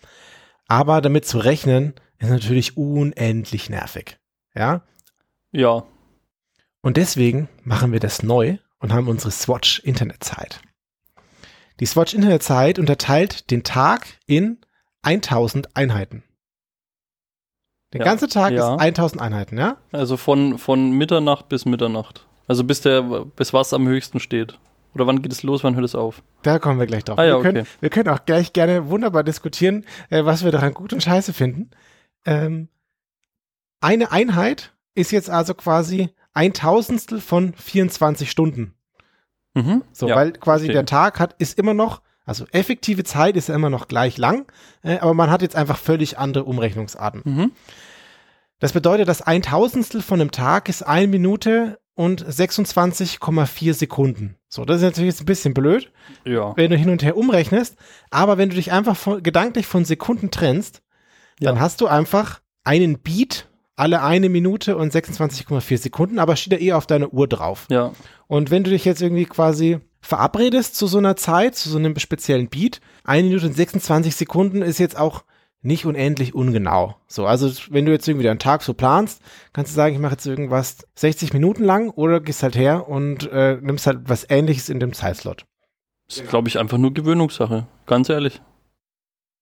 aber 0.67 1.01
damit 1.01 1.25
zu 1.25 1.39
rechnen, 1.39 1.93
ist 2.19 2.29
natürlich 2.29 2.77
unendlich 2.77 3.69
nervig. 3.69 4.17
Ja, 4.55 4.83
Ja. 5.51 5.83
und 6.81 6.95
deswegen 6.95 7.49
machen 7.63 7.91
wir 7.91 7.99
das 7.99 8.23
neu 8.23 8.59
und 8.79 8.93
haben 8.93 9.09
unsere 9.09 9.31
Swatch 9.31 9.79
Internetzeit. 9.79 10.61
Die 11.81 11.85
Swatch 11.85 12.13
Internetzeit 12.13 12.79
unterteilt 12.79 13.51
den 13.51 13.63
Tag 13.63 14.07
in 14.25 14.59
1000 15.01 15.75
Einheiten. 15.75 16.23
Der 17.91 17.99
Ja, 17.99 18.05
ganze 18.05 18.29
Tag 18.29 18.53
ja. 18.53 18.75
ist 18.75 18.79
1000 18.81 19.21
Einheiten, 19.21 19.57
ja? 19.57 19.75
Also 19.91 20.15
von, 20.15 20.57
von 20.57 20.91
Mitternacht 20.91 21.49
bis 21.49 21.65
Mitternacht. 21.65 22.25
Also 22.47 22.63
bis 22.63 22.81
der, 22.81 23.01
bis 23.01 23.53
was 23.53 23.73
am 23.73 23.87
höchsten 23.87 24.19
steht. 24.19 24.57
Oder 24.93 25.07
wann 25.07 25.21
geht 25.21 25.33
es 25.33 25.43
los, 25.43 25.63
wann 25.63 25.75
hört 25.75 25.85
es 25.85 25.93
auf? 25.93 26.23
Da 26.41 26.57
kommen 26.57 26.79
wir 26.79 26.87
gleich 26.87 27.03
drauf. 27.03 27.19
Ah 27.19 27.25
ja, 27.25 27.35
wir, 27.35 27.41
können, 27.41 27.57
okay. 27.59 27.69
wir 27.81 27.89
können 27.89 28.09
auch 28.09 28.23
gleich 28.25 28.53
gerne 28.53 28.89
wunderbar 28.89 29.23
diskutieren, 29.23 29.85
äh, 30.09 30.23
was 30.23 30.45
wir 30.45 30.51
daran 30.51 30.73
gut 30.73 30.93
und 30.93 31.03
scheiße 31.03 31.33
finden. 31.33 31.69
Ähm, 32.25 32.69
eine 33.81 34.11
Einheit 34.11 34.73
ist 34.95 35.11
jetzt 35.11 35.29
also 35.29 35.53
quasi 35.53 36.09
ein 36.33 36.53
Tausendstel 36.53 37.19
von 37.19 37.53
24 37.53 38.31
Stunden. 38.31 38.73
Mhm. 39.53 39.83
So, 39.91 40.07
ja. 40.07 40.15
weil 40.15 40.31
quasi 40.31 40.65
verstehe. 40.65 40.73
der 40.73 40.85
Tag 40.85 41.19
hat, 41.19 41.35
ist 41.39 41.59
immer 41.59 41.73
noch, 41.73 42.01
also 42.25 42.45
effektive 42.51 43.03
Zeit 43.03 43.35
ist 43.35 43.49
ja 43.49 43.55
immer 43.55 43.69
noch 43.69 43.87
gleich 43.87 44.17
lang, 44.17 44.49
äh, 44.81 44.99
aber 44.99 45.13
man 45.13 45.29
hat 45.29 45.41
jetzt 45.41 45.55
einfach 45.55 45.77
völlig 45.77 46.17
andere 46.17 46.45
Umrechnungsarten. 46.45 47.21
Mhm. 47.25 47.51
Das 48.59 48.71
bedeutet, 48.71 49.09
dass 49.09 49.21
ein 49.21 49.41
Tausendstel 49.41 50.01
von 50.01 50.21
einem 50.21 50.31
Tag 50.31 50.69
ist 50.69 50.83
eine 50.83 51.07
Minute 51.07 51.79
und 51.95 52.23
26,4 52.25 53.73
Sekunden. 53.73 54.35
So, 54.49 54.65
das 54.65 54.77
ist 54.77 54.83
natürlich 54.83 55.09
jetzt 55.13 55.21
ein 55.21 55.25
bisschen 55.25 55.53
blöd, 55.53 55.91
Ja. 56.25 56.53
wenn 56.55 56.69
du 56.71 56.77
hin 56.77 56.89
und 56.89 57.03
her 57.03 57.17
umrechnest, 57.17 57.75
aber 58.11 58.37
wenn 58.37 58.49
du 58.49 58.55
dich 58.55 58.71
einfach 58.71 58.95
von, 58.95 59.23
gedanklich 59.23 59.65
von 59.65 59.85
Sekunden 59.85 60.29
trennst, 60.31 60.81
dann 61.39 61.55
Ja. 61.55 61.61
hast 61.61 61.81
du 61.81 61.87
einfach 61.87 62.41
einen 62.63 62.99
Beat 62.99 63.47
alle 63.77 64.01
eine 64.01 64.29
Minute 64.29 64.77
und 64.77 64.93
26,4 64.93 65.77
Sekunden, 65.77 66.17
aber 66.19 66.37
steht 66.37 66.53
ja 66.53 66.59
eh 66.65 66.73
auf 66.73 66.87
deiner 66.87 67.11
Uhr 67.13 67.27
drauf. 67.27 67.65
Ja. 67.69 67.91
Und 68.27 68.49
wenn 68.49 68.63
du 68.63 68.69
dich 68.69 68.85
jetzt 68.85 69.01
irgendwie 69.01 69.25
quasi 69.25 69.79
verabredest 70.01 70.75
zu 70.77 70.87
so 70.87 70.97
einer 70.97 71.17
Zeit, 71.17 71.55
zu 71.55 71.69
so 71.69 71.77
einem 71.77 71.97
speziellen 71.99 72.47
Beat, 72.47 72.79
eine 73.03 73.23
Minute 73.27 73.47
und 73.47 73.53
26 73.53 74.15
Sekunden 74.15 74.61
ist 74.61 74.77
jetzt 74.79 74.97
auch 74.97 75.25
nicht 75.65 75.85
unendlich 75.85 76.35
ungenau. 76.35 76.95
So, 77.07 77.25
also 77.25 77.51
wenn 77.69 77.85
du 77.85 77.91
jetzt 77.91 78.07
irgendwie 78.07 78.25
deinen 78.25 78.39
Tag 78.39 78.61
so 78.61 78.73
planst, 78.73 79.21
kannst 79.51 79.71
du 79.71 79.75
sagen, 79.75 79.95
ich 79.95 80.01
mache 80.01 80.13
jetzt 80.13 80.25
irgendwas 80.25 80.87
60 80.95 81.33
Minuten 81.33 81.63
lang 81.63 81.89
oder 81.89 82.21
gehst 82.21 82.43
halt 82.43 82.55
her 82.55 82.87
und 82.87 83.29
äh, 83.31 83.57
nimmst 83.61 83.87
halt 83.87 84.01
was 84.05 84.29
ähnliches 84.29 84.69
in 84.69 84.79
dem 84.79 84.93
Zeitslot. 84.93 85.45
Ist, 86.07 86.27
glaube 86.29 86.47
ich, 86.47 86.59
einfach 86.59 86.77
nur 86.77 86.93
Gewöhnungssache. 86.93 87.67
Ganz 87.87 88.09
ehrlich. 88.09 88.41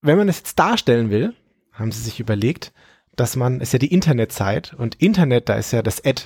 Wenn 0.01 0.17
man 0.17 0.29
es 0.29 0.37
jetzt 0.37 0.57
darstellen 0.57 1.09
will, 1.09 1.33
haben 1.73 1.91
sie 1.91 2.01
sich 2.01 2.19
überlegt, 2.19 2.73
dass 3.15 3.35
man, 3.35 3.59
ist 3.59 3.73
ja 3.73 3.79
die 3.79 3.93
Internetzeit 3.93 4.73
und 4.73 4.95
Internet, 4.95 5.49
da 5.49 5.55
ist 5.55 5.71
ja 5.71 5.81
das 5.81 6.03
Ad. 6.05 6.23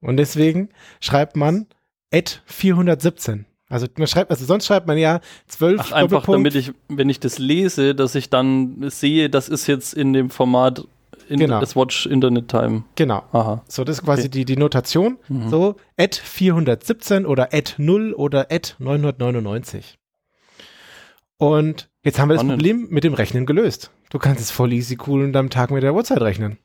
Und 0.00 0.16
deswegen 0.16 0.70
schreibt 1.00 1.36
man 1.36 1.66
Ad 2.12 2.40
417. 2.46 3.46
Also 3.68 3.86
man 3.98 4.06
schreibt, 4.06 4.30
also 4.30 4.44
sonst 4.44 4.66
schreibt 4.66 4.86
man 4.86 4.96
ja 4.96 5.20
12 5.48 5.80
Ach, 5.80 5.92
einfach 5.92 6.24
damit 6.24 6.54
ich, 6.54 6.72
wenn 6.88 7.08
ich 7.08 7.18
das 7.18 7.38
lese, 7.38 7.94
dass 7.94 8.14
ich 8.14 8.30
dann 8.30 8.88
sehe, 8.90 9.28
das 9.28 9.48
ist 9.48 9.66
jetzt 9.66 9.92
in 9.94 10.12
dem 10.12 10.30
Format 10.30 10.84
in 11.28 11.40
Genau. 11.40 11.58
das 11.58 11.74
Watch 11.74 12.06
Internet 12.06 12.46
Time. 12.48 12.84
Genau. 12.94 13.24
Aha. 13.32 13.64
So, 13.66 13.82
das 13.82 13.98
ist 13.98 14.04
quasi 14.04 14.22
Okay. 14.22 14.28
die, 14.30 14.44
die 14.44 14.56
Notation. 14.56 15.18
Mhm. 15.28 15.48
So, 15.50 15.74
Ad 15.98 16.16
417 16.22 17.26
oder 17.26 17.48
Ad 17.52 17.74
0 17.78 18.12
oder 18.14 18.46
Ad 18.52 18.74
999. 18.78 19.98
Und 21.38 21.88
jetzt 22.04 22.18
haben 22.18 22.28
wir 22.28 22.34
das 22.34 22.42
Spannend. 22.42 22.60
Problem 22.62 22.86
mit 22.90 23.02
dem 23.04 23.14
Rechnen 23.14 23.46
gelöst. 23.46 23.90
Du 24.10 24.18
kannst 24.18 24.40
es 24.40 24.50
voll 24.52 24.72
easy 24.72 24.96
cool 25.06 25.24
und 25.24 25.34
am 25.36 25.50
Tag 25.50 25.70
mit 25.72 25.82
der 25.82 25.94
Uhrzeit 25.94 26.20
rechnen. 26.20 26.58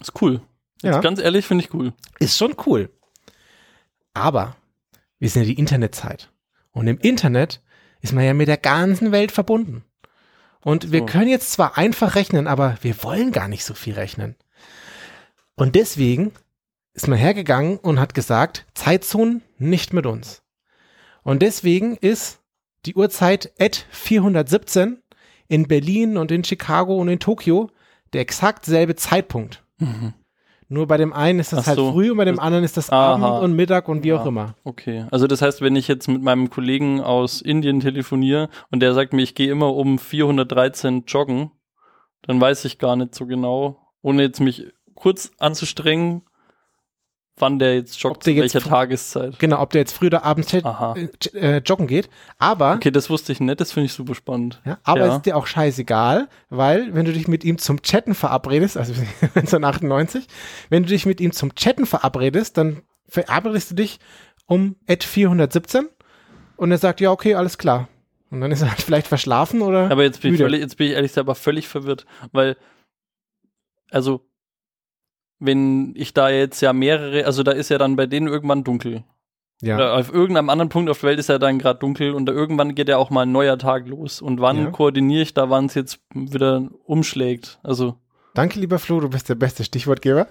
Ist 0.00 0.20
cool. 0.20 0.42
Jetzt 0.82 0.94
Ja. 0.96 1.00
ganz 1.00 1.18
ehrlich, 1.20 1.46
finde 1.46 1.64
ich 1.64 1.72
cool. 1.74 1.92
Ist 2.18 2.36
schon 2.36 2.54
cool. 2.66 2.90
Aber 4.14 4.56
wir 5.18 5.30
sind 5.30 5.42
ja 5.42 5.48
die 5.48 5.58
Internetzeit. 5.58 6.28
Und 6.72 6.86
im 6.86 6.98
Internet 6.98 7.62
ist 8.00 8.12
man 8.12 8.24
ja 8.24 8.34
mit 8.34 8.48
der 8.48 8.56
ganzen 8.56 9.12
Welt 9.12 9.32
verbunden. 9.32 9.84
Und 10.60 10.92
wir 10.92 11.00
So. 11.00 11.06
können 11.06 11.28
jetzt 11.28 11.52
zwar 11.52 11.76
einfach 11.76 12.14
rechnen, 12.14 12.46
aber 12.46 12.78
wir 12.82 13.02
wollen 13.02 13.32
gar 13.32 13.48
nicht 13.48 13.64
so 13.64 13.74
viel 13.74 13.94
rechnen. 13.94 14.36
Und 15.54 15.74
deswegen 15.74 16.32
ist 16.94 17.08
man 17.08 17.18
hergegangen 17.18 17.78
und 17.78 17.98
hat 18.00 18.14
gesagt, 18.14 18.66
Zeitzonen 18.74 19.42
nicht 19.58 19.92
mit 19.92 20.06
uns. 20.06 20.42
Und 21.22 21.42
deswegen 21.42 21.96
ist 21.96 22.40
die 22.86 22.94
Uhrzeit 22.94 23.52
at 23.58 23.86
417 23.90 25.02
in 25.48 25.68
Berlin 25.68 26.16
und 26.16 26.30
in 26.30 26.44
Chicago 26.44 26.96
und 26.96 27.08
in 27.08 27.18
Tokio 27.20 27.70
der 28.12 28.20
exakt 28.22 28.64
selbe 28.64 28.96
Zeitpunkt. 28.96 29.64
Mhm. 29.78 30.14
Nur 30.72 30.86
bei 30.86 30.96
dem 30.96 31.12
einen 31.12 31.38
ist 31.38 31.52
das 31.52 31.60
Ach 31.60 31.66
halt 31.66 31.78
so. 31.78 31.92
früh 31.92 32.10
und 32.10 32.16
bei 32.16 32.24
dem 32.24 32.40
anderen 32.40 32.64
ist 32.64 32.78
das 32.78 32.88
Aha. 32.88 33.14
Abend 33.14 33.44
und 33.44 33.52
Mittag 33.54 33.88
und 33.90 34.02
wie 34.04 34.08
Ja. 34.08 34.16
auch 34.22 34.26
immer. 34.26 34.54
Okay, 34.64 35.04
also 35.10 35.26
das 35.26 35.42
heißt, 35.42 35.60
wenn 35.60 35.76
ich 35.76 35.86
jetzt 35.86 36.08
mit 36.08 36.22
meinem 36.22 36.48
Kollegen 36.48 37.02
aus 37.02 37.42
Indien 37.42 37.80
telefoniere 37.80 38.48
und 38.70 38.80
der 38.80 38.94
sagt 38.94 39.12
mir, 39.12 39.20
ich 39.22 39.34
gehe 39.34 39.50
immer 39.52 39.74
um 39.74 39.98
413 39.98 41.04
joggen, 41.06 41.50
dann 42.22 42.40
weiß 42.40 42.64
ich 42.64 42.78
gar 42.78 42.96
nicht 42.96 43.14
so 43.14 43.26
genau, 43.26 43.86
ohne 44.00 44.22
jetzt 44.22 44.40
mich 44.40 44.66
kurz 44.94 45.32
anzustrengen, 45.38 46.22
wann 47.36 47.58
der 47.58 47.74
jetzt 47.76 47.96
Ob 47.96 48.02
joggt, 48.12 48.26
der 48.26 48.34
jetzt 48.34 48.54
welcher 48.54 48.68
Tageszeit. 48.68 49.38
Genau, 49.38 49.60
ob 49.60 49.70
der 49.70 49.80
jetzt 49.80 49.92
früh 49.92 50.06
oder 50.06 50.22
abends 50.24 50.52
äh, 50.52 50.60
äh, 51.34 51.58
joggen 51.64 51.86
geht. 51.86 52.08
Aber, 52.38 52.74
Okay, 52.74 52.90
das 52.90 53.08
wusste 53.10 53.32
ich 53.32 53.40
nicht, 53.40 53.60
das 53.60 53.72
finde 53.72 53.86
ich 53.86 53.92
super 53.92 54.14
spannend. 54.14 54.60
ja, 54.64 54.78
aber 54.84 55.00
Ja. 55.00 55.06
es 55.08 55.14
ist 55.16 55.26
dir 55.26 55.36
auch 55.36 55.46
scheißegal, 55.46 56.28
weil 56.50 56.94
wenn 56.94 57.04
du 57.04 57.12
dich 57.12 57.28
mit 57.28 57.42
ihm 57.44 57.58
zum 57.58 57.82
Chatten 57.82 58.14
verabredest, 58.14 58.76
also 58.76 58.92
1998, 59.34 60.26
wenn 60.68 60.82
du 60.82 60.88
dich 60.90 61.06
mit 61.06 61.20
ihm 61.20 61.32
zum 61.32 61.54
Chatten 61.54 61.86
verabredest, 61.86 62.56
dann 62.58 62.82
verabredest 63.08 63.70
du 63.72 63.74
dich 63.76 63.98
um 64.46 64.76
at 64.86 65.02
417 65.04 65.88
und 66.56 66.70
er 66.70 66.78
sagt, 66.78 67.00
ja, 67.00 67.10
okay, 67.10 67.34
alles 67.34 67.58
klar. 67.58 67.88
Und 68.30 68.40
dann 68.40 68.50
ist 68.52 68.62
er 68.62 68.70
halt 68.70 68.80
vielleicht 68.82 69.06
verschlafen 69.08 69.60
oder 69.62 69.90
Aber 69.90 70.02
jetzt 70.04 70.20
bin, 70.22 70.28
ich 70.34 70.38
müde. 70.40 70.44
völlig, 70.44 70.60
jetzt 70.60 70.76
bin 70.76 70.86
ich 70.88 70.92
ehrlich 70.94 71.10
gesagt 71.10 71.26
aber 71.26 71.34
völlig 71.34 71.68
verwirrt, 71.68 72.06
weil, 72.32 72.56
also, 73.90 74.26
wenn 75.44 75.94
ich 75.96 76.14
da 76.14 76.28
jetzt 76.30 76.60
ja 76.62 76.72
mehrere, 76.72 77.24
also 77.26 77.42
da 77.42 77.52
ist 77.52 77.68
ja 77.68 77.78
dann 77.78 77.96
bei 77.96 78.06
denen 78.06 78.28
irgendwann 78.28 78.64
dunkel. 78.64 79.04
ja. 79.60 79.76
Oder 79.76 79.94
auf 79.96 80.12
irgendeinem 80.12 80.48
anderen 80.50 80.68
Punkt 80.70 80.90
auf 80.90 81.00
der 81.00 81.10
Welt 81.10 81.18
ist 81.18 81.28
ja 81.28 81.38
dann 81.38 81.58
gerade 81.58 81.78
dunkel 81.78 82.12
und 82.14 82.26
da 82.26 82.32
irgendwann 82.32 82.74
geht 82.74 82.88
ja 82.88 82.96
auch 82.96 83.10
mal 83.10 83.22
ein 83.22 83.32
neuer 83.32 83.58
Tag 83.58 83.86
los. 83.88 84.20
Und 84.22 84.40
wann 84.40 84.58
Ja. 84.58 84.70
koordiniere 84.70 85.22
ich 85.22 85.34
da, 85.34 85.50
wann 85.50 85.66
es 85.66 85.74
jetzt 85.74 86.00
wieder 86.14 86.68
umschlägt? 86.84 87.58
Also, 87.62 87.96
Danke, 88.34 88.58
lieber 88.60 88.78
Flo, 88.78 88.98
du 89.00 89.08
bist 89.10 89.28
der 89.28 89.34
beste 89.34 89.62
Stichwortgeber. 89.62 90.26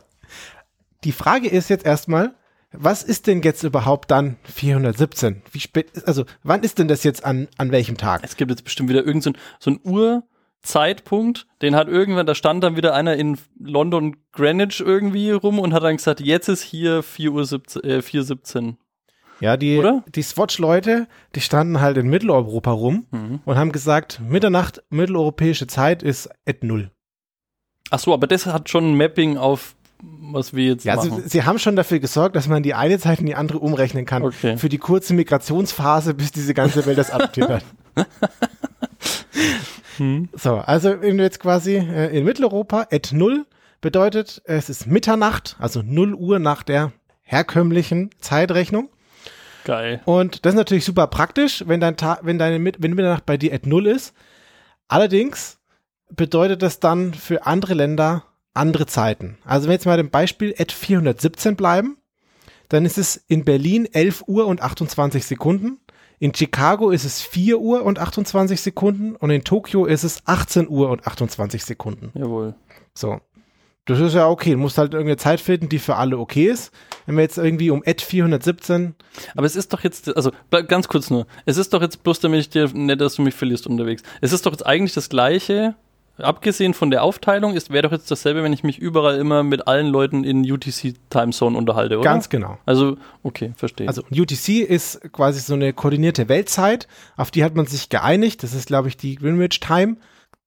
Die 1.03 1.11
Frage 1.11 1.47
ist 1.49 1.69
jetzt 1.69 1.85
erstmal, 1.85 2.33
was 2.73 3.03
ist 3.03 3.27
denn 3.27 3.41
jetzt 3.41 3.63
überhaupt 3.63 4.11
dann 4.11 4.37
417? 4.43 5.41
Wie 5.51 5.59
spät, 5.59 5.91
ist- 5.91 6.07
also 6.07 6.25
wann 6.43 6.63
ist 6.63 6.79
denn 6.79 6.87
das 6.87 7.03
jetzt 7.03 7.23
an, 7.25 7.47
an 7.57 7.71
welchem 7.71 7.97
Tag? 7.97 8.21
es 8.23 8.37
gibt 8.37 8.49
jetzt 8.51 8.63
bestimmt 8.63 8.89
wieder 8.89 9.05
irgendeinen 9.05 9.35
so, 9.59 9.71
ein- 9.71 9.79
so 9.83 10.23
einen 10.63 10.67
Urzeitpunkt, 10.91 11.47
den 11.61 11.75
hat 11.75 11.87
irgendwann, 11.87 12.25
da 12.25 12.35
stand 12.35 12.63
dann 12.63 12.75
wieder 12.75 12.93
einer 12.93 13.15
in 13.15 13.37
London 13.59 14.17
Greenwich 14.31 14.79
irgendwie 14.79 15.31
rum 15.31 15.59
und 15.59 15.73
hat 15.73 15.83
dann 15.83 15.97
gesagt, 15.97 16.19
jetzt 16.21 16.47
ist 16.49 16.61
hier 16.63 17.03
4 17.03 17.31
Uhr 17.31 17.45
17, 17.45 17.83
äh, 17.83 18.01
4.17. 18.01 18.75
Ja, 19.39 19.57
die, 19.57 19.79
Oder? 19.79 20.03
die 20.13 20.21
Swatch-Leute, 20.21 21.07
die 21.33 21.41
standen 21.41 21.81
halt 21.81 21.97
in 21.97 22.07
Mitteleuropa 22.07 22.71
rum 22.71 23.07
Mhm. 23.11 23.39
und 23.43 23.55
haben 23.57 23.71
gesagt, 23.71 24.21
Mitternacht 24.27 24.83
mitteleuropäische 24.91 25.65
Zeit 25.65 26.03
ist 26.03 26.29
at 26.47 26.63
null. 26.63 26.91
Ach 27.89 27.97
so, 27.99 28.13
aber 28.13 28.27
das 28.27 28.45
hat 28.45 28.69
schon 28.69 28.91
ein 28.91 28.97
Mapping 28.97 29.37
auf, 29.37 29.75
was 29.99 30.53
wir 30.53 30.65
jetzt 30.65 30.85
Ja, 30.85 30.93
also 30.95 31.09
machen. 31.09 31.23
sie 31.27 31.43
haben 31.43 31.57
schon 31.57 31.75
dafür 31.75 31.99
gesorgt, 31.99 32.35
dass 32.35 32.47
man 32.47 32.61
die 32.61 32.75
eine 32.75 32.99
Zeit 32.99 33.19
in 33.19 33.25
die 33.25 33.35
andere 33.35 33.57
umrechnen 33.59 34.05
kann. 34.05 34.21
Okay. 34.23 34.57
Für 34.57 34.69
die 34.69 34.77
kurze 34.77 35.15
Migrationsphase, 35.15 36.13
bis 36.13 36.31
diese 36.31 36.53
ganze 36.53 36.85
Welt 36.85 36.99
das 36.99 37.09
adaptiert 37.11 37.49
hat. 37.49 37.63
Hm. 39.97 40.29
So, 40.33 40.55
also 40.55 41.01
wenn 41.01 41.17
du 41.17 41.23
jetzt 41.23 41.39
quasi 41.39 41.75
äh, 41.75 42.17
in 42.17 42.23
Mitteleuropa 42.23 42.87
at 42.91 43.11
null 43.11 43.45
bedeutet, 43.81 44.41
es 44.45 44.69
ist 44.69 44.87
Mitternacht, 44.87 45.57
also 45.59 45.81
0 45.83 46.13
Uhr 46.13 46.39
nach 46.39 46.63
der 46.63 46.93
herkömmlichen 47.23 48.09
Zeitrechnung. 48.19 48.89
Geil. 49.63 50.01
Und 50.05 50.45
das 50.45 50.53
ist 50.53 50.57
natürlich 50.57 50.85
super 50.85 51.07
praktisch, 51.07 51.63
wenn 51.67 51.79
dein 51.79 51.97
Tag, 51.97 52.21
wenn 52.23 52.39
deine 52.39 52.59
Mit 52.59 52.81
wenn 52.81 52.93
Mitternacht 52.93 53.25
bei 53.25 53.37
dir 53.37 53.53
at 53.53 53.65
null 53.65 53.87
ist. 53.87 54.13
Allerdings 54.87 55.59
bedeutet 56.09 56.61
das 56.61 56.79
dann 56.79 57.13
für 57.13 57.45
andere 57.45 57.73
Länder 57.73 58.25
andere 58.53 58.85
Zeiten. 58.85 59.37
Also 59.45 59.63
wenn 59.63 59.69
wir 59.69 59.75
jetzt 59.75 59.85
mal 59.85 59.97
dem 59.97 60.09
Beispiel 60.09 60.53
at 60.57 60.71
417 60.71 61.55
bleiben, 61.55 61.97
dann 62.69 62.85
ist 62.85 62.97
es 62.97 63.17
in 63.27 63.45
Berlin 63.45 63.87
11 63.91 64.23
Uhr 64.27 64.45
und 64.47 64.61
28 64.61 65.25
Sekunden. 65.25 65.79
In 66.21 66.35
Chicago 66.35 66.91
ist 66.91 67.03
es 67.03 67.23
4 67.23 67.59
Uhr 67.59 67.83
und 67.83 67.97
28 67.97 68.61
Sekunden 68.61 69.15
und 69.15 69.31
in 69.31 69.43
Tokio 69.43 69.85
ist 69.85 70.03
es 70.03 70.21
18 70.27 70.69
Uhr 70.69 70.91
und 70.91 71.07
28 71.07 71.65
Sekunden. 71.65 72.11
Jawohl. 72.13 72.53
So. 72.93 73.21
Das 73.85 73.99
ist 73.99 74.13
ja 74.13 74.27
okay. 74.27 74.51
Du 74.51 74.57
musst 74.57 74.77
halt 74.77 74.93
irgendeine 74.93 75.17
Zeit 75.17 75.41
finden, 75.41 75.67
die 75.67 75.79
für 75.79 75.95
alle 75.95 76.19
okay 76.19 76.45
ist. 76.45 76.71
Wenn 77.07 77.15
wir 77.15 77.23
jetzt 77.23 77.39
irgendwie 77.39 77.71
um 77.71 77.81
at 77.83 78.01
417 78.01 78.93
Aber 79.35 79.47
es 79.47 79.55
ist 79.55 79.73
doch 79.73 79.83
jetzt, 79.83 80.15
also 80.15 80.31
ganz 80.67 80.87
kurz 80.87 81.09
nur, 81.09 81.25
es 81.47 81.57
ist 81.57 81.73
doch 81.73 81.81
jetzt 81.81 82.03
bloß, 82.03 82.19
damit 82.19 82.41
ich 82.41 82.49
dir 82.49 82.67
nicht, 82.67 83.01
dass 83.01 83.15
du 83.15 83.23
mich 83.23 83.33
verlierst 83.33 83.65
unterwegs. 83.65 84.03
Es 84.21 84.31
ist 84.31 84.45
doch 84.45 84.51
jetzt 84.51 84.63
eigentlich 84.67 84.93
das 84.93 85.09
Gleiche, 85.09 85.73
abgesehen 86.21 86.73
von 86.73 86.91
der 86.91 87.03
Aufteilung, 87.03 87.53
ist 87.55 87.69
wäre 87.71 87.83
doch 87.83 87.91
jetzt 87.91 88.09
dasselbe, 88.11 88.43
wenn 88.43 88.53
ich 88.53 88.63
mich 88.63 88.79
überall 88.79 89.17
immer 89.17 89.43
mit 89.43 89.67
allen 89.67 89.87
Leuten 89.87 90.23
in 90.23 90.49
UTC 90.49 90.95
Timezone 91.09 91.57
unterhalte, 91.57 91.97
oder? 91.97 92.03
Ganz 92.09 92.29
genau. 92.29 92.57
Also, 92.65 92.97
okay, 93.23 93.53
verstehe. 93.55 93.87
Also 93.87 94.03
UTC 94.11 94.59
ist 94.61 95.01
quasi 95.11 95.39
so 95.39 95.53
eine 95.53 95.73
koordinierte 95.73 96.29
Weltzeit, 96.29 96.87
auf 97.17 97.31
die 97.31 97.43
hat 97.43 97.55
man 97.55 97.65
sich 97.65 97.89
geeinigt. 97.89 98.43
Das 98.43 98.53
ist, 98.53 98.67
glaube 98.67 98.87
ich, 98.87 98.97
die 98.97 99.15
Greenwich 99.15 99.59
Time. 99.59 99.97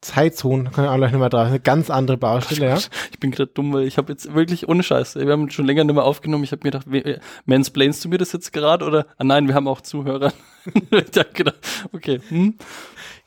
Zeitzone, 0.01 0.70
kann 0.70 0.85
ich 0.85 0.91
auch 0.91 0.97
gleich 0.97 1.12
nochmal 1.12 1.31
drauf. 1.31 1.47
Eine 1.47 1.61
ganz 1.61 1.89
andere 1.89 2.18
Baustelle, 2.18 2.68
ja. 2.68 2.77
Ich 3.11 3.18
bin 3.20 3.31
gerade 3.31 3.51
dumm, 3.55 3.72
weil 3.72 3.85
ich 3.85 3.97
habe 3.97 4.12
jetzt 4.12 4.35
wirklich 4.35 4.68
ohne 4.68 4.83
Scheiß, 4.83 5.16
wir 5.16 5.33
haben 5.33 5.49
schon 5.49 5.64
länger 5.64 5.83
nicht 5.85 5.95
mehr 5.95 6.05
aufgenommen. 6.05 6.45
Ich 6.45 6.53
habe 6.53 6.61
mir 6.62 6.72
gedacht, 6.72 6.91
we- 6.93 7.20
mansplainst 7.47 8.05
du 8.05 8.11
mir 8.11 8.18
das 8.18 8.33
jetzt 8.33 8.53
gerade 8.53 8.85
oder? 8.85 9.07
Ah 9.16 9.25
nein, 9.25 9.49
wir 9.49 9.55
haben 9.55 9.66
auch 9.66 9.81
Zuhörer. 9.81 10.33
ich 10.91 11.11
gedacht, 11.33 11.57
okay. 11.93 12.20
Hm? 12.29 12.55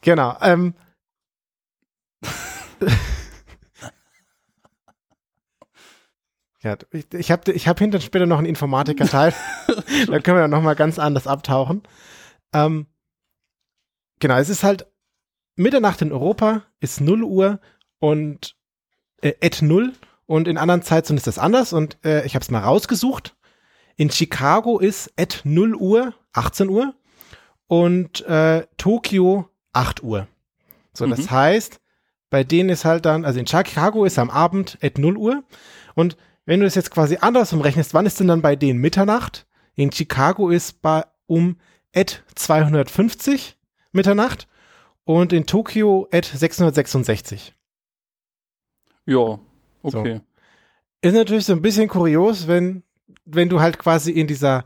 Genau. 0.02 0.36
Ähm, 0.42 0.76
ja, 6.62 6.78
ich, 6.92 7.14
ich 7.14 7.32
habe 7.32 7.52
ich 7.52 7.68
hab 7.68 7.80
hinten 7.80 8.02
später 8.02 8.26
noch 8.26 8.38
einen 8.40 8.48
Informatiker-Teil. 8.48 9.34
da 10.08 10.20
können 10.20 10.38
wir 10.38 10.42
dann 10.42 10.52
nochmal 10.52 10.76
ganz 10.76 11.00
anders 11.00 11.28
abtauchen. 11.28 11.84
Ähm, 12.54 12.88
genau, 14.20 14.38
es 14.38 14.50
ist 14.50 14.64
halt 14.64 14.88
Mitternacht 15.56 16.02
in 16.02 16.12
Europa 16.12 16.64
ist 16.80 17.02
0 17.02 17.24
Uhr 17.24 17.60
und 18.00 18.56
äh, 19.22 19.34
at 19.42 19.62
0 19.62 19.94
und 20.28 20.48
in 20.48 20.58
anderen 20.58 20.84
Zeitzonen 20.84 21.18
ist 21.18 21.26
das 21.28 21.40
anders 21.40 21.74
und 21.74 21.98
äh, 22.06 22.26
ich 22.26 22.36
habe 22.36 22.44
es 22.44 22.52
mal 22.52 22.60
rausgesucht. 22.60 23.36
In 23.96 24.12
Chicago 24.12 24.78
ist 24.78 25.12
at 25.18 25.42
0 25.44 25.74
Uhr 25.76 26.14
18 26.34 26.70
Uhr 26.70 26.94
und 27.66 28.22
äh, 28.28 28.68
Tokio 28.78 29.50
8 29.74 30.04
Uhr. 30.04 30.28
So, 30.94 31.08
das 31.08 31.22
Mhm. 31.22 31.32
heißt, 31.32 31.80
bei 32.30 32.44
denen 32.44 32.70
ist 32.70 32.86
halt 32.86 33.06
dann, 33.06 33.26
also 33.26 33.40
in 33.40 33.48
Chicago 33.48 34.06
ist 34.06 34.20
am 34.20 34.30
Abend 34.30 34.78
at 34.82 34.98
0 34.98 35.18
Uhr 35.18 35.44
und 35.96 36.18
wenn 36.46 36.62
du 36.62 36.66
das 36.66 36.76
jetzt 36.76 36.92
quasi 36.92 37.18
andersrum 37.20 37.62
rechnest, 37.62 37.94
wann 37.94 38.06
ist 38.06 38.20
denn 38.20 38.28
dann 38.28 38.42
bei 38.42 38.56
denen 38.56 38.80
Mitternacht? 38.80 39.46
In 39.76 39.92
Chicago 39.92 40.50
ist 40.50 40.82
bei 40.82 41.06
um 41.26 41.58
at 41.94 42.24
250 42.36 43.58
Mitternacht 43.92 44.48
und 45.04 45.34
in 45.34 45.46
Tokio 45.46 46.08
at 46.12 46.26
666. 46.26 47.54
Ja, 49.06 49.40
okay. 49.82 50.22
Ist 51.02 51.14
natürlich 51.14 51.46
so 51.46 51.54
ein 51.54 51.62
bisschen 51.62 51.88
kurios, 51.88 52.48
wenn, 52.48 52.84
wenn 53.26 53.50
du 53.50 53.60
halt 53.60 53.78
quasi 53.78 54.12
in 54.12 54.28
dieser, 54.28 54.66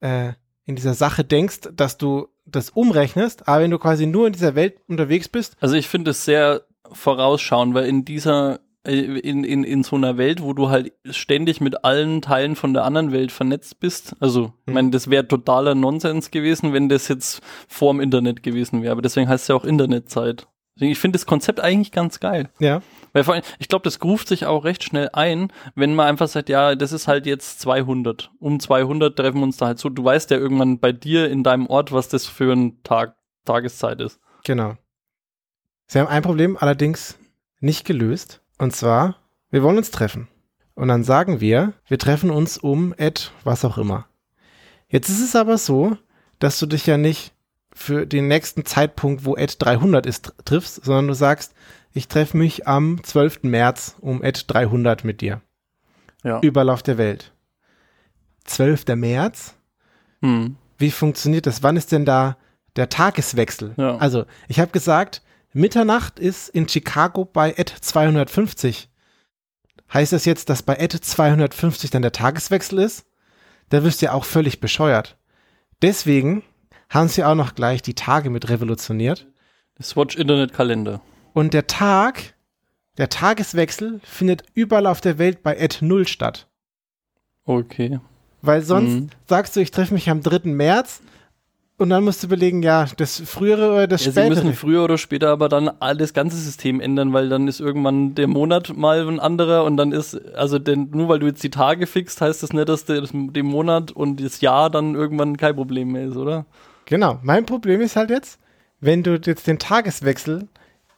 äh, 0.00 0.32
in 0.64 0.76
dieser 0.76 0.94
Sache 0.94 1.24
denkst, 1.24 1.68
dass 1.72 1.98
du 1.98 2.28
das 2.44 2.70
umrechnest, 2.70 3.48
aber 3.48 3.62
wenn 3.62 3.70
du 3.70 3.78
quasi 3.78 4.06
nur 4.06 4.26
in 4.26 4.32
dieser 4.32 4.54
Welt 4.54 4.80
unterwegs 4.86 5.28
bist, 5.28 5.56
Also 5.60 5.76
ich 5.76 5.88
finde 5.88 6.12
es 6.12 6.24
sehr 6.24 6.66
vorausschauend, 6.94 7.74
weil 7.74 7.86
in 7.86 8.04
dieser 8.04 8.60
äh, 8.84 8.94
in, 8.98 9.44
in, 9.44 9.62
in 9.64 9.84
so 9.84 9.94
einer 9.96 10.18
Welt, 10.18 10.42
wo 10.42 10.52
du 10.54 10.68
halt 10.68 10.92
ständig 11.10 11.60
mit 11.60 11.84
allen 11.84 12.20
Teilen 12.20 12.56
von 12.56 12.74
der 12.74 12.84
anderen 12.84 13.12
Welt 13.12 13.30
vernetzt 13.30 13.78
bist. 13.78 14.16
Also, 14.18 14.52
ich 14.62 14.66
Mhm. 14.68 14.74
meine, 14.74 14.90
das 14.90 15.08
wäre 15.08 15.28
totaler 15.28 15.74
Nonsens 15.76 16.30
gewesen, 16.32 16.72
wenn 16.72 16.88
das 16.88 17.06
jetzt 17.08 17.42
vorm 17.68 18.00
Internet 18.00 18.42
gewesen 18.42 18.82
wäre. 18.82 18.90
Aber 18.92 19.02
deswegen 19.02 19.28
heißt 19.28 19.44
es 19.44 19.48
ja 19.48 19.54
auch 19.54 19.64
Internetzeit. 19.64 20.48
Deswegen, 20.74 20.90
ich 20.92 20.98
finde 20.98 21.16
das 21.16 21.26
Konzept 21.26 21.60
eigentlich 21.60 21.92
ganz 21.92 22.18
geil. 22.18 22.48
ja, 22.58 22.80
Weil 23.12 23.22
vor 23.24 23.34
allem, 23.34 23.44
ich 23.60 23.68
glaube, 23.68 23.84
das 23.84 24.02
ruft 24.02 24.26
sich 24.26 24.46
auch 24.46 24.64
recht 24.64 24.82
schnell 24.82 25.10
ein, 25.12 25.52
wenn 25.76 25.94
man 25.94 26.08
einfach 26.08 26.26
sagt, 26.28 26.48
ja, 26.48 26.74
das 26.74 26.92
ist 26.92 27.06
halt 27.06 27.26
jetzt 27.26 27.60
200. 27.60 28.30
Um 28.40 28.58
200 28.58 29.14
treffen 29.14 29.38
wir 29.38 29.44
uns 29.44 29.58
da 29.58 29.66
halt 29.66 29.78
so. 29.78 29.90
Du 29.90 30.02
weißt 30.02 30.30
ja 30.30 30.38
irgendwann 30.38 30.80
bei 30.80 30.90
dir 30.90 31.30
in 31.30 31.42
deinem 31.44 31.66
Ort, 31.68 31.92
was 31.92 32.08
das 32.08 32.26
für 32.26 32.52
ein 32.52 32.82
Tag, 32.82 33.14
Tageszeit 33.44 34.00
ist. 34.00 34.18
genau. 34.44 34.74
Sie 35.92 35.98
haben 35.98 36.08
ein 36.08 36.22
Problem 36.22 36.56
allerdings 36.58 37.18
nicht 37.60 37.84
gelöst. 37.84 38.40
Und 38.56 38.74
zwar, 38.74 39.16
wir 39.50 39.62
wollen 39.62 39.76
uns 39.76 39.90
treffen. 39.90 40.26
Und 40.74 40.88
dann 40.88 41.04
sagen 41.04 41.40
wir, 41.42 41.74
wir 41.86 41.98
treffen 41.98 42.30
uns 42.30 42.56
um 42.56 42.94
at 42.98 43.30
was 43.44 43.62
auch 43.66 43.76
immer. 43.76 44.06
Jetzt 44.88 45.10
ist 45.10 45.20
es 45.20 45.36
aber 45.36 45.58
so, 45.58 45.98
dass 46.38 46.58
du 46.58 46.64
dich 46.64 46.86
ja 46.86 46.96
nicht 46.96 47.34
für 47.74 48.06
den 48.06 48.26
nächsten 48.26 48.64
Zeitpunkt, 48.64 49.26
wo 49.26 49.36
at 49.36 49.56
300 49.62 50.06
ist, 50.06 50.28
tr- 50.28 50.44
triffst, 50.46 50.82
sondern 50.82 51.08
du 51.08 51.12
sagst, 51.14 51.52
ich 51.92 52.08
treffe 52.08 52.38
mich 52.38 52.66
am 52.66 53.04
12. 53.04 53.42
März 53.42 53.96
um 54.00 54.22
at 54.24 54.46
300 54.50 55.04
mit 55.04 55.20
dir. 55.20 55.42
Ja. 56.24 56.40
Überlauf 56.40 56.82
der 56.82 56.96
Welt. 56.96 57.34
12. 58.44 58.86
März. 58.96 59.56
Hm. 60.22 60.56
Wie 60.78 60.90
funktioniert 60.90 61.46
das? 61.46 61.62
Wann 61.62 61.76
ist 61.76 61.92
denn 61.92 62.06
da 62.06 62.38
der 62.76 62.88
Tageswechsel? 62.88 63.74
Ja. 63.76 63.98
Also, 63.98 64.24
ich 64.48 64.58
habe 64.58 64.70
gesagt, 64.70 65.20
Mitternacht 65.52 66.18
ist 66.18 66.48
in 66.48 66.68
Chicago 66.68 67.24
bei 67.24 67.52
Ed 67.56 67.68
250. 67.68 68.88
Heißt 69.92 70.12
das 70.12 70.24
jetzt, 70.24 70.48
dass 70.48 70.62
bei 70.62 70.76
Ed 70.76 70.92
250 70.92 71.90
dann 71.90 72.02
der 72.02 72.12
Tageswechsel 72.12 72.78
ist? 72.78 73.04
Da 73.68 73.84
wirst 73.84 74.00
du 74.00 74.06
ja 74.06 74.12
auch 74.12 74.24
völlig 74.24 74.60
bescheuert. 74.60 75.16
Deswegen 75.82 76.42
haben 76.88 77.08
sie 77.08 77.24
auch 77.24 77.34
noch 77.34 77.54
gleich 77.54 77.82
die 77.82 77.94
Tage 77.94 78.30
mit 78.30 78.48
revolutioniert. 78.48 79.26
Swatch 79.82 80.16
Internetkalender. 80.16 81.00
Und 81.34 81.54
der 81.54 81.66
Tag, 81.66 82.34
der 82.98 83.08
Tageswechsel 83.08 84.00
findet 84.04 84.44
überall 84.54 84.86
auf 84.86 85.00
der 85.00 85.18
Welt 85.18 85.42
bei 85.42 85.56
Ed 85.56 85.78
0 85.80 86.06
statt. 86.06 86.46
Okay. 87.44 87.98
Weil 88.42 88.62
sonst 88.62 88.92
Mhm. 88.92 89.10
sagst 89.26 89.56
du, 89.56 89.60
ich 89.60 89.70
treffe 89.70 89.94
mich 89.94 90.08
am 90.10 90.22
3. 90.22 90.50
März 90.52 91.00
und 91.78 91.90
dann 91.90 92.04
musst 92.04 92.22
du 92.22 92.26
überlegen, 92.28 92.62
ja, 92.62 92.86
das 92.96 93.20
frühere 93.24 93.72
oder 93.72 93.88
das 93.88 94.04
Ja, 94.04 94.12
sie 94.12 94.20
spätere. 94.20 94.28
müssen 94.44 94.54
früher 94.54 94.84
oder 94.84 94.98
später 94.98 95.30
aber 95.30 95.48
dann 95.48 95.70
das 95.96 96.12
ganze 96.12 96.36
System 96.36 96.80
ändern, 96.80 97.12
weil 97.12 97.28
dann 97.28 97.48
ist 97.48 97.60
irgendwann 97.60 98.14
der 98.14 98.28
Monat 98.28 98.76
mal 98.76 99.06
ein 99.08 99.18
anderer 99.18 99.64
und 99.64 99.76
dann 99.76 99.90
ist, 99.92 100.14
also 100.34 100.58
denn, 100.58 100.90
nur 100.92 101.08
weil 101.08 101.18
du 101.18 101.26
jetzt 101.26 101.42
die 101.42 101.50
Tage 101.50 101.86
fixt, 101.86 102.20
heißt 102.20 102.42
das 102.42 102.52
nicht, 102.52 102.68
dass 102.68 102.84
der, 102.84 103.02
dem 103.02 103.46
Monat 103.46 103.90
und 103.90 104.22
das 104.22 104.40
Jahr 104.40 104.70
dann 104.70 104.94
irgendwann 104.94 105.36
kein 105.36 105.56
Problem 105.56 105.92
mehr 105.92 106.06
ist, 106.06 106.16
oder? 106.16 106.46
Genau, 106.84 107.18
mein 107.22 107.46
Problem 107.46 107.80
ist 107.80 107.96
halt 107.96 108.10
jetzt, 108.10 108.38
wenn 108.80 109.02
du 109.02 109.18
jetzt 109.24 109.46
den 109.46 109.58
Tageswechsel 109.58 110.48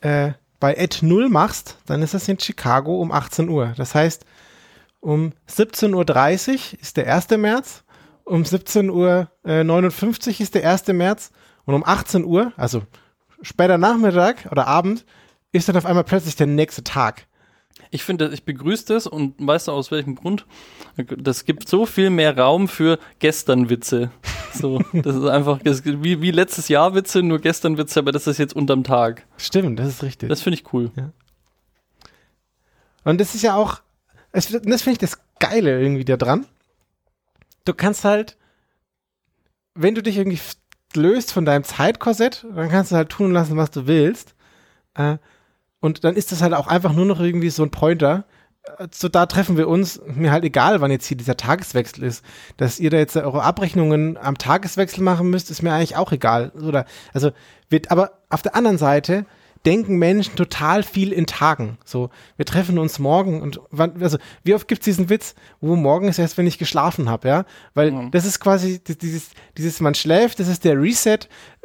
äh, 0.00 0.32
bei 0.60 0.74
Ed 0.74 1.00
0 1.02 1.28
machst, 1.28 1.78
dann 1.86 2.02
ist 2.02 2.14
das 2.14 2.28
in 2.28 2.38
Chicago 2.38 3.00
um 3.00 3.12
18 3.12 3.48
Uhr. 3.48 3.74
Das 3.76 3.94
heißt, 3.94 4.24
um 5.00 5.32
17.30 5.50 5.92
Uhr 5.94 6.80
ist 6.80 6.96
der 6.96 7.14
1. 7.14 7.30
März, 7.36 7.83
um 8.24 8.42
17.59 8.42 8.90
Uhr 8.90 9.28
äh, 9.44 10.42
ist 10.42 10.54
der 10.54 10.70
1. 10.70 10.86
März 10.88 11.30
und 11.64 11.74
um 11.74 11.84
18 11.84 12.24
Uhr, 12.24 12.52
also 12.56 12.82
später 13.42 13.78
Nachmittag 13.78 14.48
oder 14.50 14.66
Abend, 14.66 15.04
ist 15.52 15.68
dann 15.68 15.76
auf 15.76 15.86
einmal 15.86 16.04
plötzlich 16.04 16.36
der 16.36 16.46
nächste 16.46 16.82
Tag. 16.82 17.26
Ich 17.90 18.02
finde, 18.02 18.30
ich 18.32 18.44
begrüße 18.44 18.86
das 18.86 19.06
und 19.06 19.34
weißt 19.38 19.68
du 19.68 19.72
aus 19.72 19.90
welchem 19.90 20.16
Grund? 20.16 20.46
Das 20.96 21.44
gibt 21.44 21.68
so 21.68 21.86
viel 21.86 22.10
mehr 22.10 22.36
Raum 22.36 22.68
für 22.68 22.98
Gestern-Witze. 23.18 24.10
So, 24.52 24.80
das 24.92 25.16
ist 25.16 25.26
einfach 25.26 25.58
das 25.62 25.80
ist 25.80 26.02
wie, 26.02 26.22
wie 26.22 26.30
letztes 26.30 26.68
Jahr 26.68 26.94
Witze, 26.94 27.22
nur 27.22 27.40
gestern 27.40 27.76
Witze, 27.76 27.98
aber 27.98 28.12
das 28.12 28.26
ist 28.26 28.38
jetzt 28.38 28.54
unterm 28.54 28.84
Tag. 28.84 29.26
Stimmt, 29.36 29.78
das 29.78 29.88
ist 29.88 30.02
richtig. 30.04 30.28
Das 30.28 30.42
finde 30.42 30.58
ich 30.58 30.72
cool. 30.72 30.92
Und 33.04 33.20
das 33.20 33.34
ist 33.34 33.42
ja 33.42 33.56
auch, 33.56 33.80
das 34.32 34.46
finde 34.46 34.92
ich 34.92 34.98
das 34.98 35.18
Geile 35.40 35.80
irgendwie 35.80 36.04
da 36.04 36.16
dran. 36.16 36.46
Du 37.64 37.72
kannst 37.74 38.04
halt, 38.04 38.36
wenn 39.74 39.94
du 39.94 40.02
dich 40.02 40.16
irgendwie 40.18 40.40
löst 40.94 41.32
von 41.32 41.44
deinem 41.44 41.64
Zeitkorsett, 41.64 42.46
dann 42.54 42.68
kannst 42.68 42.92
du 42.92 42.96
halt 42.96 43.08
tun 43.08 43.26
und 43.26 43.32
lassen, 43.32 43.56
was 43.56 43.70
du 43.70 43.86
willst. 43.86 44.34
Äh, 44.94 45.18
und 45.80 46.04
dann 46.04 46.14
ist 46.16 46.32
das 46.32 46.40
halt 46.42 46.54
auch 46.54 46.66
einfach 46.66 46.92
nur 46.92 47.04
noch 47.04 47.20
irgendwie 47.20 47.50
so 47.50 47.62
ein 47.62 47.70
Pointer. 47.70 48.24
Äh, 48.78 48.88
So, 48.92 49.08
da 49.08 49.26
treffen 49.26 49.56
wir 49.56 49.68
uns, 49.68 50.00
mir 50.06 50.30
halt 50.30 50.44
egal, 50.44 50.80
wann 50.80 50.90
jetzt 50.90 51.06
hier 51.06 51.16
dieser 51.16 51.36
Tageswechsel 51.36 52.04
ist. 52.04 52.24
Dass 52.56 52.78
ihr 52.80 52.90
da 52.90 52.98
jetzt 52.98 53.16
eure 53.16 53.42
Abrechnungen 53.42 54.16
am 54.16 54.38
Tageswechsel 54.38 55.02
machen 55.02 55.30
müsst, 55.30 55.50
ist 55.50 55.62
mir 55.62 55.72
eigentlich 55.72 55.96
auch 55.96 56.12
egal. 56.12 56.50
Oder, 56.50 56.84
also, 57.12 57.32
wird, 57.70 57.90
aber 57.90 58.18
auf 58.30 58.42
der 58.42 58.54
anderen 58.54 58.78
Seite 58.78 59.26
denken 59.66 59.96
Menschen 59.96 60.36
total 60.36 60.82
viel 60.82 61.12
in 61.12 61.26
Tagen. 61.26 61.78
So, 61.84 62.10
wir 62.36 62.44
treffen 62.44 62.78
uns 62.78 62.98
morgen 62.98 63.40
und 63.42 63.60
wann, 63.70 64.02
also, 64.02 64.18
wie 64.42 64.54
oft 64.54 64.68
gibt's 64.68 64.84
diesen 64.84 65.08
Witz, 65.08 65.34
wo 65.60 65.74
morgen 65.76 66.08
ist 66.08 66.18
erst, 66.18 66.36
wenn 66.38 66.46
ich 66.46 66.58
geschlafen 66.58 67.08
habe, 67.08 67.28
ja? 67.28 67.44
Weil 67.74 67.92
Ja. 67.92 68.08
das 68.10 68.24
ist 68.26 68.40
quasi 68.40 68.78
di- 68.82 68.96
dieses, 68.98 69.30
dieses, 69.56 69.80
man 69.80 69.94
schläft, 69.94 70.38
das 70.40 70.48
ist 70.48 70.64
der 70.64 70.80
Reset 70.80 71.20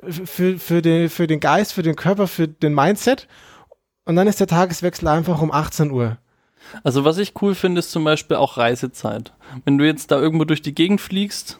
für, 0.07 0.57
für, 0.57 0.81
den, 0.81 1.09
für 1.09 1.27
den 1.27 1.39
Geist, 1.39 1.73
für 1.73 1.83
den 1.83 1.95
Körper, 1.95 2.27
für 2.27 2.47
den 2.47 2.73
Mindset. 2.73 3.27
Und 4.05 4.15
dann 4.15 4.27
ist 4.27 4.39
der 4.39 4.47
Tageswechsel 4.47 5.07
einfach 5.07 5.41
um 5.41 5.51
18 5.51 5.91
Uhr. 5.91 6.17
Also 6.83 7.03
was 7.05 7.17
ich 7.17 7.33
cool 7.41 7.55
finde, 7.55 7.79
ist 7.79 7.91
zum 7.91 8.03
Beispiel 8.03 8.37
auch 8.37 8.57
Reisezeit. 8.57 9.33
Wenn 9.65 9.77
du 9.77 9.85
jetzt 9.85 10.11
da 10.11 10.19
irgendwo 10.19 10.45
durch 10.45 10.61
die 10.61 10.73
Gegend 10.75 11.01
fliegst, 11.01 11.59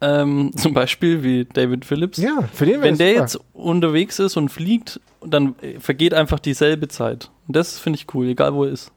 ähm, 0.00 0.50
zum 0.56 0.74
Beispiel 0.74 1.22
wie 1.22 1.44
David 1.44 1.84
Phillips, 1.84 2.18
Ja, 2.18 2.48
für 2.52 2.66
den 2.66 2.80
wenn 2.82 2.96
der 2.98 3.10
super. 3.10 3.20
jetzt 3.20 3.40
unterwegs 3.52 4.18
ist 4.18 4.36
und 4.36 4.48
fliegt, 4.50 5.00
dann 5.24 5.54
äh, 5.62 5.78
vergeht 5.80 6.14
einfach 6.14 6.38
dieselbe 6.38 6.88
Zeit. 6.88 7.30
Und 7.46 7.56
das 7.56 7.78
finde 7.78 7.98
ich 7.98 8.12
cool, 8.14 8.28
egal 8.28 8.54
wo 8.54 8.64
er 8.64 8.70
ist. 8.72 8.92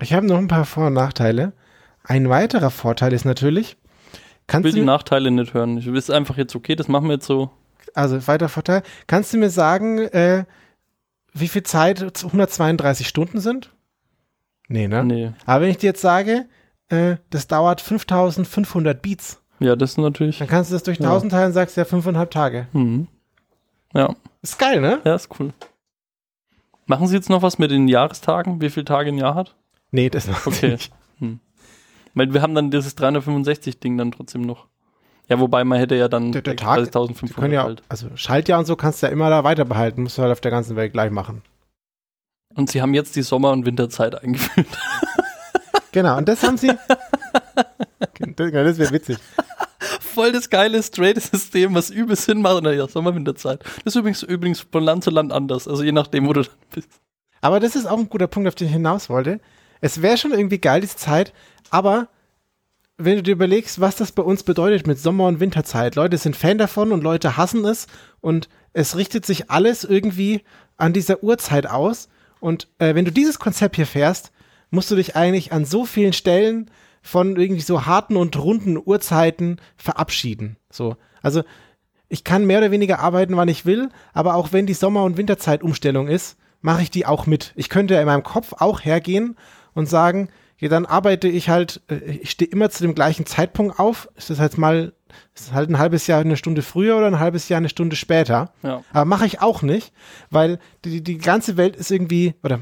Ich 0.00 0.12
habe 0.12 0.26
noch 0.26 0.38
ein 0.38 0.48
paar 0.48 0.64
Vor- 0.64 0.88
und 0.88 0.94
Nachteile. 0.94 1.52
Ein 2.02 2.28
weiterer 2.28 2.70
Vorteil 2.70 3.12
ist 3.12 3.24
natürlich, 3.24 3.76
Ich 4.12 4.18
kannst 4.48 4.64
will 4.64 4.72
du 4.72 4.78
die 4.80 4.84
Nachteile 4.84 5.30
nicht 5.30 5.54
hören. 5.54 5.78
Ich 5.78 5.86
will 5.86 5.96
es 5.96 6.10
einfach 6.10 6.36
jetzt 6.36 6.56
okay, 6.56 6.74
das 6.74 6.88
machen 6.88 7.06
wir 7.06 7.14
jetzt 7.14 7.26
so. 7.26 7.50
also 7.94 8.26
weiterer 8.26 8.48
Vorteil, 8.48 8.82
kannst 9.06 9.32
du 9.32 9.38
mir 9.38 9.50
sagen, 9.50 9.98
äh, 9.98 10.44
wie 11.32 11.46
viel 11.46 11.62
Zeit 11.62 12.02
132 12.02 13.06
Stunden 13.06 13.40
sind? 13.40 13.72
Nee, 14.68 14.88
ne? 14.88 15.04
Nee. 15.04 15.30
Aber 15.46 15.62
wenn 15.64 15.70
ich 15.70 15.78
dir 15.78 15.88
jetzt 15.88 16.00
sage, 16.02 16.46
äh, 16.92 17.16
das 17.30 17.46
dauert 17.48 17.80
5500 17.80 19.00
Beats, 19.02 19.40
Ja, 19.58 19.74
das 19.76 19.92
ist 19.92 19.98
natürlich. 19.98 20.38
dann 20.38 20.48
kannst 20.48 20.70
du 20.70 20.74
das 20.74 20.82
durch 20.82 20.98
Ja. 20.98 21.06
1000 21.08 21.32
teilen 21.32 21.46
und 21.48 21.52
sagst 21.52 21.76
ja 21.76 21.84
fünfeinhalb 21.84 22.30
Tage. 22.30 22.66
Mhm. 22.72 23.08
Ja, 23.94 24.14
Ist 24.42 24.58
geil, 24.58 24.80
ne? 24.80 25.00
ja, 25.04 25.14
ist 25.14 25.28
cool. 25.38 25.52
Machen 26.86 27.06
Sie 27.06 27.14
jetzt 27.16 27.30
noch 27.30 27.42
was 27.42 27.58
mit 27.58 27.70
den 27.70 27.88
Jahrestagen? 27.88 28.60
Wie 28.60 28.70
viele 28.70 28.84
Tage 28.84 29.08
ein 29.10 29.18
Jahr 29.18 29.34
hat? 29.34 29.54
Nee, 29.90 30.10
das 30.10 30.26
noch 30.26 30.46
Okay. 30.46 30.70
nicht. 30.72 30.92
Weil 32.14 32.34
wir 32.34 32.42
haben 32.42 32.54
dann 32.54 32.70
dieses 32.70 32.94
365-Ding 32.98 33.96
dann 33.96 34.12
trotzdem 34.12 34.42
noch. 34.42 34.66
Ja, 35.28 35.40
wobei 35.40 35.64
man 35.64 35.78
hätte 35.78 35.94
ja 35.94 36.08
dann 36.08 36.32
Der- 36.32 36.42
der 36.42 36.56
Tag- 36.56 36.84
Die 36.84 36.90
30.500 36.90 37.34
können 37.34 37.54
ja, 37.54 37.62
halt. 37.62 37.82
also 37.88 38.08
Schaltjahr 38.16 38.58
und 38.58 38.66
so 38.66 38.76
kannst 38.76 39.02
du 39.02 39.06
ja 39.06 39.12
immer 39.12 39.30
da 39.30 39.44
weiter 39.44 39.64
behalten, 39.64 40.02
musst 40.02 40.18
du 40.18 40.22
halt 40.22 40.32
auf 40.32 40.40
der 40.42 40.50
ganzen 40.50 40.76
Welt 40.76 40.92
gleich 40.92 41.10
machen. 41.10 41.40
Und 42.54 42.68
sie 42.70 42.82
haben 42.82 42.92
jetzt 42.92 43.16
die 43.16 43.22
Sommer- 43.22 43.52
und 43.52 43.64
Winterzeit 43.64 44.14
eingeführt. 44.22 44.66
Genau, 45.92 46.16
und 46.16 46.28
das 46.28 46.42
haben 46.42 46.56
sie. 46.56 46.68
das 47.48 48.52
das 48.52 48.78
wäre 48.78 48.92
witzig. 48.92 49.18
Voll 50.00 50.32
das 50.32 50.50
geile, 50.50 50.82
straight 50.82 51.20
System, 51.22 51.74
was 51.74 51.90
übel 51.90 52.16
Sinn 52.16 52.42
macht. 52.42 52.62
Na 52.62 52.72
ja, 52.72 52.88
Sommer, 52.88 53.14
Winterzeit. 53.14 53.62
Das 53.84 53.94
ist 53.94 53.96
übrigens, 53.96 54.22
übrigens 54.22 54.66
von 54.70 54.82
Land 54.82 55.04
zu 55.04 55.10
Land 55.10 55.32
anders. 55.32 55.68
Also 55.68 55.82
je 55.82 55.92
nachdem, 55.92 56.26
wo 56.26 56.32
du 56.32 56.42
dann 56.42 56.52
bist. 56.74 56.88
Aber 57.40 57.60
das 57.60 57.76
ist 57.76 57.86
auch 57.86 57.98
ein 57.98 58.08
guter 58.08 58.28
Punkt, 58.28 58.48
auf 58.48 58.54
den 58.54 58.68
ich 58.68 58.72
hinaus 58.72 59.08
wollte. 59.08 59.40
Es 59.80 60.00
wäre 60.00 60.16
schon 60.16 60.32
irgendwie 60.32 60.58
geil, 60.58 60.80
diese 60.80 60.96
Zeit, 60.96 61.32
aber 61.70 62.08
wenn 62.98 63.16
du 63.16 63.22
dir 63.22 63.32
überlegst, 63.32 63.80
was 63.80 63.96
das 63.96 64.12
bei 64.12 64.22
uns 64.22 64.44
bedeutet 64.44 64.86
mit 64.86 64.98
Sommer- 64.98 65.26
und 65.26 65.40
Winterzeit, 65.40 65.96
Leute 65.96 66.18
sind 66.18 66.36
Fan 66.36 66.58
davon 66.58 66.92
und 66.92 67.02
Leute 67.02 67.36
hassen 67.36 67.64
es 67.64 67.88
und 68.20 68.48
es 68.72 68.96
richtet 68.96 69.26
sich 69.26 69.50
alles 69.50 69.82
irgendwie 69.82 70.42
an 70.76 70.92
dieser 70.92 71.22
Uhrzeit 71.24 71.66
aus. 71.66 72.08
Und 72.38 72.68
äh, 72.78 72.94
wenn 72.94 73.04
du 73.04 73.10
dieses 73.10 73.38
Konzept 73.38 73.76
hier 73.76 73.86
fährst, 73.86 74.30
musst 74.72 74.90
du 74.90 74.96
dich 74.96 75.14
eigentlich 75.14 75.52
an 75.52 75.64
so 75.64 75.84
vielen 75.84 76.12
Stellen 76.12 76.70
von 77.02 77.36
irgendwie 77.36 77.62
so 77.62 77.86
harten 77.86 78.16
und 78.16 78.36
runden 78.36 78.80
Uhrzeiten 78.82 79.60
verabschieden. 79.76 80.56
So, 80.70 80.96
also 81.20 81.42
ich 82.08 82.24
kann 82.24 82.46
mehr 82.46 82.58
oder 82.58 82.70
weniger 82.70 82.98
arbeiten, 82.98 83.36
wann 83.36 83.48
ich 83.48 83.66
will, 83.66 83.90
aber 84.12 84.34
auch 84.34 84.52
wenn 84.52 84.66
die 84.66 84.74
Sommer- 84.74 85.04
und 85.04 85.16
Winterzeitumstellung 85.16 86.08
ist, 86.08 86.36
mache 86.60 86.82
ich 86.82 86.90
die 86.90 87.06
auch 87.06 87.26
mit. 87.26 87.52
Ich 87.56 87.68
könnte 87.68 87.94
ja 87.94 88.00
in 88.00 88.06
meinem 88.06 88.22
Kopf 88.22 88.54
auch 88.58 88.80
hergehen 88.80 89.36
und 89.74 89.88
sagen, 89.88 90.28
ja, 90.58 90.68
dann 90.68 90.86
arbeite 90.86 91.26
ich 91.26 91.48
halt, 91.48 91.82
äh, 91.88 91.96
ich 91.96 92.30
stehe 92.30 92.50
immer 92.50 92.70
zu 92.70 92.84
dem 92.84 92.94
gleichen 92.94 93.26
Zeitpunkt 93.26 93.80
auf. 93.80 94.08
Ist 94.14 94.30
das 94.30 94.38
jetzt 94.38 94.58
mal, 94.58 94.92
ist 95.34 95.48
das 95.48 95.52
halt 95.52 95.70
ein 95.70 95.78
halbes 95.78 96.06
Jahr 96.06 96.20
eine 96.20 96.36
Stunde 96.36 96.62
früher 96.62 96.96
oder 96.96 97.08
ein 97.08 97.18
halbes 97.18 97.48
Jahr 97.48 97.58
eine 97.58 97.68
Stunde 97.68 97.96
später? 97.96 98.52
Ja. 98.62 98.84
Aber 98.92 99.04
mache 99.04 99.26
ich 99.26 99.42
auch 99.42 99.62
nicht, 99.62 99.92
weil 100.30 100.60
die, 100.84 101.02
die 101.02 101.18
ganze 101.18 101.56
Welt 101.56 101.74
ist 101.74 101.90
irgendwie, 101.90 102.34
oder 102.44 102.60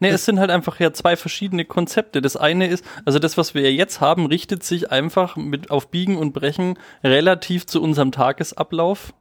Nee, 0.00 0.08
es 0.08 0.24
sind 0.24 0.38
halt 0.38 0.50
einfach 0.50 0.80
ja 0.80 0.92
zwei 0.92 1.16
verschiedene 1.16 1.64
Konzepte. 1.64 2.22
Das 2.22 2.36
eine 2.36 2.66
ist, 2.66 2.84
also 3.04 3.18
das, 3.18 3.36
was 3.36 3.54
wir 3.54 3.62
ja 3.62 3.70
jetzt 3.70 4.00
haben, 4.00 4.26
richtet 4.26 4.62
sich 4.62 4.90
einfach 4.90 5.36
mit 5.36 5.70
auf 5.70 5.90
Biegen 5.90 6.16
und 6.16 6.32
Brechen 6.32 6.78
relativ 7.04 7.66
zu 7.66 7.82
unserem 7.82 8.12
Tagesablauf 8.12 9.14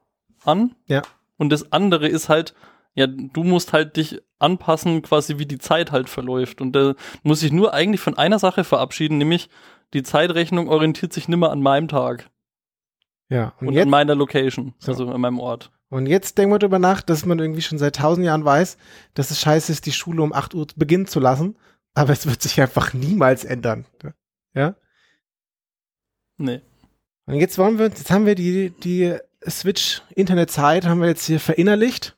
an. 0.43 0.75
ja, 0.87 1.01
Und 1.37 1.49
das 1.49 1.71
andere 1.71 2.07
ist 2.07 2.29
halt, 2.29 2.53
ja, 2.93 3.07
du 3.07 3.43
musst 3.43 3.73
halt 3.73 3.97
dich 3.97 4.21
anpassen, 4.39 5.01
quasi 5.01 5.37
wie 5.37 5.45
die 5.45 5.57
Zeit 5.57 5.91
halt 5.91 6.09
verläuft. 6.09 6.61
Und 6.61 6.73
da 6.73 6.93
muss 7.23 7.43
ich 7.43 7.51
nur 7.51 7.73
eigentlich 7.73 8.01
von 8.01 8.17
einer 8.17 8.39
Sache 8.39 8.63
verabschieden, 8.63 9.17
nämlich 9.17 9.49
die 9.93 10.03
Zeitrechnung 10.03 10.69
orientiert 10.69 11.13
sich 11.13 11.27
nimmer 11.27 11.51
an 11.51 11.61
meinem 11.61 11.87
Tag 11.87 12.29
ja. 13.29 13.53
und, 13.59 13.67
Und, 13.67 13.69
an 13.69 13.73
jetzt, 13.75 13.87
meiner 13.87 14.15
Location, 14.15 14.73
So. 14.79 14.91
also 14.91 15.09
an 15.09 15.21
meinem 15.21 15.39
Ort. 15.39 15.71
Und 15.95 16.07
jetzt 16.07 16.37
denken 16.37 16.53
wir 16.53 16.59
darüber 16.59 16.77
nach, 16.77 17.01
dass 17.01 17.25
man 17.25 17.39
irgendwie 17.39 17.61
schon 17.61 17.77
seit 17.77 17.95
tausend 17.95 18.25
Jahren 18.25 18.43
weiß, 18.43 18.75
dass 19.13 19.31
es 19.31 19.39
scheiße 19.39 19.71
ist, 19.71 19.85
die 19.85 19.93
Schule 19.93 20.23
um 20.23 20.33
8 20.33 20.53
Uhr 20.53 20.67
beginnen 20.75 21.07
zu 21.07 21.21
lassen. 21.21 21.55
Aber 21.93 22.11
es 22.11 22.25
wird 22.25 22.41
sich 22.41 22.59
einfach 22.59 22.93
niemals 22.93 23.45
ändern. 23.45 23.85
Ja? 24.53 24.75
Nee. 26.37 26.59
Und 27.27 27.35
jetzt 27.35 27.57
wollen 27.57 27.79
wir, 27.79 27.85
jetzt 27.85 28.11
haben 28.11 28.25
wir 28.25 28.35
die, 28.35 28.71
die 28.71 29.15
Switch-Internetzeit, 29.47 30.85
haben 30.85 30.99
wir 30.99 31.07
jetzt 31.07 31.27
hier 31.27 31.39
verinnerlicht. 31.39 32.17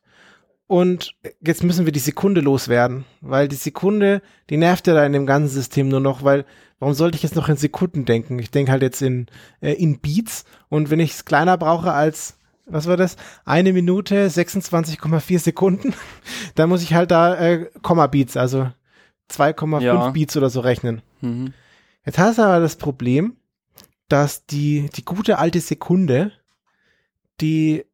und 0.65 1.13
jetzt 1.39 1.63
müssen 1.63 1.86
wir 1.86 1.93
die 1.93 1.99
Sekunde 1.99 2.41
loswerden, 2.41 3.05
weil 3.21 3.47
die 3.47 3.55
Sekunde, 3.55 4.23
die 4.49 4.57
nervt 4.57 4.88
ja 4.88 4.95
da 4.95 5.05
in 5.05 5.13
dem 5.13 5.28
ganzen 5.28 5.53
System 5.53 5.88
nur 5.88 5.99
noch, 5.99 6.23
weil 6.23 6.45
warum 6.80 6.95
sollte 6.95 7.15
ich 7.15 7.21
jetzt 7.21 7.36
noch 7.36 7.47
in 7.47 7.57
Sekunden 7.57 8.05
denken? 8.05 8.39
Ich 8.39 8.49
denke 8.49 8.71
halt 8.71 8.82
jetzt 8.82 9.03
in, 9.03 9.28
äh, 9.61 9.73
in 9.73 9.99
Beats 9.99 10.45
und 10.67 10.89
wenn 10.89 10.99
ich 10.99 11.11
es 11.11 11.25
kleiner 11.25 11.59
brauche 11.59 11.93
als, 11.93 12.39
was 12.68 12.88
war 12.88 12.97
das? 12.97 13.15
Eine 13.45 13.74
Minute 13.74 14.28
26,4 14.28 15.39
Sekunden, 15.39 15.93
dann 16.55 16.70
muss 16.70 16.84
ich 16.84 16.93
halt 16.93 17.11
da 17.11 17.36
äh, 17.36 17.70
Komma 17.82 18.07
Beats, 18.07 18.38
also 18.38 18.70
2,5 19.32 19.82
Ja. 19.82 20.09
Beats 20.09 20.38
oder 20.38 20.49
so 20.49 20.59
rechnen. 20.59 21.01
Mhm. 21.22 21.53
Jetzt 22.05 22.20
hast 22.20 22.38
du 22.38 22.43
aber 22.43 22.59
das 22.59 22.78
Problem, 22.78 23.36
dass 24.07 24.45
die, 24.45 24.89
die 24.95 25.03
gute 25.03 25.39
alte 25.39 25.59
Sekunde, 25.59 26.32
die 27.41 27.86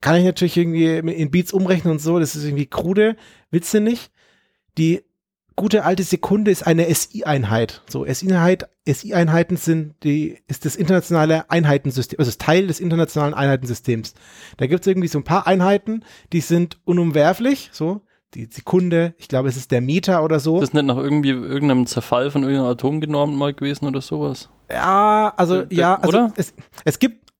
kann 0.00 0.16
ich 0.16 0.24
natürlich 0.24 0.56
irgendwie 0.56 0.98
in 0.98 1.30
Beats 1.30 1.52
umrechnen 1.52 1.92
und 1.92 1.98
so, 2.00 2.18
das 2.18 2.36
ist 2.36 2.44
irgendwie 2.44 2.66
krude, 2.66 3.16
Witze 3.50 3.80
nicht. 3.80 4.12
Die 4.76 5.02
gute 5.56 5.84
alte 5.84 6.02
Sekunde 6.02 6.50
ist 6.50 6.66
eine 6.66 6.92
SI-Einheit. 6.94 7.82
So, 7.88 8.04
SI-Einheit, 8.04 8.68
SI-Einheiten 8.86 9.56
sind 9.56 9.94
die, 10.04 10.38
ist 10.48 10.64
das 10.64 10.76
internationale 10.76 11.50
Einheitensystem, 11.50 12.18
also 12.18 12.28
ist 12.28 12.40
Teil 12.40 12.66
des 12.66 12.78
internationalen 12.78 13.34
Einheitensystems. 13.34 14.14
Da 14.58 14.66
gibt 14.66 14.82
es 14.82 14.86
irgendwie 14.86 15.08
so 15.08 15.18
ein 15.18 15.24
paar 15.24 15.46
Einheiten, 15.46 16.04
die 16.32 16.40
sind 16.40 16.78
unumwerflich, 16.84 17.70
so, 17.72 18.02
die 18.34 18.48
Sekunde, 18.52 19.14
ich 19.18 19.28
glaube, 19.28 19.48
es 19.48 19.56
ist 19.56 19.70
der 19.70 19.80
Meter 19.80 20.22
oder 20.22 20.40
so. 20.40 20.60
Das 20.60 20.68
ist 20.70 20.74
nicht 20.74 20.84
nach 20.84 20.96
irgendwie 20.98 21.30
irgendeinem 21.30 21.86
Zerfall 21.86 22.30
von 22.30 22.42
irgendeinem 22.42 22.72
Atom 22.72 23.00
genormt 23.00 23.34
mal 23.34 23.54
gewesen 23.54 23.86
oder 23.86 24.02
sowas. 24.02 24.50
Ja, 24.70 25.32
also 25.36 25.62
d- 25.62 25.74
ja, 25.74 25.94
also 25.94 26.08
oder? 26.18 26.32
Es, 26.36 26.52
es 26.84 26.98
gibt 26.98 27.32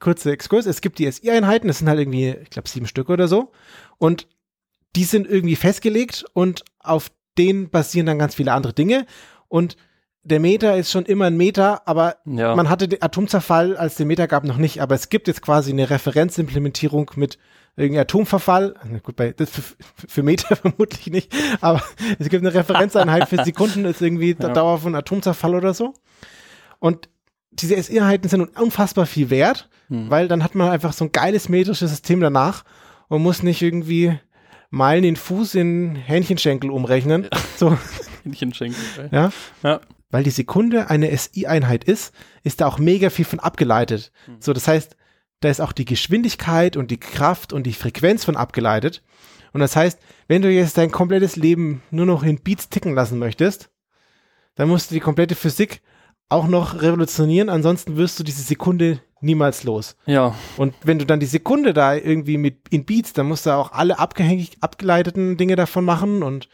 kurze 0.00 0.32
Exkurs, 0.32 0.66
es 0.66 0.80
gibt 0.80 0.98
die 0.98 1.10
SI-Einheiten, 1.10 1.68
das 1.68 1.78
sind 1.78 1.88
halt 1.88 2.00
irgendwie, 2.00 2.30
ich 2.42 2.50
glaube, 2.50 2.68
sieben 2.68 2.86
Stück 2.88 3.08
oder 3.10 3.28
so. 3.28 3.52
Und 3.98 4.26
die 4.96 5.04
sind 5.04 5.26
irgendwie 5.30 5.56
festgelegt 5.56 6.24
und 6.32 6.64
auf 6.82 7.10
denen 7.38 7.70
basieren 7.70 8.06
dann 8.06 8.18
ganz 8.18 8.34
viele 8.34 8.52
andere 8.52 8.72
Dinge. 8.72 9.06
Und 9.48 9.76
der 10.24 10.38
Meter 10.38 10.76
ist 10.76 10.90
schon 10.92 11.04
immer 11.04 11.24
ein 11.26 11.36
Meter, 11.36 11.86
aber 11.88 12.16
Ja. 12.26 12.54
man 12.54 12.68
hatte 12.68 12.86
den 12.88 13.02
Atomzerfall, 13.02 13.76
als 13.76 13.96
den 13.96 14.06
Meter 14.06 14.28
gab, 14.28 14.44
noch 14.44 14.56
nicht. 14.56 14.80
Aber 14.80 14.94
es 14.94 15.08
gibt 15.08 15.26
jetzt 15.28 15.42
quasi 15.42 15.72
eine 15.72 15.90
Referenzimplementierung 15.90 17.10
mit 17.16 17.38
irgendeinem 17.76 18.02
Atomverfall. 18.02 18.74
Gut, 19.02 19.16
bei, 19.16 19.34
für, 19.36 19.62
für 20.08 20.22
Meter 20.22 20.54
vermutlich 20.56 21.06
nicht, 21.08 21.34
aber 21.60 21.82
es 22.18 22.28
gibt 22.28 22.44
eine 22.44 22.54
Referenzeinheit 22.54 23.28
für 23.28 23.42
Sekunden, 23.44 23.84
ist 23.84 24.00
irgendwie 24.02 24.34
die 24.34 24.42
Ja. 24.42 24.50
Dauer 24.52 24.78
von 24.78 24.94
Atomzerfall 24.94 25.54
oder 25.54 25.74
so. 25.74 25.94
Und 26.78 27.08
diese 27.50 27.80
SI-Einheiten 27.82 28.28
sind 28.28 28.56
unfassbar 28.58 29.06
viel 29.06 29.30
wert, 29.30 29.68
Hm. 29.88 30.08
weil 30.10 30.28
dann 30.28 30.44
hat 30.44 30.54
man 30.54 30.70
einfach 30.70 30.92
so 30.92 31.04
ein 31.06 31.12
geiles 31.12 31.48
metrisches 31.48 31.90
System 31.90 32.20
danach 32.20 32.62
und 33.08 33.22
muss 33.22 33.42
nicht 33.42 33.60
irgendwie 33.60 34.18
Meilen 34.72 35.04
in 35.04 35.16
Fuß 35.16 35.54
in 35.54 35.96
Hähnchenschenkel 35.96 36.70
umrechnen. 36.70 37.28
So, 37.56 37.76
Hähnchenschenkel. 38.24 39.10
ja. 39.12 39.30
Ja. 39.62 39.80
Weil 40.10 40.24
die 40.24 40.30
Sekunde 40.30 40.88
eine 40.88 41.16
SI-Einheit 41.16 41.84
ist, 41.84 42.14
ist 42.42 42.60
da 42.60 42.66
auch 42.66 42.78
mega 42.78 43.10
viel 43.10 43.26
von 43.26 43.38
abgeleitet. 43.38 44.12
Hm. 44.24 44.36
So, 44.40 44.54
das 44.54 44.66
heißt, 44.66 44.96
da 45.40 45.50
ist 45.50 45.60
auch 45.60 45.72
die 45.72 45.84
Geschwindigkeit 45.84 46.78
und 46.78 46.90
die 46.90 46.98
Kraft 46.98 47.52
und 47.52 47.64
die 47.64 47.74
Frequenz 47.74 48.24
von 48.24 48.34
abgeleitet. 48.34 49.02
Und 49.52 49.60
das 49.60 49.76
heißt, 49.76 49.98
wenn 50.26 50.40
du 50.40 50.50
jetzt 50.50 50.78
dein 50.78 50.90
komplettes 50.90 51.36
Leben 51.36 51.82
nur 51.90 52.06
noch 52.06 52.22
in 52.22 52.40
Beats 52.40 52.70
ticken 52.70 52.94
lassen 52.94 53.18
möchtest, 53.18 53.68
dann 54.54 54.68
musst 54.68 54.90
du 54.90 54.94
die 54.94 55.00
komplette 55.00 55.34
Physik 55.34 55.82
auch 56.32 56.46
noch 56.46 56.80
revolutionieren, 56.82 57.48
ansonsten 57.48 57.96
wirst 57.96 58.18
du 58.18 58.24
diese 58.24 58.42
Sekunde 58.42 59.00
niemals 59.20 59.64
los. 59.64 59.96
Ja. 60.06 60.34
Und 60.56 60.74
wenn 60.82 60.98
du 60.98 61.06
dann 61.06 61.20
die 61.20 61.26
Sekunde 61.26 61.72
da 61.72 61.94
irgendwie 61.94 62.38
mit 62.38 62.68
in 62.70 62.84
Beats, 62.84 63.12
dann 63.12 63.26
musst 63.26 63.46
du 63.46 63.50
auch 63.50 63.72
alle 63.72 63.98
abgehängig, 63.98 64.58
abgeleiteten 64.60 65.36
Dinge 65.36 65.56
davon 65.56 65.84
machen 65.84 66.22
und 66.22 66.48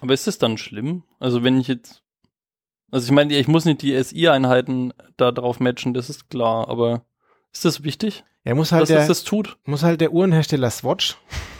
Aber 0.00 0.14
ist 0.14 0.26
das 0.26 0.38
dann 0.38 0.56
schlimm? 0.58 1.02
Also 1.18 1.42
wenn 1.42 1.58
ich 1.58 1.68
jetzt. 1.68 2.02
Also 2.90 3.06
ich 3.06 3.12
meine, 3.12 3.36
ich 3.36 3.48
muss 3.48 3.64
nicht 3.64 3.82
die 3.82 4.00
SI-Einheiten 4.00 4.92
da 5.16 5.32
drauf 5.32 5.58
matchen, 5.58 5.94
das 5.94 6.08
ist 6.08 6.30
klar, 6.30 6.68
aber 6.68 7.04
ist 7.52 7.64
das 7.64 7.82
wichtig, 7.82 8.24
er 8.44 8.54
muss 8.54 8.70
halt 8.70 8.82
dass 8.82 8.88
der, 8.88 9.06
das 9.08 9.24
tut? 9.24 9.56
muss 9.64 9.82
halt 9.82 10.00
der 10.00 10.12
Uhrenhersteller 10.12 10.70
Swatch 10.70 11.16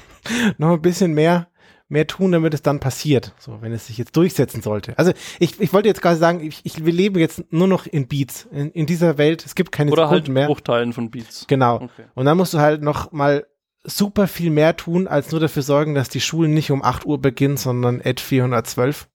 noch 0.59 0.75
ein 0.75 0.83
bisschen 0.83 1.13
mehr, 1.13 1.49
mehr 1.89 2.07
tun, 2.07 2.33
damit 2.33 2.55
es 2.55 2.63
dann 2.63 2.81
passiert. 2.81 3.33
So, 3.39 3.61
wenn 3.61 3.73
es 3.73 3.87
sich 3.87 3.99
jetzt 3.99 4.17
durchsetzen 4.17 4.63
sollte. 4.63 4.99
Also 4.99 5.13
ich, 5.39 5.61
ich 5.61 5.73
wollte 5.73 5.89
jetzt 5.89 6.01
gerade 6.03 6.17
sagen, 6.17 6.41
ich, 6.41 6.61
ich, 6.65 6.85
wir 6.85 6.93
leben 6.93 7.19
jetzt 7.19 7.53
nur 7.53 7.69
noch 7.69 7.87
in 7.87 8.09
Beats. 8.09 8.49
In, 8.51 8.71
in 8.71 8.87
dieser 8.87 9.19
Welt, 9.19 9.45
es 9.45 9.55
gibt 9.55 9.71
keine 9.73 9.93
Oder 9.93 10.05
Sekunden 10.05 10.25
halt 10.27 10.29
mehr. 10.29 10.47
Bruchteilen 10.47 10.93
von 10.93 11.11
Beats. 11.11 11.47
Genau. 11.47 11.77
Okay. 11.77 12.05
Und 12.15 12.25
dann 12.25 12.37
musst 12.37 12.55
du 12.55 12.59
halt 12.59 12.83
noch 12.83 13.13
mal 13.13 13.47
super 13.85 14.27
viel 14.27 14.51
mehr 14.51 14.77
tun, 14.77 15.07
als 15.07 15.31
nur 15.31 15.41
dafür 15.41 15.63
sorgen, 15.63 15.95
dass 15.95 16.09
die 16.09 16.21
Schulen 16.23 16.55
nicht 16.55 16.71
um 16.71 16.83
8 16.83 17.05
Uhr 17.05 17.21
beginnen, 17.21 17.59
sondern 17.59 18.01
at 18.03 18.19
412 18.19 19.09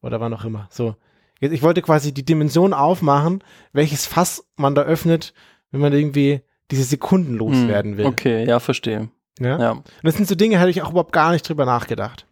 oder 0.00 0.20
wann 0.20 0.34
auch 0.34 0.44
immer. 0.44 0.66
So. 0.70 0.96
Jetzt, 1.40 1.52
ich 1.52 1.62
wollte 1.62 1.82
quasi 1.82 2.12
die 2.12 2.24
Dimension 2.24 2.72
aufmachen, 2.72 3.44
welches 3.72 4.06
Fass 4.06 4.44
man 4.56 4.74
da 4.74 4.82
öffnet, 4.82 5.34
wenn 5.70 5.80
man 5.80 5.92
irgendwie 5.92 6.40
diese 6.70 6.82
Sekunden 6.84 7.34
loswerden 7.36 7.96
will. 7.96 8.06
Hm, 8.06 8.12
Okay, 8.12 8.44
ja, 8.46 8.58
verstehe. 8.60 9.08
Ja? 9.38 9.58
Ja. 9.58 9.70
Und 9.72 9.84
das 10.02 10.14
sind 10.14 10.28
so 10.28 10.34
Dinge, 10.34 10.58
hätte 10.58 10.70
ich 10.70 10.82
auch 10.82 10.90
überhaupt 10.90 11.12
gar 11.12 11.32
nicht 11.32 11.48
drüber 11.48 11.64
nachgedacht. 11.64 12.26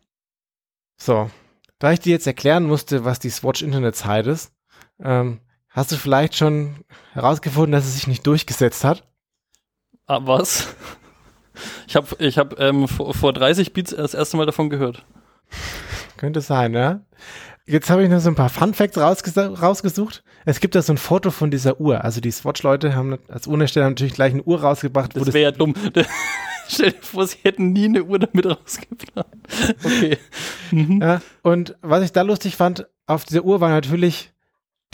So, 0.96 1.30
da 1.78 1.92
ich 1.92 2.00
dir 2.00 2.12
jetzt 2.12 2.26
erklären 2.26 2.64
musste, 2.64 3.04
was 3.04 3.18
die 3.18 3.30
Swatch 3.30 3.62
Internetzeit 3.62 4.26
ist, 4.26 4.52
ähm, 5.02 5.40
hast 5.70 5.92
du 5.92 5.96
vielleicht 5.96 6.36
schon 6.36 6.84
herausgefunden, 7.12 7.72
dass 7.72 7.86
es 7.86 7.94
sich 7.94 8.06
nicht 8.06 8.26
durchgesetzt 8.26 8.84
hat? 8.84 9.08
Ah, 10.06 10.20
was? 10.22 10.74
Ich 11.86 11.96
habe 11.96 12.06
ich 12.18 12.38
hab, 12.38 12.58
ähm, 12.60 12.88
vor, 12.88 13.14
vor 13.14 13.32
30 13.32 13.72
Beats 13.72 13.90
das 13.90 14.14
erste 14.14 14.36
Mal 14.36 14.46
davon 14.46 14.70
gehört. 14.70 15.04
Könnte 16.16 16.40
sein, 16.40 16.74
ja. 16.74 17.00
Jetzt 17.66 17.90
habe 17.90 18.02
ich 18.02 18.10
noch 18.10 18.20
so 18.20 18.28
ein 18.28 18.34
paar 18.34 18.48
Fun 18.48 18.74
Facts 18.74 18.98
rausges 18.98 19.36
rausgesucht. 19.36 20.24
Es 20.44 20.60
gibt 20.60 20.74
da 20.74 20.82
so 20.82 20.92
ein 20.92 20.98
Foto 20.98 21.30
von 21.30 21.50
dieser 21.50 21.80
Uhr. 21.80 22.02
Also 22.02 22.20
die 22.20 22.30
Swatch-Leute 22.30 22.94
haben 22.94 23.18
als 23.28 23.46
Uhrhersteller 23.46 23.88
natürlich 23.88 24.14
gleich 24.14 24.32
eine 24.32 24.42
Uhr 24.42 24.60
rausgebracht, 24.60 25.14
das, 25.14 25.32
wäre 25.32 25.44
ja 25.44 25.50
dumm. 25.52 25.74
Stell 26.72 26.92
dir 26.92 27.02
vor, 27.02 27.26
sie 27.26 27.38
hätten 27.42 27.72
nie 27.72 27.86
eine 27.86 28.04
Uhr 28.04 28.18
damit 28.18 28.46
rausgeplant. 28.46 29.26
Okay. 29.84 30.18
Mhm. 30.72 31.00
Ja, 31.02 31.20
und 31.42 31.74
was 31.82 32.04
ich 32.04 32.12
da 32.12 32.22
lustig 32.22 32.54
fand, 32.54 32.86
auf 33.08 33.24
dieser 33.24 33.44
Uhr 33.44 33.60
war 33.60 33.70
natürlich 33.70 34.30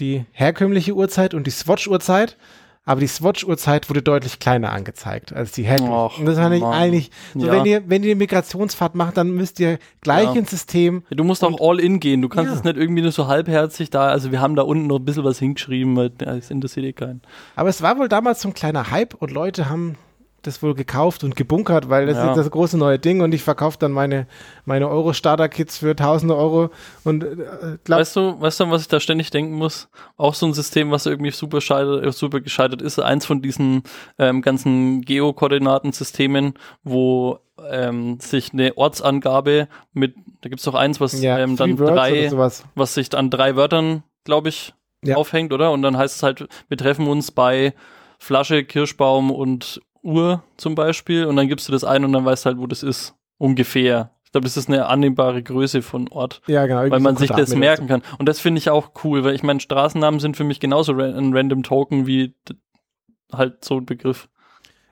die 0.01 0.25
herkömmliche 0.33 0.95
Uhrzeit 0.95 1.35
und 1.35 1.47
die 1.47 1.51
Swatch-Uhrzeit, 1.51 2.39
aber 2.87 3.01
die 3.01 3.07
Swatch-Uhrzeit 3.09 3.91
wurde 3.91 4.01
deutlich 4.01 4.39
kleiner 4.39 4.73
angezeigt 4.73 5.35
als 5.35 5.53
die 5.53 5.65
herkömmliche. 5.65 6.21
Und 6.21 6.25
das 6.27 6.39
ich 6.39 6.61
Mann. 6.63 6.73
eigentlich, 6.73 7.11
so 7.35 7.47
Ja. 7.47 7.53
wenn 7.53 7.67
ihr, 7.67 7.83
wenn 7.91 8.03
ihr 8.05 8.13
eine 8.13 8.19
Migrationsfahrt 8.21 8.95
macht, 8.95 9.19
dann 9.19 9.33
müsst 9.33 9.61
ihr 9.61 9.79
gleich 10.01 10.25
Ja. 10.27 10.33
ins 10.35 10.51
System. 10.51 11.03
Du 11.11 11.25
musst 11.25 11.45
auch 11.45 11.61
all 11.61 11.79
in 11.79 12.01
gehen. 12.01 12.23
Du 12.23 12.31
kannst 12.31 12.55
es 12.55 12.65
nicht 12.65 12.77
irgendwie 12.79 13.03
nur 13.03 13.13
so 13.13 13.27
halbherzig 13.27 13.91
da. 13.91 14.07
Also 14.09 14.33
wir 14.33 14.41
haben 14.41 14.57
da 14.57 14.63
unten 14.63 14.87
noch 14.87 14.99
ein 15.01 15.05
bisschen 15.05 15.25
was 15.25 15.39
hingeschrieben, 15.39 15.95
weil 15.97 16.09
das 16.11 16.51
interessiert 16.51 16.87
eh 16.87 16.93
keinen. 16.95 17.21
Aber 17.55 17.69
es 17.69 17.83
war 17.83 17.99
wohl 17.99 18.09
damals 18.09 18.41
so 18.41 18.49
ein 18.49 18.55
kleiner 18.55 18.91
Hype 18.91 19.13
und 19.15 19.31
Leute 19.31 19.69
haben 19.69 19.97
das 20.43 20.63
wohl 20.63 20.75
gekauft 20.75 21.25
und 21.25 21.35
gebunkert, 21.35 21.89
weil 21.89 22.07
das 22.07 22.17
Ja. 22.19 22.31
ist 22.31 22.37
das 22.37 22.51
große 22.51 22.79
neue 22.79 22.99
Ding 23.01 23.21
und 23.21 23.33
ich 23.35 23.43
verkaufe 23.43 23.79
dann 23.81 23.91
meine, 23.93 24.27
meine 24.65 24.89
Euro-Starter-Kits 24.89 25.79
für 25.79 25.97
tausende 25.97 26.37
Euro 26.37 26.71
und 27.05 27.25
äh, 27.25 27.79
glaub, 27.83 28.01
Weißt 28.01 28.15
du, 28.15 28.41
weißt 28.41 28.61
du, 28.61 28.71
was 28.71 28.83
ich 28.83 28.89
da 28.89 29.01
ständig 29.01 29.31
denken 29.31 29.55
muss? 29.55 29.89
Auch 30.17 30.35
so 30.35 30.47
ein 30.47 30.55
System, 30.55 30.91
was 30.93 31.07
irgendwie 31.07 31.33
super, 31.33 31.61
scheitert, 31.61 32.05
äh, 32.05 32.13
super 32.13 32.41
gescheitert 32.41 32.81
ist. 32.83 33.01
Eins 33.01 33.27
von 33.27 33.43
diesen 33.43 33.83
ähm, 34.19 34.41
ganzen 34.43 35.01
Geokoordinatensystemen, 35.61 36.55
wo 36.85 37.39
ähm, 37.71 38.19
sich 38.21 38.53
eine 38.53 38.77
Ortsangabe 38.77 39.69
mit, 39.93 40.15
da 40.43 40.49
gibt's 40.49 40.65
doch 40.65 40.75
eins, 40.75 41.01
was 41.01 41.21
ja, 41.21 41.39
ähm, 41.39 41.57
dann 41.57 41.77
drei, 41.77 42.31
was 42.75 42.95
sich 42.95 43.15
an 43.17 43.31
drei 43.31 43.57
Wörtern, 43.57 44.03
glaube 44.25 44.49
ich, 44.51 44.75
Ja. 45.05 45.17
aufhängt, 45.17 45.53
oder? 45.53 45.73
Und 45.73 45.83
dann 45.83 45.97
heißt 45.97 46.17
es 46.17 46.23
halt, 46.23 46.47
wir 46.69 46.77
treffen 46.77 47.07
uns 47.07 47.31
bei 47.31 47.75
Flasche, 48.19 48.65
Kirschbaum 48.65 49.31
und 49.31 49.81
Uhr 50.07 50.43
zum 50.57 50.75
Beispiel 50.75 51.27
und 51.27 51.37
dann 51.37 51.49
gibst 51.49 51.69
du 51.69 51.73
das 51.73 51.85
ein 51.85 52.05
und 52.05 52.13
dann 52.13 52.25
weißt 52.25 52.45
du 52.45 52.47
halt, 52.51 52.59
wo 52.59 52.67
das 52.67 52.83
ist. 52.83 53.15
Ungefähr. 53.39 54.13
Ich 54.25 54.33
glaube, 54.33 54.45
das 54.47 54.57
ist 54.57 54.69
eine 54.69 54.87
annehmbare 54.87 55.43
Größe 55.43 55.83
von 55.83 56.09
Ort, 56.09 56.41
Ja, 56.47 56.67
genau. 56.67 56.91
weil 56.91 57.01
man 57.01 57.17
sich 57.17 57.31
das 57.31 57.55
merken 57.55 57.87
kann. 57.87 58.03
Und 58.19 58.27
das 58.29 58.41
finde 58.41 58.59
ich 58.59 58.71
auch 58.71 58.93
cool, 59.05 59.25
weil 59.25 59.35
ich 59.35 59.43
meine, 59.43 59.61
Straßennamen 59.61 60.21
sind 60.21 60.37
für 60.37 60.45
mich 60.45 60.59
genauso 60.59 60.93
ein 60.93 61.35
random 61.35 61.63
Token 61.63 62.07
wie 62.07 62.35
halt 63.33 63.65
so 63.65 63.77
ein 63.77 63.87
Begriff. 63.87 64.29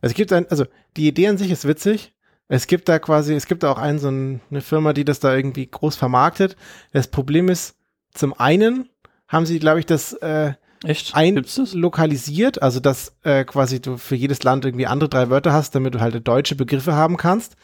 Also 0.03 0.13
es 0.13 0.15
gibt 0.15 0.33
ein, 0.33 0.47
also 0.51 0.67
die 0.97 1.09
Idee 1.09 1.29
an 1.29 1.39
sich 1.39 1.51
ist 1.51 1.67
witzig. 1.67 2.13
Es 2.49 2.67
gibt 2.67 2.89
da 2.89 2.99
quasi, 2.99 3.35
es 3.35 3.47
gibt 3.47 3.65
auch 3.65 3.79
einen, 3.79 3.99
so 3.99 4.09
ein, 4.09 4.41
eine 4.51 4.61
Firma, 4.61 4.93
die 4.93 5.05
das 5.05 5.21
da 5.21 5.35
irgendwie 5.35 5.67
groß 5.67 5.97
vermarktet. 5.97 6.57
Das 6.93 7.09
Problem 7.09 7.49
ist, 7.49 7.77
zum 8.13 8.39
einen 8.39 8.91
haben 9.27 9.47
sie, 9.47 9.59
glaube 9.59 9.81
ich, 9.81 9.87
das 9.87 10.13
äh, 10.13 10.53
Echt? 10.85 11.15
ein 11.15 11.35
Gibt's 11.37 11.55
das? 11.57 11.75
lokalisiert, 11.75 12.63
also 12.63 12.81
dass 12.81 13.15
äh, 13.23 13.45
quasi 13.45 13.81
du 13.81 13.97
für 13.97 14.15
jedes 14.17 14.43
Land 14.43 14.65
irgendwie 14.65 14.87
andere 14.87 15.09
drei 15.09 15.31
Wörter 15.31 15.53
hast, 15.53 15.75
damit 15.75 15.95
du 15.95 16.01
halt 16.01 16.27
deutsche 16.27 16.55
Begriffe 16.57 16.95
haben 16.95 17.17
kannst. 17.17 17.57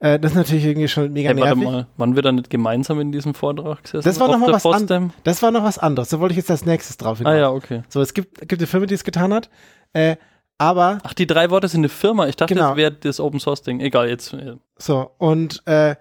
Äh, 0.00 0.18
das 0.18 0.32
ist 0.32 0.36
natürlich 0.36 0.64
irgendwie 0.64 0.88
schon 0.88 1.12
mega 1.12 1.28
Hey, 1.30 1.36
warte 1.38 1.56
nervig. 1.58 1.64
mal, 1.72 1.86
waren 1.96 2.16
wir 2.16 2.22
da 2.22 2.32
nicht 2.32 2.50
gemeinsam 2.50 2.98
in 3.00 3.12
diesem 3.12 3.34
Vortrag 3.34 3.84
gesessen? 3.84 4.02
Das 4.04 4.18
war 4.18 4.28
noch 4.28 4.38
mal 4.38 4.52
was 4.52 4.66
an- 4.66 4.72
Potsdam? 4.72 5.12
Das 5.24 5.42
war 5.42 5.50
noch 5.52 5.62
was 5.62 5.78
anderes. 5.78 6.08
Da 6.08 6.18
wollte 6.18 6.32
ich 6.32 6.38
jetzt 6.38 6.50
als 6.50 6.64
nächstes 6.66 6.96
drauf 6.96 7.18
hinaus. 7.18 7.32
Ah 7.32 7.36
ja, 7.38 7.50
okay. 7.50 7.82
So, 7.88 8.00
es 8.00 8.12
gibt, 8.12 8.40
gibt 8.48 8.60
eine 8.60 8.66
Firma, 8.66 8.86
die 8.86 8.94
es 8.94 9.04
getan 9.04 9.32
hat. 9.32 9.48
Äh, 9.92 10.16
Aber 10.58 10.98
Ach, 11.04 11.14
die 11.14 11.26
drei 11.26 11.50
Worte 11.50 11.68
sind 11.68 11.80
eine 11.80 11.88
Firma. 11.88 12.26
Ich 12.26 12.36
dachte, 12.36 12.54
Genau. 12.54 12.68
das 12.70 12.76
wäre 12.76 12.92
das 12.92 13.20
Open 13.20 13.38
Source 13.40 13.62
Ding. 13.62 13.80
Egal, 13.80 14.08
jetzt. 14.08 14.34
so, 14.76 15.10
und 15.18 15.62
äh, 15.66 15.94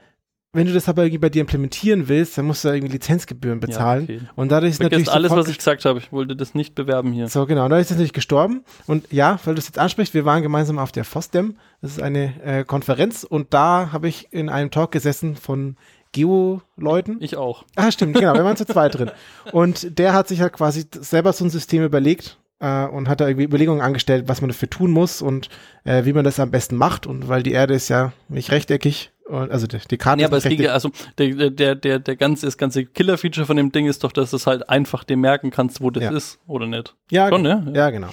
wenn 0.53 0.67
du 0.67 0.73
das 0.73 0.89
aber 0.89 1.03
irgendwie 1.03 1.19
bei 1.19 1.29
dir 1.29 1.41
implementieren 1.41 2.09
willst, 2.09 2.37
dann 2.37 2.45
musst 2.45 2.63
du 2.63 2.67
da 2.67 2.73
irgendwie 2.73 2.91
Lizenzgebühren 2.91 3.61
bezahlen. 3.61 4.03
okay. 4.03 4.19
Und 4.35 4.51
dadurch 4.51 4.71
ist 4.71 4.79
natürlich 4.79 5.05
Vergesst 5.05 5.15
alles, 5.15 5.29
sofort 5.29 5.45
was 5.45 5.51
ich 5.51 5.57
gesagt 5.57 5.85
habe. 5.85 5.99
Ich 5.99 6.11
wollte 6.11 6.35
das 6.35 6.53
nicht 6.55 6.75
bewerben 6.75 7.13
hier. 7.13 7.29
So, 7.29 7.45
genau. 7.45 7.65
Und 7.65 7.69
da 7.69 7.77
ist 7.77 7.85
es 7.85 7.91
natürlich 7.91 8.11
gestorben. 8.11 8.65
Und 8.85 9.09
ja, 9.11 9.39
weil 9.45 9.55
du 9.55 9.59
es 9.59 9.67
jetzt 9.67 9.79
ansprichst, 9.79 10.13
wir 10.13 10.25
waren 10.25 10.41
gemeinsam 10.41 10.77
auf 10.77 10.91
der 10.91 11.05
FOSDEM. 11.05 11.55
Das 11.81 11.91
ist 11.91 12.01
eine 12.01 12.33
äh, 12.43 12.63
Konferenz. 12.65 13.23
Und 13.23 13.53
da 13.53 13.93
habe 13.93 14.09
ich 14.09 14.27
in 14.31 14.49
einem 14.49 14.71
Talk 14.71 14.91
gesessen 14.91 15.37
von 15.37 15.77
Geo-Leuten. 16.11 17.17
Ich 17.21 17.37
auch. 17.37 17.63
Ah, 17.77 17.89
stimmt, 17.89 18.15
genau. 18.15 18.33
Wir 18.33 18.43
waren 18.43 18.57
zu 18.57 18.65
zweit 18.65 18.97
drin. 18.97 19.11
Und 19.53 19.97
der 19.99 20.11
hat 20.11 20.27
sich 20.27 20.41
halt 20.41 20.51
quasi 20.51 20.85
selber 20.99 21.31
so 21.31 21.45
ein 21.45 21.49
System 21.49 21.83
überlegt 21.83 22.37
äh, 22.59 22.85
und 22.85 23.07
hat 23.07 23.21
da 23.21 23.27
irgendwie 23.27 23.45
Überlegungen 23.45 23.81
angestellt, 23.81 24.25
was 24.27 24.41
man 24.41 24.49
dafür 24.49 24.69
tun 24.69 24.91
muss 24.91 25.21
und 25.21 25.47
äh, 25.85 26.03
wie 26.03 26.11
man 26.11 26.25
das 26.25 26.41
am 26.41 26.51
besten 26.51 26.75
macht. 26.75 27.07
Und 27.07 27.29
weil 27.29 27.43
die 27.43 27.53
Erde 27.53 27.73
ist 27.73 27.87
ja 27.87 28.11
nicht 28.27 28.51
rechteckig, 28.51 29.11
und, 29.25 29.51
also 29.51 29.67
die, 29.67 29.77
die 29.89 29.97
Karte 29.97 30.17
Nee, 30.17 30.23
ist 30.23 30.27
aber 30.29 30.37
es 30.37 30.43
ging 30.43 30.61
ja, 30.61 30.71
also 30.73 30.91
der, 31.17 31.49
der, 31.49 31.75
der, 31.75 31.99
der 31.99 32.15
ganze, 32.15 32.45
das 32.47 32.57
ganze 32.57 32.85
Killer-Feature 32.85 33.45
von 33.45 33.57
dem 33.57 33.71
Ding 33.71 33.87
ist 33.87 34.03
doch, 34.03 34.11
dass 34.11 34.31
du 34.31 34.35
es 34.37 34.47
halt 34.47 34.69
einfach 34.69 35.03
dir 35.03 35.17
merken 35.17 35.51
kannst, 35.51 35.81
wo 35.81 35.89
das 35.89 36.03
Ja. 36.03 36.11
ist, 36.11 36.39
oder 36.47 36.67
nicht. 36.67 36.95
Ja, 37.11 37.29
Schon, 37.29 37.41
ne? 37.43 37.71
ja, 37.75 37.89
genau. 37.89 38.09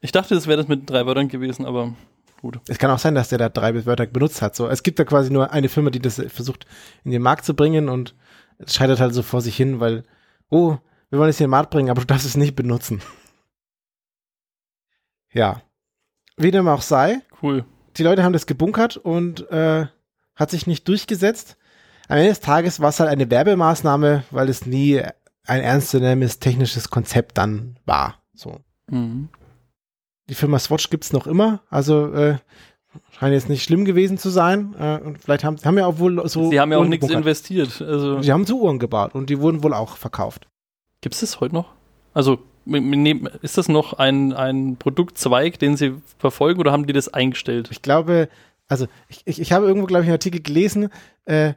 Ich 0.00 0.12
dachte, 0.12 0.34
das 0.34 0.46
wäre 0.46 0.56
das 0.56 0.68
mit 0.68 0.88
drei 0.90 1.06
Wörtern 1.06 1.28
gewesen, 1.28 1.64
aber 1.66 1.94
gut. 2.40 2.58
Es 2.68 2.78
kann 2.78 2.90
auch 2.90 2.98
sein, 2.98 3.14
dass 3.14 3.28
der 3.28 3.38
da 3.38 3.48
drei 3.48 3.84
Wörter 3.86 4.06
benutzt 4.06 4.42
hat. 4.42 4.56
So, 4.56 4.68
es 4.68 4.82
gibt 4.82 4.98
da 4.98 5.04
quasi 5.04 5.30
nur 5.32 5.52
eine 5.52 5.68
Firma, 5.68 5.90
die 5.90 6.00
das 6.00 6.20
versucht 6.28 6.66
in 7.04 7.10
den 7.12 7.22
Markt 7.22 7.44
zu 7.44 7.54
bringen 7.54 7.88
und 7.88 8.14
es 8.58 8.74
scheitert 8.74 9.00
halt 9.00 9.14
so 9.14 9.22
vor 9.22 9.40
sich 9.40 9.56
hin, 9.56 9.80
weil, 9.80 10.04
oh, 10.50 10.76
wir 11.10 11.18
wollen 11.18 11.30
es 11.30 11.38
in 11.40 11.44
den 11.44 11.50
Markt 11.50 11.70
bringen, 11.70 11.90
aber 11.90 12.00
du 12.00 12.06
darfst 12.06 12.26
es 12.26 12.36
nicht 12.36 12.56
benutzen. 12.56 13.00
Ja. 15.32 15.62
Wie 16.36 16.50
dem 16.50 16.68
auch 16.68 16.82
sei, 16.82 17.20
Cool. 17.42 17.64
die 17.96 18.02
Leute 18.02 18.22
haben 18.24 18.32
das 18.32 18.46
gebunkert 18.46 18.96
und 18.96 19.48
äh, 19.50 19.86
hat 20.36 20.50
sich 20.50 20.66
nicht 20.66 20.88
durchgesetzt. 20.88 21.56
Am 22.08 22.18
Ende 22.18 22.30
des 22.30 22.40
Tages 22.40 22.80
war 22.80 22.88
es 22.90 23.00
halt 23.00 23.10
eine 23.10 23.30
Werbemaßnahme, 23.30 24.24
weil 24.30 24.48
es 24.48 24.66
nie 24.66 25.02
ein 25.46 25.60
ernstzunehmendes 25.60 26.38
technisches 26.38 26.90
Konzept 26.90 27.38
dann 27.38 27.78
war. 27.84 28.22
So. 28.34 28.60
Mhm. 28.90 29.28
Die 30.28 30.34
Firma 30.34 30.58
Swatch 30.58 30.90
gibt's 30.90 31.12
noch 31.12 31.26
immer, 31.26 31.62
also 31.68 32.12
äh, 32.12 32.36
scheint 33.10 33.32
jetzt 33.34 33.48
nicht 33.48 33.64
schlimm 33.64 33.84
gewesen 33.84 34.18
zu 34.18 34.30
sein. 34.30 34.74
Äh, 34.78 34.98
und 34.98 35.18
vielleicht 35.18 35.44
haben, 35.44 35.56
haben 35.64 35.78
ja 35.78 35.86
auch 35.86 35.98
wohl 35.98 36.26
so. 36.28 36.50
Sie 36.50 36.60
haben 36.60 36.72
ja 36.72 36.78
auch 36.78 36.84
nichts 36.84 37.08
investiert. 37.08 37.80
Also 37.80 38.22
Sie 38.22 38.32
haben 38.32 38.46
so 38.46 38.60
Uhren 38.60 38.78
gebaut 38.78 39.14
und 39.14 39.30
die 39.30 39.40
wurden 39.40 39.62
wohl 39.62 39.74
auch 39.74 39.96
verkauft. 39.96 40.48
gibt 41.00 41.14
es 41.14 41.20
das 41.20 41.40
heute 41.40 41.54
noch? 41.54 41.72
Also 42.14 42.38
ist 43.40 43.58
das 43.58 43.68
noch 43.68 43.94
ein, 43.94 44.32
ein 44.32 44.76
Produktzweig, 44.76 45.58
den 45.58 45.76
Sie 45.76 45.94
verfolgen 46.18 46.60
oder 46.60 46.70
haben 46.70 46.86
die 46.86 46.92
das 46.92 47.08
eingestellt? 47.08 47.68
Ich 47.72 47.82
glaube, 47.82 48.28
also 48.68 48.86
ich, 49.08 49.22
ich, 49.24 49.40
ich 49.40 49.52
habe 49.52 49.66
irgendwo, 49.66 49.86
glaube 49.86 50.02
ich, 50.04 50.08
einen 50.08 50.14
Artikel 50.14 50.40
gelesen, 50.40 50.88
äh, 51.24 51.54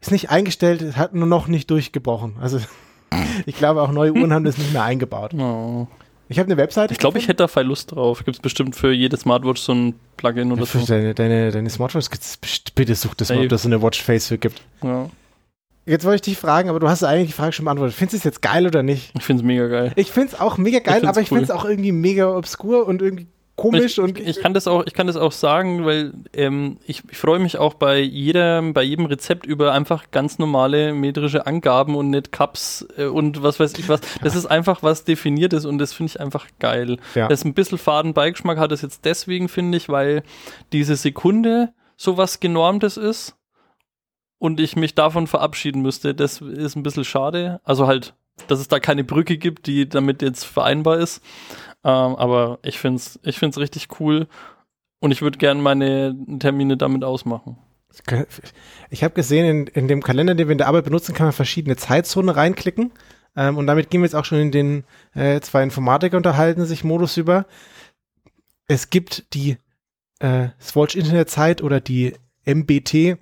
ist 0.00 0.10
nicht 0.12 0.30
eingestellt, 0.30 0.82
es 0.82 0.96
hat 0.96 1.14
nur 1.14 1.26
noch 1.26 1.48
nicht 1.48 1.70
durchgebrochen. 1.70 2.36
Also 2.40 2.60
ich 3.46 3.56
glaube, 3.56 3.82
auch 3.82 3.92
neue 3.92 4.12
Uhren 4.12 4.32
haben 4.32 4.44
das 4.44 4.58
nicht 4.58 4.72
mehr 4.72 4.84
eingebaut. 4.84 5.34
Oh. 5.34 5.86
Ich 6.30 6.38
habe 6.38 6.46
eine 6.46 6.58
Webseite. 6.58 6.92
Ich 6.92 6.98
glaube, 6.98 7.18
ich 7.18 7.24
hätte 7.24 7.36
da 7.38 7.48
voll 7.48 7.64
Lust 7.64 7.92
drauf. 7.92 8.22
Gibt 8.24 8.36
es 8.36 8.42
bestimmt 8.42 8.76
für 8.76 8.92
jede 8.92 9.16
Smartwatch 9.16 9.62
so 9.62 9.72
ein 9.72 9.94
Plugin 10.18 10.52
oder 10.52 10.66
Für 10.66 10.80
so. 10.80 10.86
deine, 10.86 11.14
deine, 11.14 11.50
deine 11.50 11.70
best- 11.70 12.74
bitte 12.74 12.94
such 12.94 13.14
das 13.14 13.30
mal, 13.30 13.42
ob 13.42 13.48
das 13.48 13.62
so 13.62 13.68
eine 13.68 13.80
Watchface 13.80 14.28
für 14.28 14.38
gibt. 14.38 14.60
Ja. 14.82 15.08
Jetzt 15.86 16.04
wollte 16.04 16.16
ich 16.16 16.22
dich 16.22 16.36
fragen, 16.36 16.68
aber 16.68 16.80
du 16.80 16.88
hast 16.88 17.02
eigentlich 17.02 17.28
die 17.28 17.32
Frage 17.32 17.52
schon 17.52 17.64
beantwortet. 17.64 17.96
Findest 17.96 18.12
du 18.12 18.18
es 18.18 18.24
jetzt 18.24 18.42
geil 18.42 18.66
oder 18.66 18.82
nicht? 18.82 19.10
Ich 19.16 19.24
finde 19.24 19.42
es 19.42 19.46
mega 19.46 19.68
geil. 19.68 19.92
Ich 19.96 20.12
find's 20.12 20.38
auch 20.38 20.58
mega 20.58 20.80
geil, 20.80 21.00
find's 21.00 21.08
aber 21.08 21.20
ich 21.22 21.32
cool. 21.32 21.38
find's 21.38 21.50
auch 21.50 21.64
irgendwie 21.64 21.92
mega 21.92 22.36
obskur 22.36 22.86
und 22.86 23.00
irgendwie 23.00 23.26
komisch 23.58 23.98
ich, 23.98 24.00
und 24.00 24.18
ich 24.18 24.40
kann 24.40 24.54
das 24.54 24.66
auch, 24.66 24.84
ich 24.86 24.94
kann 24.94 25.06
das 25.06 25.16
auch 25.16 25.32
sagen, 25.32 25.84
weil 25.84 26.12
ähm, 26.32 26.78
ich, 26.86 27.02
ich 27.10 27.18
freue 27.18 27.40
mich 27.40 27.58
auch 27.58 27.74
bei 27.74 27.98
jedem, 27.98 28.72
bei 28.72 28.82
jedem 28.82 29.04
Rezept 29.04 29.44
über 29.44 29.72
einfach 29.72 30.10
ganz 30.10 30.38
normale 30.38 30.94
metrische 30.94 31.46
Angaben 31.46 31.94
und 31.94 32.08
nicht 32.08 32.32
Cups 32.32 32.86
äh, 32.96 33.04
und 33.04 33.42
was 33.42 33.60
weiß 33.60 33.74
ich 33.78 33.88
was. 33.88 34.00
Das 34.22 34.34
ist 34.34 34.46
einfach 34.46 34.82
was 34.82 35.04
definiertes 35.04 35.66
und 35.66 35.78
das 35.78 35.92
finde 35.92 36.12
ich 36.12 36.20
einfach 36.20 36.46
geil. 36.60 36.98
Ja. 37.14 37.28
Das 37.28 37.44
ein 37.44 37.52
bisschen 37.52 37.78
faden 37.78 38.14
Beigeschmack 38.14 38.58
hat 38.58 38.72
es 38.72 38.80
jetzt 38.80 39.04
deswegen, 39.04 39.48
finde 39.48 39.76
ich, 39.76 39.88
weil 39.88 40.22
diese 40.72 40.96
Sekunde 40.96 41.72
sowas 41.96 42.40
genormtes 42.40 42.96
ist 42.96 43.36
und 44.38 44.60
ich 44.60 44.76
mich 44.76 44.94
davon 44.94 45.26
verabschieden 45.26 45.82
müsste. 45.82 46.14
Das 46.14 46.40
ist 46.40 46.76
ein 46.76 46.82
bisschen 46.82 47.04
schade. 47.04 47.60
Also 47.64 47.86
halt, 47.86 48.14
dass 48.46 48.60
es 48.60 48.68
da 48.68 48.78
keine 48.78 49.04
Brücke 49.04 49.36
gibt, 49.36 49.66
die 49.66 49.88
damit 49.88 50.22
jetzt 50.22 50.44
vereinbar 50.44 50.98
ist. 50.98 51.22
Ähm, 51.84 52.16
aber 52.16 52.58
ich 52.62 52.78
finde 52.78 52.96
es 52.96 53.18
ich 53.22 53.38
find's 53.38 53.58
richtig 53.58 54.00
cool 54.00 54.26
und 55.00 55.12
ich 55.12 55.22
würde 55.22 55.38
gerne 55.38 55.60
meine 55.62 56.16
Termine 56.38 56.76
damit 56.76 57.04
ausmachen. 57.04 57.56
Ich 58.90 59.02
habe 59.02 59.14
gesehen, 59.14 59.46
in, 59.46 59.66
in 59.68 59.88
dem 59.88 60.02
Kalender, 60.02 60.34
den 60.34 60.48
wir 60.48 60.52
in 60.52 60.58
der 60.58 60.68
Arbeit 60.68 60.84
benutzen, 60.84 61.14
kann 61.14 61.26
man 61.26 61.32
verschiedene 61.32 61.76
Zeitzonen 61.76 62.28
reinklicken. 62.28 62.92
Ähm, 63.36 63.56
und 63.56 63.66
damit 63.66 63.90
gehen 63.90 64.00
wir 64.00 64.06
jetzt 64.06 64.14
auch 64.14 64.24
schon 64.24 64.38
in 64.38 64.50
den 64.50 64.84
äh, 65.14 65.40
zwei 65.40 65.62
Informatiker 65.62 66.16
unterhalten 66.16 66.64
sich 66.66 66.84
Modus 66.84 67.16
über. 67.16 67.46
Es 68.66 68.90
gibt 68.90 69.32
die 69.34 69.56
äh, 70.20 70.48
Swatch 70.60 70.96
Internetzeit 70.96 71.62
oder 71.62 71.80
die 71.80 72.14
MBT 72.44 73.18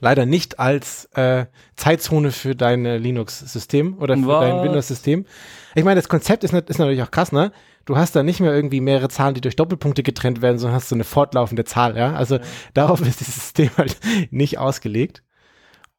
leider 0.00 0.26
nicht 0.26 0.60
als 0.60 1.06
äh, 1.14 1.46
Zeitzone 1.74 2.30
für 2.30 2.54
dein 2.54 2.84
Linux-System 2.84 3.98
oder 3.98 4.16
für 4.16 4.26
Was? 4.26 4.40
dein 4.40 4.62
Windows-System. 4.62 5.26
Ich 5.74 5.84
meine, 5.84 5.96
das 5.96 6.08
Konzept 6.08 6.44
ist, 6.44 6.52
ist 6.52 6.78
natürlich 6.78 7.02
auch 7.02 7.10
krass, 7.10 7.32
ne? 7.32 7.52
Du 7.88 7.96
hast 7.96 8.14
da 8.14 8.22
nicht 8.22 8.40
mehr 8.40 8.52
irgendwie 8.52 8.82
mehrere 8.82 9.08
Zahlen, 9.08 9.32
die 9.32 9.40
durch 9.40 9.56
Doppelpunkte 9.56 10.02
getrennt 10.02 10.42
werden, 10.42 10.58
sondern 10.58 10.76
hast 10.76 10.90
so 10.90 10.94
eine 10.94 11.04
fortlaufende 11.04 11.64
Zahl, 11.64 11.96
ja? 11.96 12.12
Also 12.12 12.38
darauf 12.74 13.00
ist 13.06 13.20
dieses 13.20 13.34
System 13.34 13.70
halt 13.78 13.96
nicht 14.30 14.58
ausgelegt. 14.58 15.22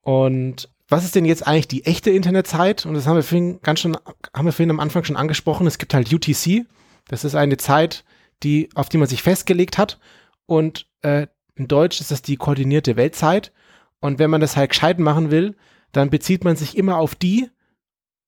Und 0.02 0.70
was 0.88 1.04
ist 1.04 1.16
denn 1.16 1.26
jetzt 1.26 1.48
eigentlich 1.48 1.68
die 1.68 1.88
echte 1.88 2.12
Internetzeit? 2.12 2.86
Und 2.86 2.94
das 2.94 3.08
haben 3.08 3.16
wir 3.16 3.24
vorhin 3.24 3.60
ganz 3.64 3.80
schon, 3.80 3.98
haben 4.36 4.46
wir 4.46 4.52
vorhin 4.52 4.70
am 4.70 4.80
Anfang 4.80 5.04
schon 5.04 5.16
angesprochen. 5.16 5.66
Es 5.66 5.80
gibt 5.80 5.96
halt 5.96 6.14
UTC. 6.14 6.68
Das 7.08 7.24
ist 7.24 7.34
eine 7.34 7.58
Zeit, 7.58 8.06
die, 8.44 8.70
auf 8.76 8.90
die 8.90 9.00
man 9.00 9.08
sich 9.08 9.24
festgelegt 9.24 9.80
hat. 9.80 10.00
Und 10.46 10.86
äh, 11.02 11.26
in 11.56 11.68
Deutsch 11.68 12.02
ist 12.02 12.12
das 12.12 12.22
die 12.22 12.38
koordinierte 12.38 12.98
Weltzeit. 12.98 13.52
Und 14.00 14.20
wenn 14.20 14.30
man 14.30 14.42
das 14.42 14.56
halt 14.56 14.70
gescheit 14.70 15.00
machen 15.00 15.32
will, 15.32 15.56
dann 15.92 16.12
bezieht 16.12 16.44
man 16.44 16.56
sich 16.56 16.78
immer 16.78 16.98
auf 16.98 17.16
die 17.16 17.50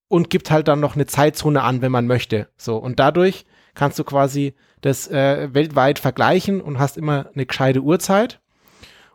und 0.07 0.32
gibt 0.32 0.49
halt 0.49 0.68
dann 0.68 0.80
noch 0.80 0.95
eine 0.95 1.05
Zeitzone 1.05 1.62
an, 1.62 1.84
wenn 1.84 1.91
man 1.91 2.07
möchte. 2.07 2.49
So. 2.57 2.78
Und 2.78 2.99
dadurch 2.99 3.45
kannst 3.76 3.99
du 3.99 4.03
quasi 4.03 4.55
das 4.82 5.07
äh, 5.07 5.53
weltweit 5.53 5.99
vergleichen 5.99 6.61
und 6.61 6.80
hast 6.80 6.97
immer 6.97 7.30
eine 7.34 7.45
gescheite 7.45 7.82
Uhrzeit. 7.82 8.41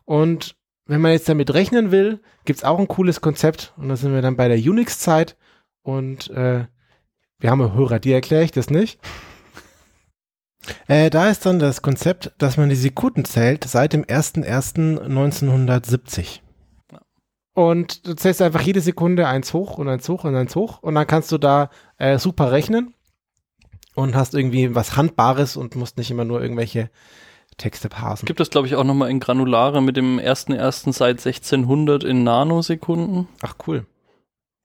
Und 0.04 0.56
wenn 0.86 1.00
man 1.00 1.12
jetzt 1.12 1.28
damit 1.28 1.52
rechnen 1.52 1.90
will, 1.90 2.20
gibt's 2.44 2.64
auch 2.64 2.78
ein 2.78 2.88
cooles 2.88 3.20
Konzept. 3.20 3.74
Und 3.76 3.88
da 3.88 3.96
sind 3.96 4.14
wir 4.14 4.22
dann 4.22 4.36
bei 4.36 4.48
der 4.48 4.58
Unix-Zeit. 4.58 5.36
Und 5.82 6.30
äh, 6.30 6.66
wir 7.38 7.50
haben 7.50 7.60
einen 7.60 7.74
Hörer, 7.74 7.98
die 7.98 8.12
erkläre 8.12 8.44
ich 8.44 8.52
das 8.52 8.70
nicht. 8.70 8.98
Äh, 10.88 11.10
da 11.10 11.30
ist 11.30 11.46
dann 11.46 11.60
das 11.60 11.80
Konzept, 11.80 12.32
dass 12.38 12.56
man 12.56 12.68
die 12.68 12.74
Sekunden 12.74 13.24
zählt 13.24 13.62
seit 13.62 13.92
dem 13.92 14.02
01.01.1970. 14.02 16.40
Und 17.54 18.04
du 18.04 18.16
zählst 18.16 18.42
einfach 18.42 18.62
jede 18.62 18.80
Sekunde 18.80 19.28
eins 19.28 19.54
hoch 19.54 19.78
und 19.78 19.88
eins 19.88 20.08
hoch 20.08 20.24
und 20.24 20.34
eins 20.34 20.56
hoch. 20.56 20.82
Und 20.82 20.96
dann 20.96 21.06
kannst 21.06 21.30
du 21.30 21.38
da 21.38 21.70
äh, 21.98 22.18
super 22.18 22.50
rechnen 22.50 22.95
und 23.96 24.14
hast 24.14 24.34
irgendwie 24.34 24.74
was 24.74 24.96
Handbares 24.96 25.56
und 25.56 25.74
musst 25.74 25.98
nicht 25.98 26.10
immer 26.10 26.24
nur 26.24 26.40
irgendwelche 26.40 26.90
Texte 27.56 27.88
parsen. 27.88 28.26
Gibt 28.26 28.40
es, 28.40 28.50
glaube 28.50 28.66
ich, 28.66 28.76
auch 28.76 28.84
nochmal 28.84 29.10
in 29.10 29.18
Granulare 29.18 29.82
mit 29.82 29.96
dem 29.96 30.18
ersten 30.18 30.52
ersten 30.52 30.92
seit 30.92 31.18
1600 31.26 32.04
in 32.04 32.22
Nanosekunden. 32.22 33.26
Ach 33.42 33.54
cool. 33.66 33.86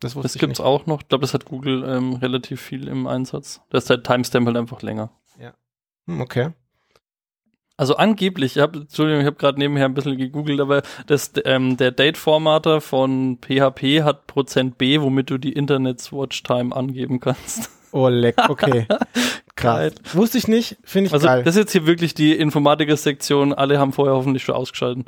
Das 0.01 0.13
Das 0.15 0.33
gibt's 0.33 0.59
nicht. 0.59 0.67
auch 0.67 0.85
noch. 0.85 1.01
Ich 1.01 1.07
glaube, 1.07 1.21
das 1.21 1.33
hat 1.33 1.45
Google 1.45 1.83
ähm, 1.87 2.13
relativ 2.13 2.59
viel 2.59 2.87
im 2.87 3.07
Einsatz. 3.07 3.61
Da 3.69 3.77
ist 3.77 3.89
der 3.89 4.03
Timestamp 4.03 4.45
halt 4.47 4.57
einfach 4.57 4.81
länger. 4.81 5.11
Hm, 6.07 6.19
okay. 6.19 6.49
Also 7.77 7.95
angeblich, 7.95 8.57
ich 8.57 8.61
habe, 8.61 8.79
Entschuldigung, 8.79 9.21
ich 9.21 9.27
habe 9.27 9.37
gerade 9.37 9.59
nebenher 9.59 9.85
ein 9.85 9.93
bisschen 9.93 10.17
gegoogelt, 10.17 10.59
aber 10.59 10.81
das, 11.07 11.31
ähm, 11.45 11.77
der 11.77 11.91
Date-Formatter 11.91 12.81
von 12.81 13.37
PHP 13.39 14.01
hat 14.03 14.27
Prozent 14.27 14.77
B, 14.77 14.99
womit 15.01 15.29
du 15.29 15.37
die 15.37 15.53
Internet-Watch-Time 15.53 16.75
angeben 16.75 17.19
kannst. 17.19 17.69
Oh, 17.91 18.07
leck, 18.07 18.35
okay. 18.49 18.87
Krass. 19.55 19.93
Wusste 20.13 20.37
ich 20.37 20.47
nicht, 20.47 20.77
finde 20.83 21.07
ich 21.07 21.13
Also 21.13 21.27
geil. 21.27 21.43
das 21.43 21.55
ist 21.55 21.59
jetzt 21.59 21.71
hier 21.73 21.85
wirklich 21.85 22.13
die 22.13 22.33
Informatiker-Sektion. 22.33 23.53
Alle 23.53 23.79
haben 23.79 23.93
vorher 23.93 24.15
hoffentlich 24.15 24.43
schon 24.43 24.55
ausgeschalten. 24.55 25.05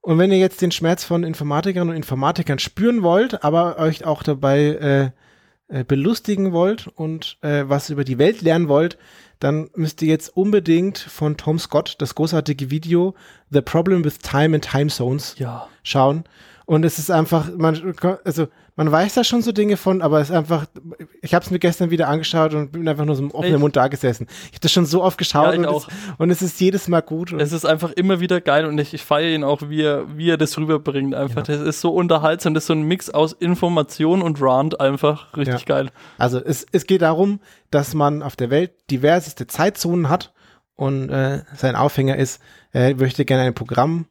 Und 0.00 0.18
wenn 0.18 0.30
ihr 0.32 0.38
jetzt 0.38 0.60
den 0.62 0.70
Schmerz 0.72 1.04
von 1.04 1.22
Informatikerinnen 1.24 1.90
und 1.90 1.96
Informatikern 1.96 2.58
spüren 2.58 3.02
wollt, 3.02 3.44
aber 3.44 3.78
euch 3.78 4.04
auch 4.04 4.22
dabei 4.22 5.12
äh, 5.70 5.80
äh, 5.80 5.84
belustigen 5.84 6.52
wollt 6.52 6.86
und 6.88 7.38
äh, 7.42 7.64
was 7.66 7.90
über 7.90 8.04
die 8.04 8.18
Welt 8.18 8.40
lernen 8.42 8.68
wollt, 8.68 8.96
dann 9.38 9.70
müsst 9.74 10.02
ihr 10.02 10.08
jetzt 10.08 10.36
unbedingt 10.36 10.98
von 10.98 11.36
Tom 11.36 11.58
Scott 11.58 11.96
das 11.98 12.14
großartige 12.14 12.70
Video 12.70 13.14
The 13.50 13.60
Problem 13.60 14.04
with 14.04 14.18
Time 14.18 14.56
and 14.56 14.64
Time 14.68 14.88
Zones 14.88 15.36
Ja. 15.38 15.68
schauen. 15.82 16.24
Und 16.68 16.84
es 16.84 16.98
ist 16.98 17.10
einfach, 17.10 17.48
man, 17.56 17.94
also 18.24 18.48
man 18.76 18.92
weiß 18.92 19.14
da 19.14 19.24
schon 19.24 19.40
so 19.40 19.52
Dinge 19.52 19.78
von, 19.78 20.02
aber 20.02 20.20
es 20.20 20.28
ist 20.28 20.36
einfach, 20.36 20.66
ich 21.22 21.32
habe 21.32 21.42
es 21.42 21.50
mir 21.50 21.58
gestern 21.58 21.88
wieder 21.90 22.08
angeschaut 22.08 22.52
und 22.52 22.72
bin 22.72 22.86
einfach 22.86 23.06
nur 23.06 23.16
so 23.16 23.22
im 23.22 23.30
offenen? 23.30 23.58
Mund 23.58 23.74
da 23.74 23.88
gesessen. 23.88 24.26
Ich 24.48 24.48
habe 24.48 24.60
das 24.60 24.72
schon 24.72 24.84
so 24.84 25.02
oft 25.02 25.16
geschaut 25.16 25.54
Ja, 25.54 25.58
und, 25.60 25.64
auch. 25.64 25.88
Es, 25.88 25.94
und 26.18 26.30
es 26.30 26.42
ist 26.42 26.60
jedes 26.60 26.86
Mal 26.86 27.00
gut. 27.00 27.32
Und 27.32 27.40
Es 27.40 27.52
ist 27.52 27.64
einfach 27.64 27.92
immer 27.92 28.20
wieder 28.20 28.42
geil 28.42 28.66
und 28.66 28.76
ich, 28.78 28.92
ich 28.92 29.02
feiere 29.02 29.34
ihn 29.34 29.44
auch, 29.44 29.62
wie 29.70 29.80
er, 29.80 30.14
wie 30.18 30.28
er 30.28 30.36
das 30.36 30.58
rüberbringt. 30.58 31.14
Einfach, 31.14 31.42
das 31.42 31.58
ist 31.62 31.80
so 31.80 31.88
unterhaltsam, 31.88 32.52
das 32.52 32.64
ist 32.64 32.68
so 32.68 32.74
ein 32.74 32.82
Mix 32.82 33.08
aus 33.08 33.32
Information 33.32 34.20
und 34.20 34.38
Rant 34.42 34.78
einfach 34.78 35.34
richtig 35.38 35.60
Ja. 35.60 35.64
geil. 35.76 35.90
Also 36.18 36.38
es, 36.38 36.66
es 36.70 36.84
geht 36.86 37.00
darum, 37.00 37.40
dass 37.70 37.94
man 37.94 38.22
auf 38.22 38.36
der 38.36 38.50
Welt 38.50 38.72
diverseste 38.90 39.46
Zeitzonen 39.46 40.10
hat 40.10 40.34
und 40.76 41.08
äh, 41.08 41.44
sein 41.56 41.76
Aufhänger 41.76 42.16
ist, 42.16 42.42
er 42.72 42.94
möchte 42.94 43.24
gerne 43.24 43.44
ein 43.44 43.54
Programm 43.54 44.04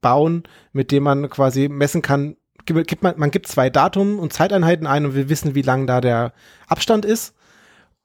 bauen, 0.00 0.44
mit 0.72 0.90
dem 0.90 1.02
man 1.02 1.28
quasi 1.30 1.68
messen 1.68 2.02
kann, 2.02 2.36
gibt, 2.64 3.02
man, 3.02 3.18
man 3.18 3.30
gibt 3.30 3.46
zwei 3.46 3.70
Datum 3.70 4.18
und 4.18 4.32
Zeiteinheiten 4.32 4.86
ein 4.86 5.04
und 5.04 5.14
wir 5.14 5.28
wissen, 5.28 5.54
wie 5.54 5.62
lang 5.62 5.86
da 5.86 6.00
der 6.00 6.32
Abstand 6.66 7.04
ist. 7.04 7.34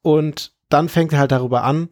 Und 0.01 0.53
dann 0.69 0.89
fängt 0.89 1.13
er 1.13 1.19
halt 1.19 1.31
darüber 1.31 1.63
an, 1.63 1.89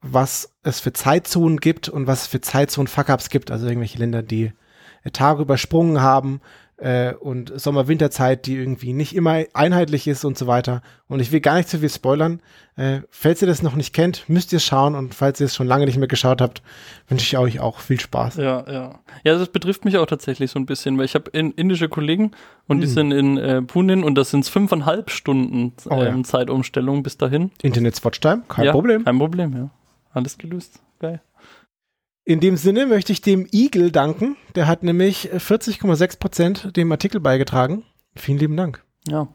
was 0.00 0.54
es 0.62 0.80
für 0.80 0.92
Zeitzonen 0.92 1.58
gibt 1.58 1.88
und 1.88 2.06
was 2.06 2.22
es 2.22 2.26
für 2.28 2.40
Zeitzonen-Fuck-Ups 2.40 3.30
gibt, 3.30 3.50
also 3.50 3.66
irgendwelche 3.66 3.98
Länder, 3.98 4.22
die 4.22 4.52
Tage 5.12 5.42
übersprungen 5.42 6.00
haben 6.00 6.40
äh, 6.78 7.12
und 7.14 7.52
Sommer-Winterzeit, 7.58 8.46
die 8.46 8.54
irgendwie 8.56 8.92
nicht 8.92 9.14
immer 9.14 9.44
einheitlich 9.52 10.06
ist 10.06 10.24
und 10.24 10.38
so 10.38 10.46
weiter. 10.46 10.80
Und 11.08 11.20
ich 11.20 11.32
will 11.32 11.40
gar 11.40 11.56
nicht 11.56 11.68
zu 11.68 11.78
viel 11.78 11.88
spoilern. 11.90 12.40
Äh, 12.76 13.00
falls 13.10 13.42
ihr 13.42 13.48
das 13.48 13.62
noch 13.62 13.74
nicht 13.74 13.92
kennt, 13.92 14.28
müsst 14.28 14.52
ihr 14.52 14.58
es 14.58 14.64
schauen 14.64 14.94
und 14.94 15.12
falls 15.14 15.40
ihr 15.40 15.46
es 15.46 15.56
schon 15.56 15.66
lange 15.66 15.86
nicht 15.86 15.98
mehr 15.98 16.06
geschaut 16.06 16.40
habt, 16.40 16.62
wünsche 17.08 17.24
ich 17.24 17.36
euch 17.36 17.58
auch 17.60 17.80
viel 17.80 17.98
Spaß. 17.98 18.36
Ja, 18.36 18.64
ja. 18.70 18.98
Ja, 19.24 19.36
das 19.36 19.48
betrifft 19.48 19.84
mich 19.84 19.96
auch 19.98 20.06
tatsächlich 20.06 20.50
so 20.52 20.60
ein 20.60 20.66
bisschen, 20.66 20.96
weil 20.98 21.04
ich 21.06 21.14
habe 21.16 21.30
in, 21.32 21.50
indische 21.52 21.88
Kollegen 21.88 22.30
und 22.68 22.80
die 22.80 22.86
Mhm. 22.86 22.90
sind 22.92 23.10
in 23.12 23.36
äh, 23.38 23.62
Pune 23.62 24.04
und 24.04 24.14
das 24.14 24.30
sind 24.30 24.46
fünfeinhalb 24.46 25.10
Stunden 25.10 25.72
Oh 25.90 25.94
ja. 25.96 26.06
ähm, 26.06 26.22
Zeitumstellung 26.22 27.02
bis 27.02 27.16
dahin. 27.16 27.50
Internet 27.62 28.04
Watchtime, 28.04 28.42
kein 28.48 28.66
ja, 28.66 28.72
Problem. 28.72 29.04
Kein 29.04 29.18
Problem, 29.18 29.52
ja. 29.56 29.70
Alles 30.12 30.38
gelöst. 30.38 30.80
Geil. 31.00 31.20
In 32.28 32.40
dem 32.40 32.58
Sinne 32.58 32.84
möchte 32.84 33.10
ich 33.10 33.22
dem 33.22 33.46
Igel 33.52 33.90
danken. 33.90 34.36
Der 34.54 34.66
hat 34.66 34.82
nämlich 34.82 35.30
40,6 35.32 36.18
Prozent 36.18 36.76
dem 36.76 36.92
Artikel 36.92 37.20
beigetragen. 37.22 37.84
Vielen 38.16 38.36
lieben 38.36 38.54
Dank. 38.54 38.84
Ja. 39.08 39.28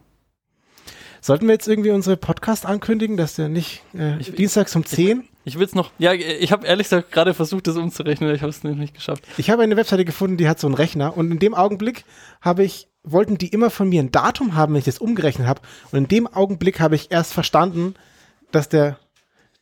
Sollten 1.20 1.48
wir 1.48 1.54
jetzt 1.54 1.66
irgendwie 1.66 1.90
unsere 1.90 2.16
Podcast 2.16 2.64
ankündigen, 2.64 3.16
dass 3.16 3.34
der 3.34 3.48
nicht 3.48 3.82
äh, 3.98 4.20
Ich- 4.20 4.32
dienstags 4.36 4.76
um 4.76 4.84
10? 4.86 5.24
Ich 5.44 5.58
will's 5.58 5.74
noch, 5.74 5.90
ja, 5.98 6.12
ich 6.12 6.52
habe 6.52 6.68
ehrlich 6.68 6.84
gesagt 6.86 7.10
gerade 7.10 7.34
versucht, 7.34 7.66
das 7.66 7.76
umzurechnen, 7.76 8.32
ich 8.32 8.42
habe 8.42 8.50
es 8.50 8.62
nämlich 8.62 8.80
nicht 8.80 8.94
geschafft. 8.94 9.24
Ich 9.38 9.50
habe 9.50 9.64
eine 9.64 9.76
Webseite 9.76 10.04
gefunden, 10.04 10.36
die 10.36 10.48
hat 10.48 10.60
so 10.60 10.68
einen 10.68 10.76
Rechner 10.76 11.16
und 11.16 11.32
in 11.32 11.40
dem 11.40 11.52
Augenblick 11.52 12.04
habe 12.40 12.62
ich, 12.62 12.86
wollten 13.02 13.38
die 13.38 13.48
immer 13.48 13.70
von 13.70 13.88
mir 13.88 14.04
ein 14.04 14.12
Datum 14.12 14.54
haben, 14.54 14.72
wenn 14.72 14.78
ich 14.78 14.84
das 14.84 15.00
umgerechnet 15.00 15.48
habe. 15.48 15.60
Und 15.90 15.98
in 15.98 16.06
dem 16.06 16.26
Augenblick 16.28 16.78
habe 16.78 16.94
ich 16.94 17.10
erst 17.10 17.32
verstanden, 17.32 17.94
dass 18.52 18.68
der, 18.68 19.00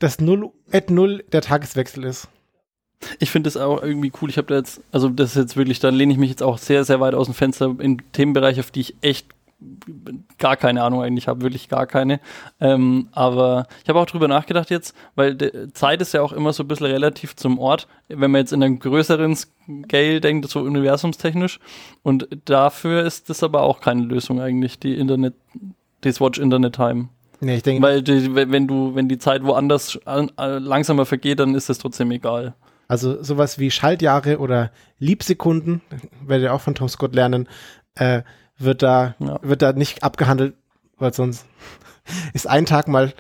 das 0.01 0.21
Null, 0.21 0.51
at 0.71 0.91
Null 0.91 1.25
der 1.33 1.41
Tageswechsel 1.41 2.05
ist. 2.05 2.29
Ich 3.19 3.31
finde 3.31 3.49
das 3.49 3.57
auch 3.57 3.83
irgendwie 3.83 4.13
cool. 4.21 4.31
Ich 4.31 4.37
habe 4.37 4.49
da 4.49 4.57
jetzt, 4.57 4.81
also 4.93 5.09
das 5.09 5.31
ist 5.31 5.37
jetzt 5.37 5.57
wirklich, 5.57 5.81
da 5.81 5.89
lehne 5.89 6.13
ich 6.13 6.19
mich 6.19 6.31
jetzt 6.31 6.43
auch 6.43 6.59
sehr, 6.59 6.85
sehr 6.85 7.01
weit 7.01 7.15
aus 7.15 7.27
dem 7.27 7.35
Fenster 7.35 7.75
in 7.79 8.03
Themenbereiche, 8.13 8.61
auf 8.61 8.71
die 8.71 8.81
ich 8.81 8.97
echt 9.01 9.27
gar 10.39 10.57
keine 10.57 10.83
Ahnung 10.83 11.03
eigentlich 11.03 11.29
habe, 11.29 11.43
wirklich 11.43 11.69
gar 11.69 11.87
keine. 11.87 12.21
Ähm, 12.61 13.09
aber 13.13 13.67
ich 13.83 13.89
habe 13.89 14.01
auch 14.01 14.07
drüber 14.07 14.29
nachgedacht 14.29 14.71
jetzt, 14.71 14.95
weil 15.15 15.37
Zeit 15.73 16.01
ist 16.01 16.15
ja 16.15 16.23
auch 16.23 16.33
immer 16.33 16.53
so 16.53 16.65
ein 16.65 16.69
bisschen 16.69 16.87
relativ 16.87 17.37
zum 17.37 17.59
Ort, 17.59 17.87
wenn 18.09 18.31
man 18.31 18.41
jetzt 18.41 18.53
in 18.53 18.63
einem 18.63 18.79
größeren 18.79 19.37
Scale 19.37 20.21
denkt, 20.21 20.49
so 20.49 20.61
universumstechnisch. 20.61 21.61
Und 22.03 22.29
dafür 22.45 23.05
ist 23.05 23.31
das 23.31 23.43
aber 23.43 23.63
auch 23.63 23.81
keine 23.81 24.03
Lösung 24.03 24.41
eigentlich, 24.41 24.79
die 24.79 24.97
Internet, 24.97 25.35
das 26.01 26.21
Watch 26.21 26.39
Internet 26.39 26.75
Time. 26.75 27.09
Nee, 27.41 27.57
ich 27.57 27.63
denke, 27.65 27.83
Weil 27.83 28.03
die, 28.03 28.35
wenn 28.35 28.69
du, 28.69 28.95
wenn 28.95 29.09
die 29.09 29.19
Zeit 29.19 29.43
woanders 29.43 29.99
an, 30.07 30.31
äh, 30.39 30.59
langsamer 30.59 31.07
vergeht, 31.07 31.41
dann 31.41 31.57
ist 31.57 31.69
das 31.69 31.79
trotzdem 31.79 32.11
egal. 32.13 32.55
Also 32.93 33.23
sowas 33.23 33.59
wie 33.59 33.71
Schaltjahre 33.71 34.39
oder 34.39 34.71
Liebsekunden, 34.99 35.81
werdet 36.27 36.45
ihr 36.45 36.53
auch 36.53 36.61
von 36.61 36.75
Tom 36.75 36.91
Scott 36.91 37.15
lernen, 37.15 37.49
äh, 37.95 38.21
wird 38.59 38.83
da, 38.83 39.15
Ja. 39.19 39.39
wird 39.41 39.63
da 39.63 39.73
nicht 39.73 40.05
abgehandelt, 40.05 40.55
weil 40.99 41.15
sonst 41.15 41.47
ist 42.35 42.47
ein 42.47 42.67
Tag 42.67 42.89
mal 42.89 43.15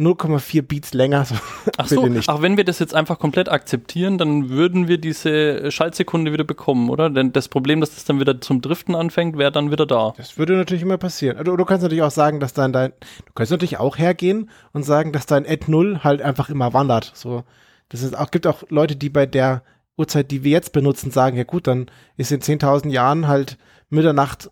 0,4 0.00 0.62
Beats 0.62 0.94
länger. 0.94 1.24
So, 1.24 1.34
Ach 1.76 1.86
so, 1.86 2.06
nicht. 2.06 2.28
ach, 2.28 2.40
wenn 2.42 2.56
wir 2.56 2.64
das 2.64 2.78
jetzt 2.78 2.94
einfach 2.94 3.18
komplett 3.18 3.48
akzeptieren, 3.48 4.18
dann 4.18 4.48
würden 4.48 4.88
wir 4.88 4.98
diese 4.98 5.70
Schaltsekunde 5.70 6.32
wieder 6.32 6.44
bekommen, 6.44 6.88
oder? 6.90 7.10
Denn 7.10 7.32
das 7.32 7.48
Problem, 7.48 7.80
dass 7.80 7.94
das 7.94 8.04
dann 8.04 8.18
wieder 8.18 8.40
zum 8.40 8.60
Driften 8.62 8.94
anfängt, 8.94 9.36
wäre 9.38 9.52
dann 9.52 9.70
wieder 9.70 9.86
da. 9.86 10.14
Das 10.16 10.38
würde 10.38 10.56
natürlich 10.56 10.82
immer 10.82 10.98
passieren. 10.98 11.44
Du, 11.44 11.56
du 11.56 11.64
kannst 11.64 11.82
natürlich 11.82 12.02
auch 12.02 12.10
sagen, 12.10 12.40
dass 12.40 12.52
dann 12.54 12.72
dein, 12.72 12.92
du 13.26 13.32
kannst 13.34 13.52
natürlich 13.52 13.78
auch 13.78 13.98
hergehen 13.98 14.50
und 14.72 14.82
sagen, 14.84 15.12
dass 15.12 15.26
dein 15.26 15.46
Ad 15.46 15.64
0 15.68 16.00
halt 16.02 16.22
einfach 16.22 16.48
immer 16.48 16.72
wandert. 16.72 17.12
So, 17.14 17.44
das 17.90 18.02
ist 18.02 18.16
auch, 18.16 18.30
gibt 18.30 18.46
auch 18.46 18.62
Leute, 18.70 18.96
die 18.96 19.10
bei 19.10 19.26
der 19.26 19.62
Uhrzeit, 19.96 20.30
die 20.30 20.44
wir 20.44 20.52
jetzt 20.52 20.72
benutzen, 20.72 21.10
sagen, 21.10 21.36
ja 21.36 21.44
gut, 21.44 21.66
dann 21.66 21.86
ist 22.16 22.32
in 22.32 22.40
10.000 22.40 22.88
Jahren 22.88 23.28
halt 23.28 23.58
Mitternacht, 23.90 24.50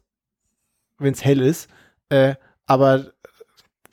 wenn 0.98 1.14
es 1.14 1.24
hell 1.24 1.40
ist. 1.40 1.68
Äh, 2.10 2.34
aber 2.66 3.06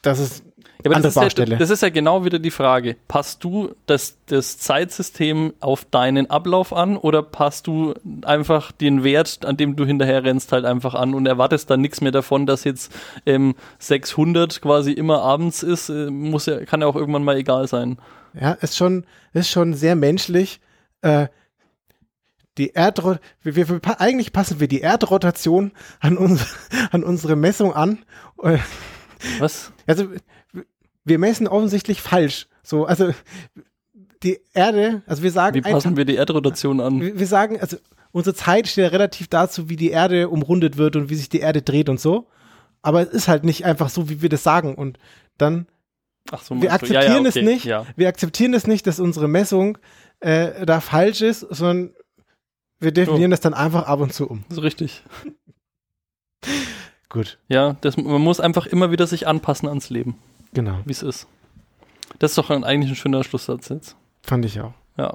das 0.02 0.20
ist 0.20 0.45
aber 0.86 0.96
Andere 0.96 1.14
das, 1.14 1.16
ist 1.16 1.22
Baustelle. 1.22 1.52
ja, 1.54 1.58
das 1.58 1.70
ist 1.70 1.82
ja 1.82 1.90
genau 1.90 2.26
wieder 2.26 2.40
die 2.40 2.52
Frage. 2.52 2.96
Passt 3.08 3.44
du 3.44 3.76
das, 3.86 4.18
das 4.28 4.58
Zeitsystem 4.58 5.54
auf 5.60 5.86
deinen 5.86 6.30
Ablauf 6.30 6.74
an 6.74 6.98
oder 6.98 7.24
passt 7.24 7.68
du 7.68 7.94
einfach 8.24 8.72
den 8.72 9.04
Wert, 9.04 9.46
an 9.46 9.58
dem 9.58 9.76
du 9.76 9.86
hinterher 9.86 10.24
rennst, 10.24 10.52
halt 10.52 10.66
einfach 10.66 10.94
an 10.94 11.14
und 11.14 11.26
erwartest 11.26 11.70
dann 11.70 11.82
nichts 11.82 12.02
mehr 12.02 12.12
davon, 12.12 12.46
dass 12.46 12.64
jetzt 12.64 12.92
ähm, 13.26 13.56
600 13.80 14.62
quasi 14.62 14.92
immer 14.92 15.22
abends 15.22 15.64
ist? 15.64 15.90
Äh, 15.90 16.10
muss 16.10 16.46
ja, 16.46 16.64
kann 16.66 16.82
ja 16.82 16.88
auch 16.88 16.96
irgendwann 16.96 17.24
mal 17.24 17.38
egal 17.38 17.68
sein. 17.68 17.98
Ja, 18.40 18.52
ist 18.52 18.76
schon, 18.76 19.06
ist 19.34 19.50
schon 19.50 19.74
sehr 19.74 19.96
menschlich. 19.96 20.60
Äh, 21.02 21.28
die 22.58 22.72
Erdro 22.72 23.18
wir, 23.44 23.56
wir, 23.56 23.82
eigentlich 24.00 24.32
passen 24.32 24.60
wir 24.60 24.68
die 24.68 24.82
Erdrotation 24.82 25.72
an, 26.00 26.18
uns, 26.18 26.46
an 26.92 27.04
unsere 27.04 27.36
Messung 27.36 27.74
an. 27.74 28.00
Äh, 28.42 28.58
Was? 29.40 29.72
Also 29.88 30.08
wir 31.06 31.20
messen 31.20 31.48
offensichtlich 31.48 32.02
falsch. 32.02 32.48
So, 32.64 32.86
also 32.86 33.14
die 34.24 34.40
Erde, 34.54 35.04
also 35.08 35.24
wir 35.24 35.32
sagen, 35.32 35.56
Wie 35.56 35.64
ein 35.64 35.74
passen 35.74 35.90
Tag- 35.90 35.98
wir 35.98 36.06
die 36.06 36.16
Erdrotation 36.16 36.80
an? 36.82 37.00
wir, 37.00 37.20
wir 37.20 37.28
sagen, 37.28 37.60
also 37.60 37.78
unsere 38.12 38.36
Zeit 38.36 38.68
steht 38.68 38.84
ja 38.86 38.90
relativ 38.90 39.28
dazu, 39.28 39.70
wie 39.70 39.76
die 39.76 39.92
Erde 39.92 40.30
umrundet 40.30 40.78
wird 40.78 40.96
und 40.96 41.10
wie 41.10 41.16
sich 41.16 41.30
die 41.30 41.40
Erde 41.40 41.62
dreht 41.62 41.90
und 41.90 42.00
so. 42.00 42.28
Aber 42.82 43.02
es 43.02 43.10
ist 43.10 43.28
halt 43.28 43.44
nicht 43.44 43.66
einfach 43.66 43.90
so, 43.90 44.10
wie 44.10 44.22
wir 44.22 44.30
das 44.30 44.44
sagen. 44.44 44.76
Und 44.76 44.98
dann 45.38 45.68
Ach 46.32 46.42
so, 46.42 46.60
wir 46.60 46.74
akzeptieren 46.74 47.26
es 47.28 47.36
okay, 47.36 47.46
nicht. 47.46 47.66
Ja. 47.66 47.86
wir 47.96 48.08
akzeptieren 48.08 48.54
es 48.56 48.66
nicht, 48.68 48.88
dass 48.88 49.00
unsere 49.00 49.28
Messung 49.28 49.78
äh, 50.22 50.66
da 50.66 50.80
falsch 50.82 51.22
ist, 51.22 51.42
sondern 51.42 51.94
wir 52.80 52.92
definieren 52.92 53.32
das 53.32 53.42
dann 53.42 53.54
einfach 53.54 53.86
ab 53.88 54.00
und 54.00 54.12
zu 54.14 54.28
um. 54.28 54.44
Das 54.50 54.58
ist 54.58 54.64
richtig. 54.64 55.04
Gut, 57.10 57.38
Ja, 57.48 57.76
das, 57.82 57.98
man 57.98 58.22
muss 58.22 58.40
einfach 58.40 58.66
immer 58.66 58.92
wieder 58.92 59.08
sich 59.08 59.28
anpassen 59.28 59.68
ans 59.70 59.90
Leben, 59.90 60.16
genau. 60.56 60.80
wie 60.86 60.92
es 60.92 61.04
ist. 61.04 61.28
Das 62.18 62.32
ist 62.32 62.38
doch 62.38 62.50
ein, 62.50 62.64
eigentlich 62.64 62.92
ein 62.92 62.96
schöner 62.96 63.24
Schlusssatz 63.24 63.70
jetzt. 63.70 63.96
Fand 64.24 64.46
ich 64.46 64.60
auch. 64.60 64.74
Ja. 64.98 65.14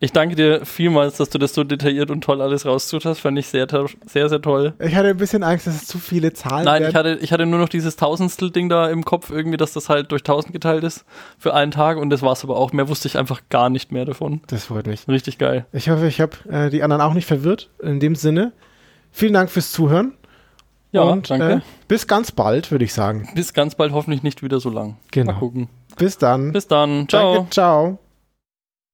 Ich 0.00 0.12
danke 0.12 0.34
dir 0.34 0.64
vielmals, 0.64 1.18
dass 1.18 1.30
du 1.30 1.38
das 1.38 1.54
so 1.54 1.62
detailliert 1.62 2.10
und 2.10 2.22
toll 2.22 2.40
alles 2.40 2.64
rausgesucht 2.66 3.04
hast. 3.04 3.20
Fand 3.20 3.38
ich 3.38 3.46
sehr, 3.48 3.66
sehr, 4.06 4.28
sehr 4.28 4.40
toll. 4.40 4.74
Ich 4.78 4.94
hatte 4.94 5.08
ein 5.08 5.16
bisschen 5.16 5.42
Angst, 5.42 5.66
dass 5.66 5.74
es 5.74 5.86
zu 5.86 5.98
viele 5.98 6.32
Zahlen 6.32 6.64
Nein, 6.64 6.82
werden. 6.82 6.90
ich 6.90 6.96
hatte, 6.96 7.18
ich 7.20 7.32
hatte 7.32 7.46
nur 7.46 7.58
noch 7.58 7.68
dieses 7.68 7.96
Tausendstel-Ding 7.96 8.68
da 8.68 8.88
im 8.88 9.04
Kopf, 9.04 9.30
irgendwie, 9.30 9.56
dass 9.56 9.72
das 9.72 9.88
halt 9.88 10.10
durch 10.10 10.22
tausend 10.22 10.52
geteilt 10.52 10.84
ist 10.84 11.04
für 11.38 11.54
einen 11.54 11.70
Tag 11.70 11.98
und 11.98 12.10
das 12.10 12.22
war's 12.22 12.42
aber 12.44 12.56
auch. 12.56 12.72
Mehr 12.72 12.88
wusste 12.88 13.08
ich 13.08 13.18
einfach 13.18 13.42
gar 13.50 13.68
nicht 13.70 13.92
mehr 13.92 14.04
davon. 14.04 14.40
das 14.46 14.66
freut 14.66 14.86
mich. 14.86 15.06
Richtig 15.06 15.38
geil. 15.38 15.66
Ich 15.72 15.90
hoffe, 15.90 16.06
ich 16.06 16.20
habe 16.20 16.32
äh, 16.48 16.70
die 16.70 16.82
anderen 16.82 17.02
auch 17.02 17.14
nicht 17.14 17.26
verwirrt. 17.26 17.70
In 17.82 18.00
dem 18.00 18.14
Sinne, 18.14 18.52
vielen 19.12 19.34
Dank 19.34 19.50
fürs 19.50 19.70
Zuhören. 19.70 20.14
Ja, 20.92 21.02
und 21.02 21.30
danke. 21.30 21.52
Äh, 21.52 21.60
bis 21.88 22.06
ganz 22.06 22.32
bald, 22.32 22.70
würde 22.70 22.84
ich 22.84 22.92
sagen. 22.92 23.28
Bis 23.34 23.52
ganz 23.52 23.74
bald, 23.74 23.92
hoffentlich 23.92 24.22
nicht 24.22 24.42
wieder 24.42 24.60
so 24.60 24.70
lang. 24.70 24.96
Genau. 25.12 25.32
Mal 25.32 25.38
gucken. 25.38 25.68
Bis 25.96 26.18
dann. 26.18 26.52
Bis 26.52 26.66
dann. 26.66 27.08
Ciao. 27.08 27.34
Danke, 27.34 27.50
ciao. 27.50 27.98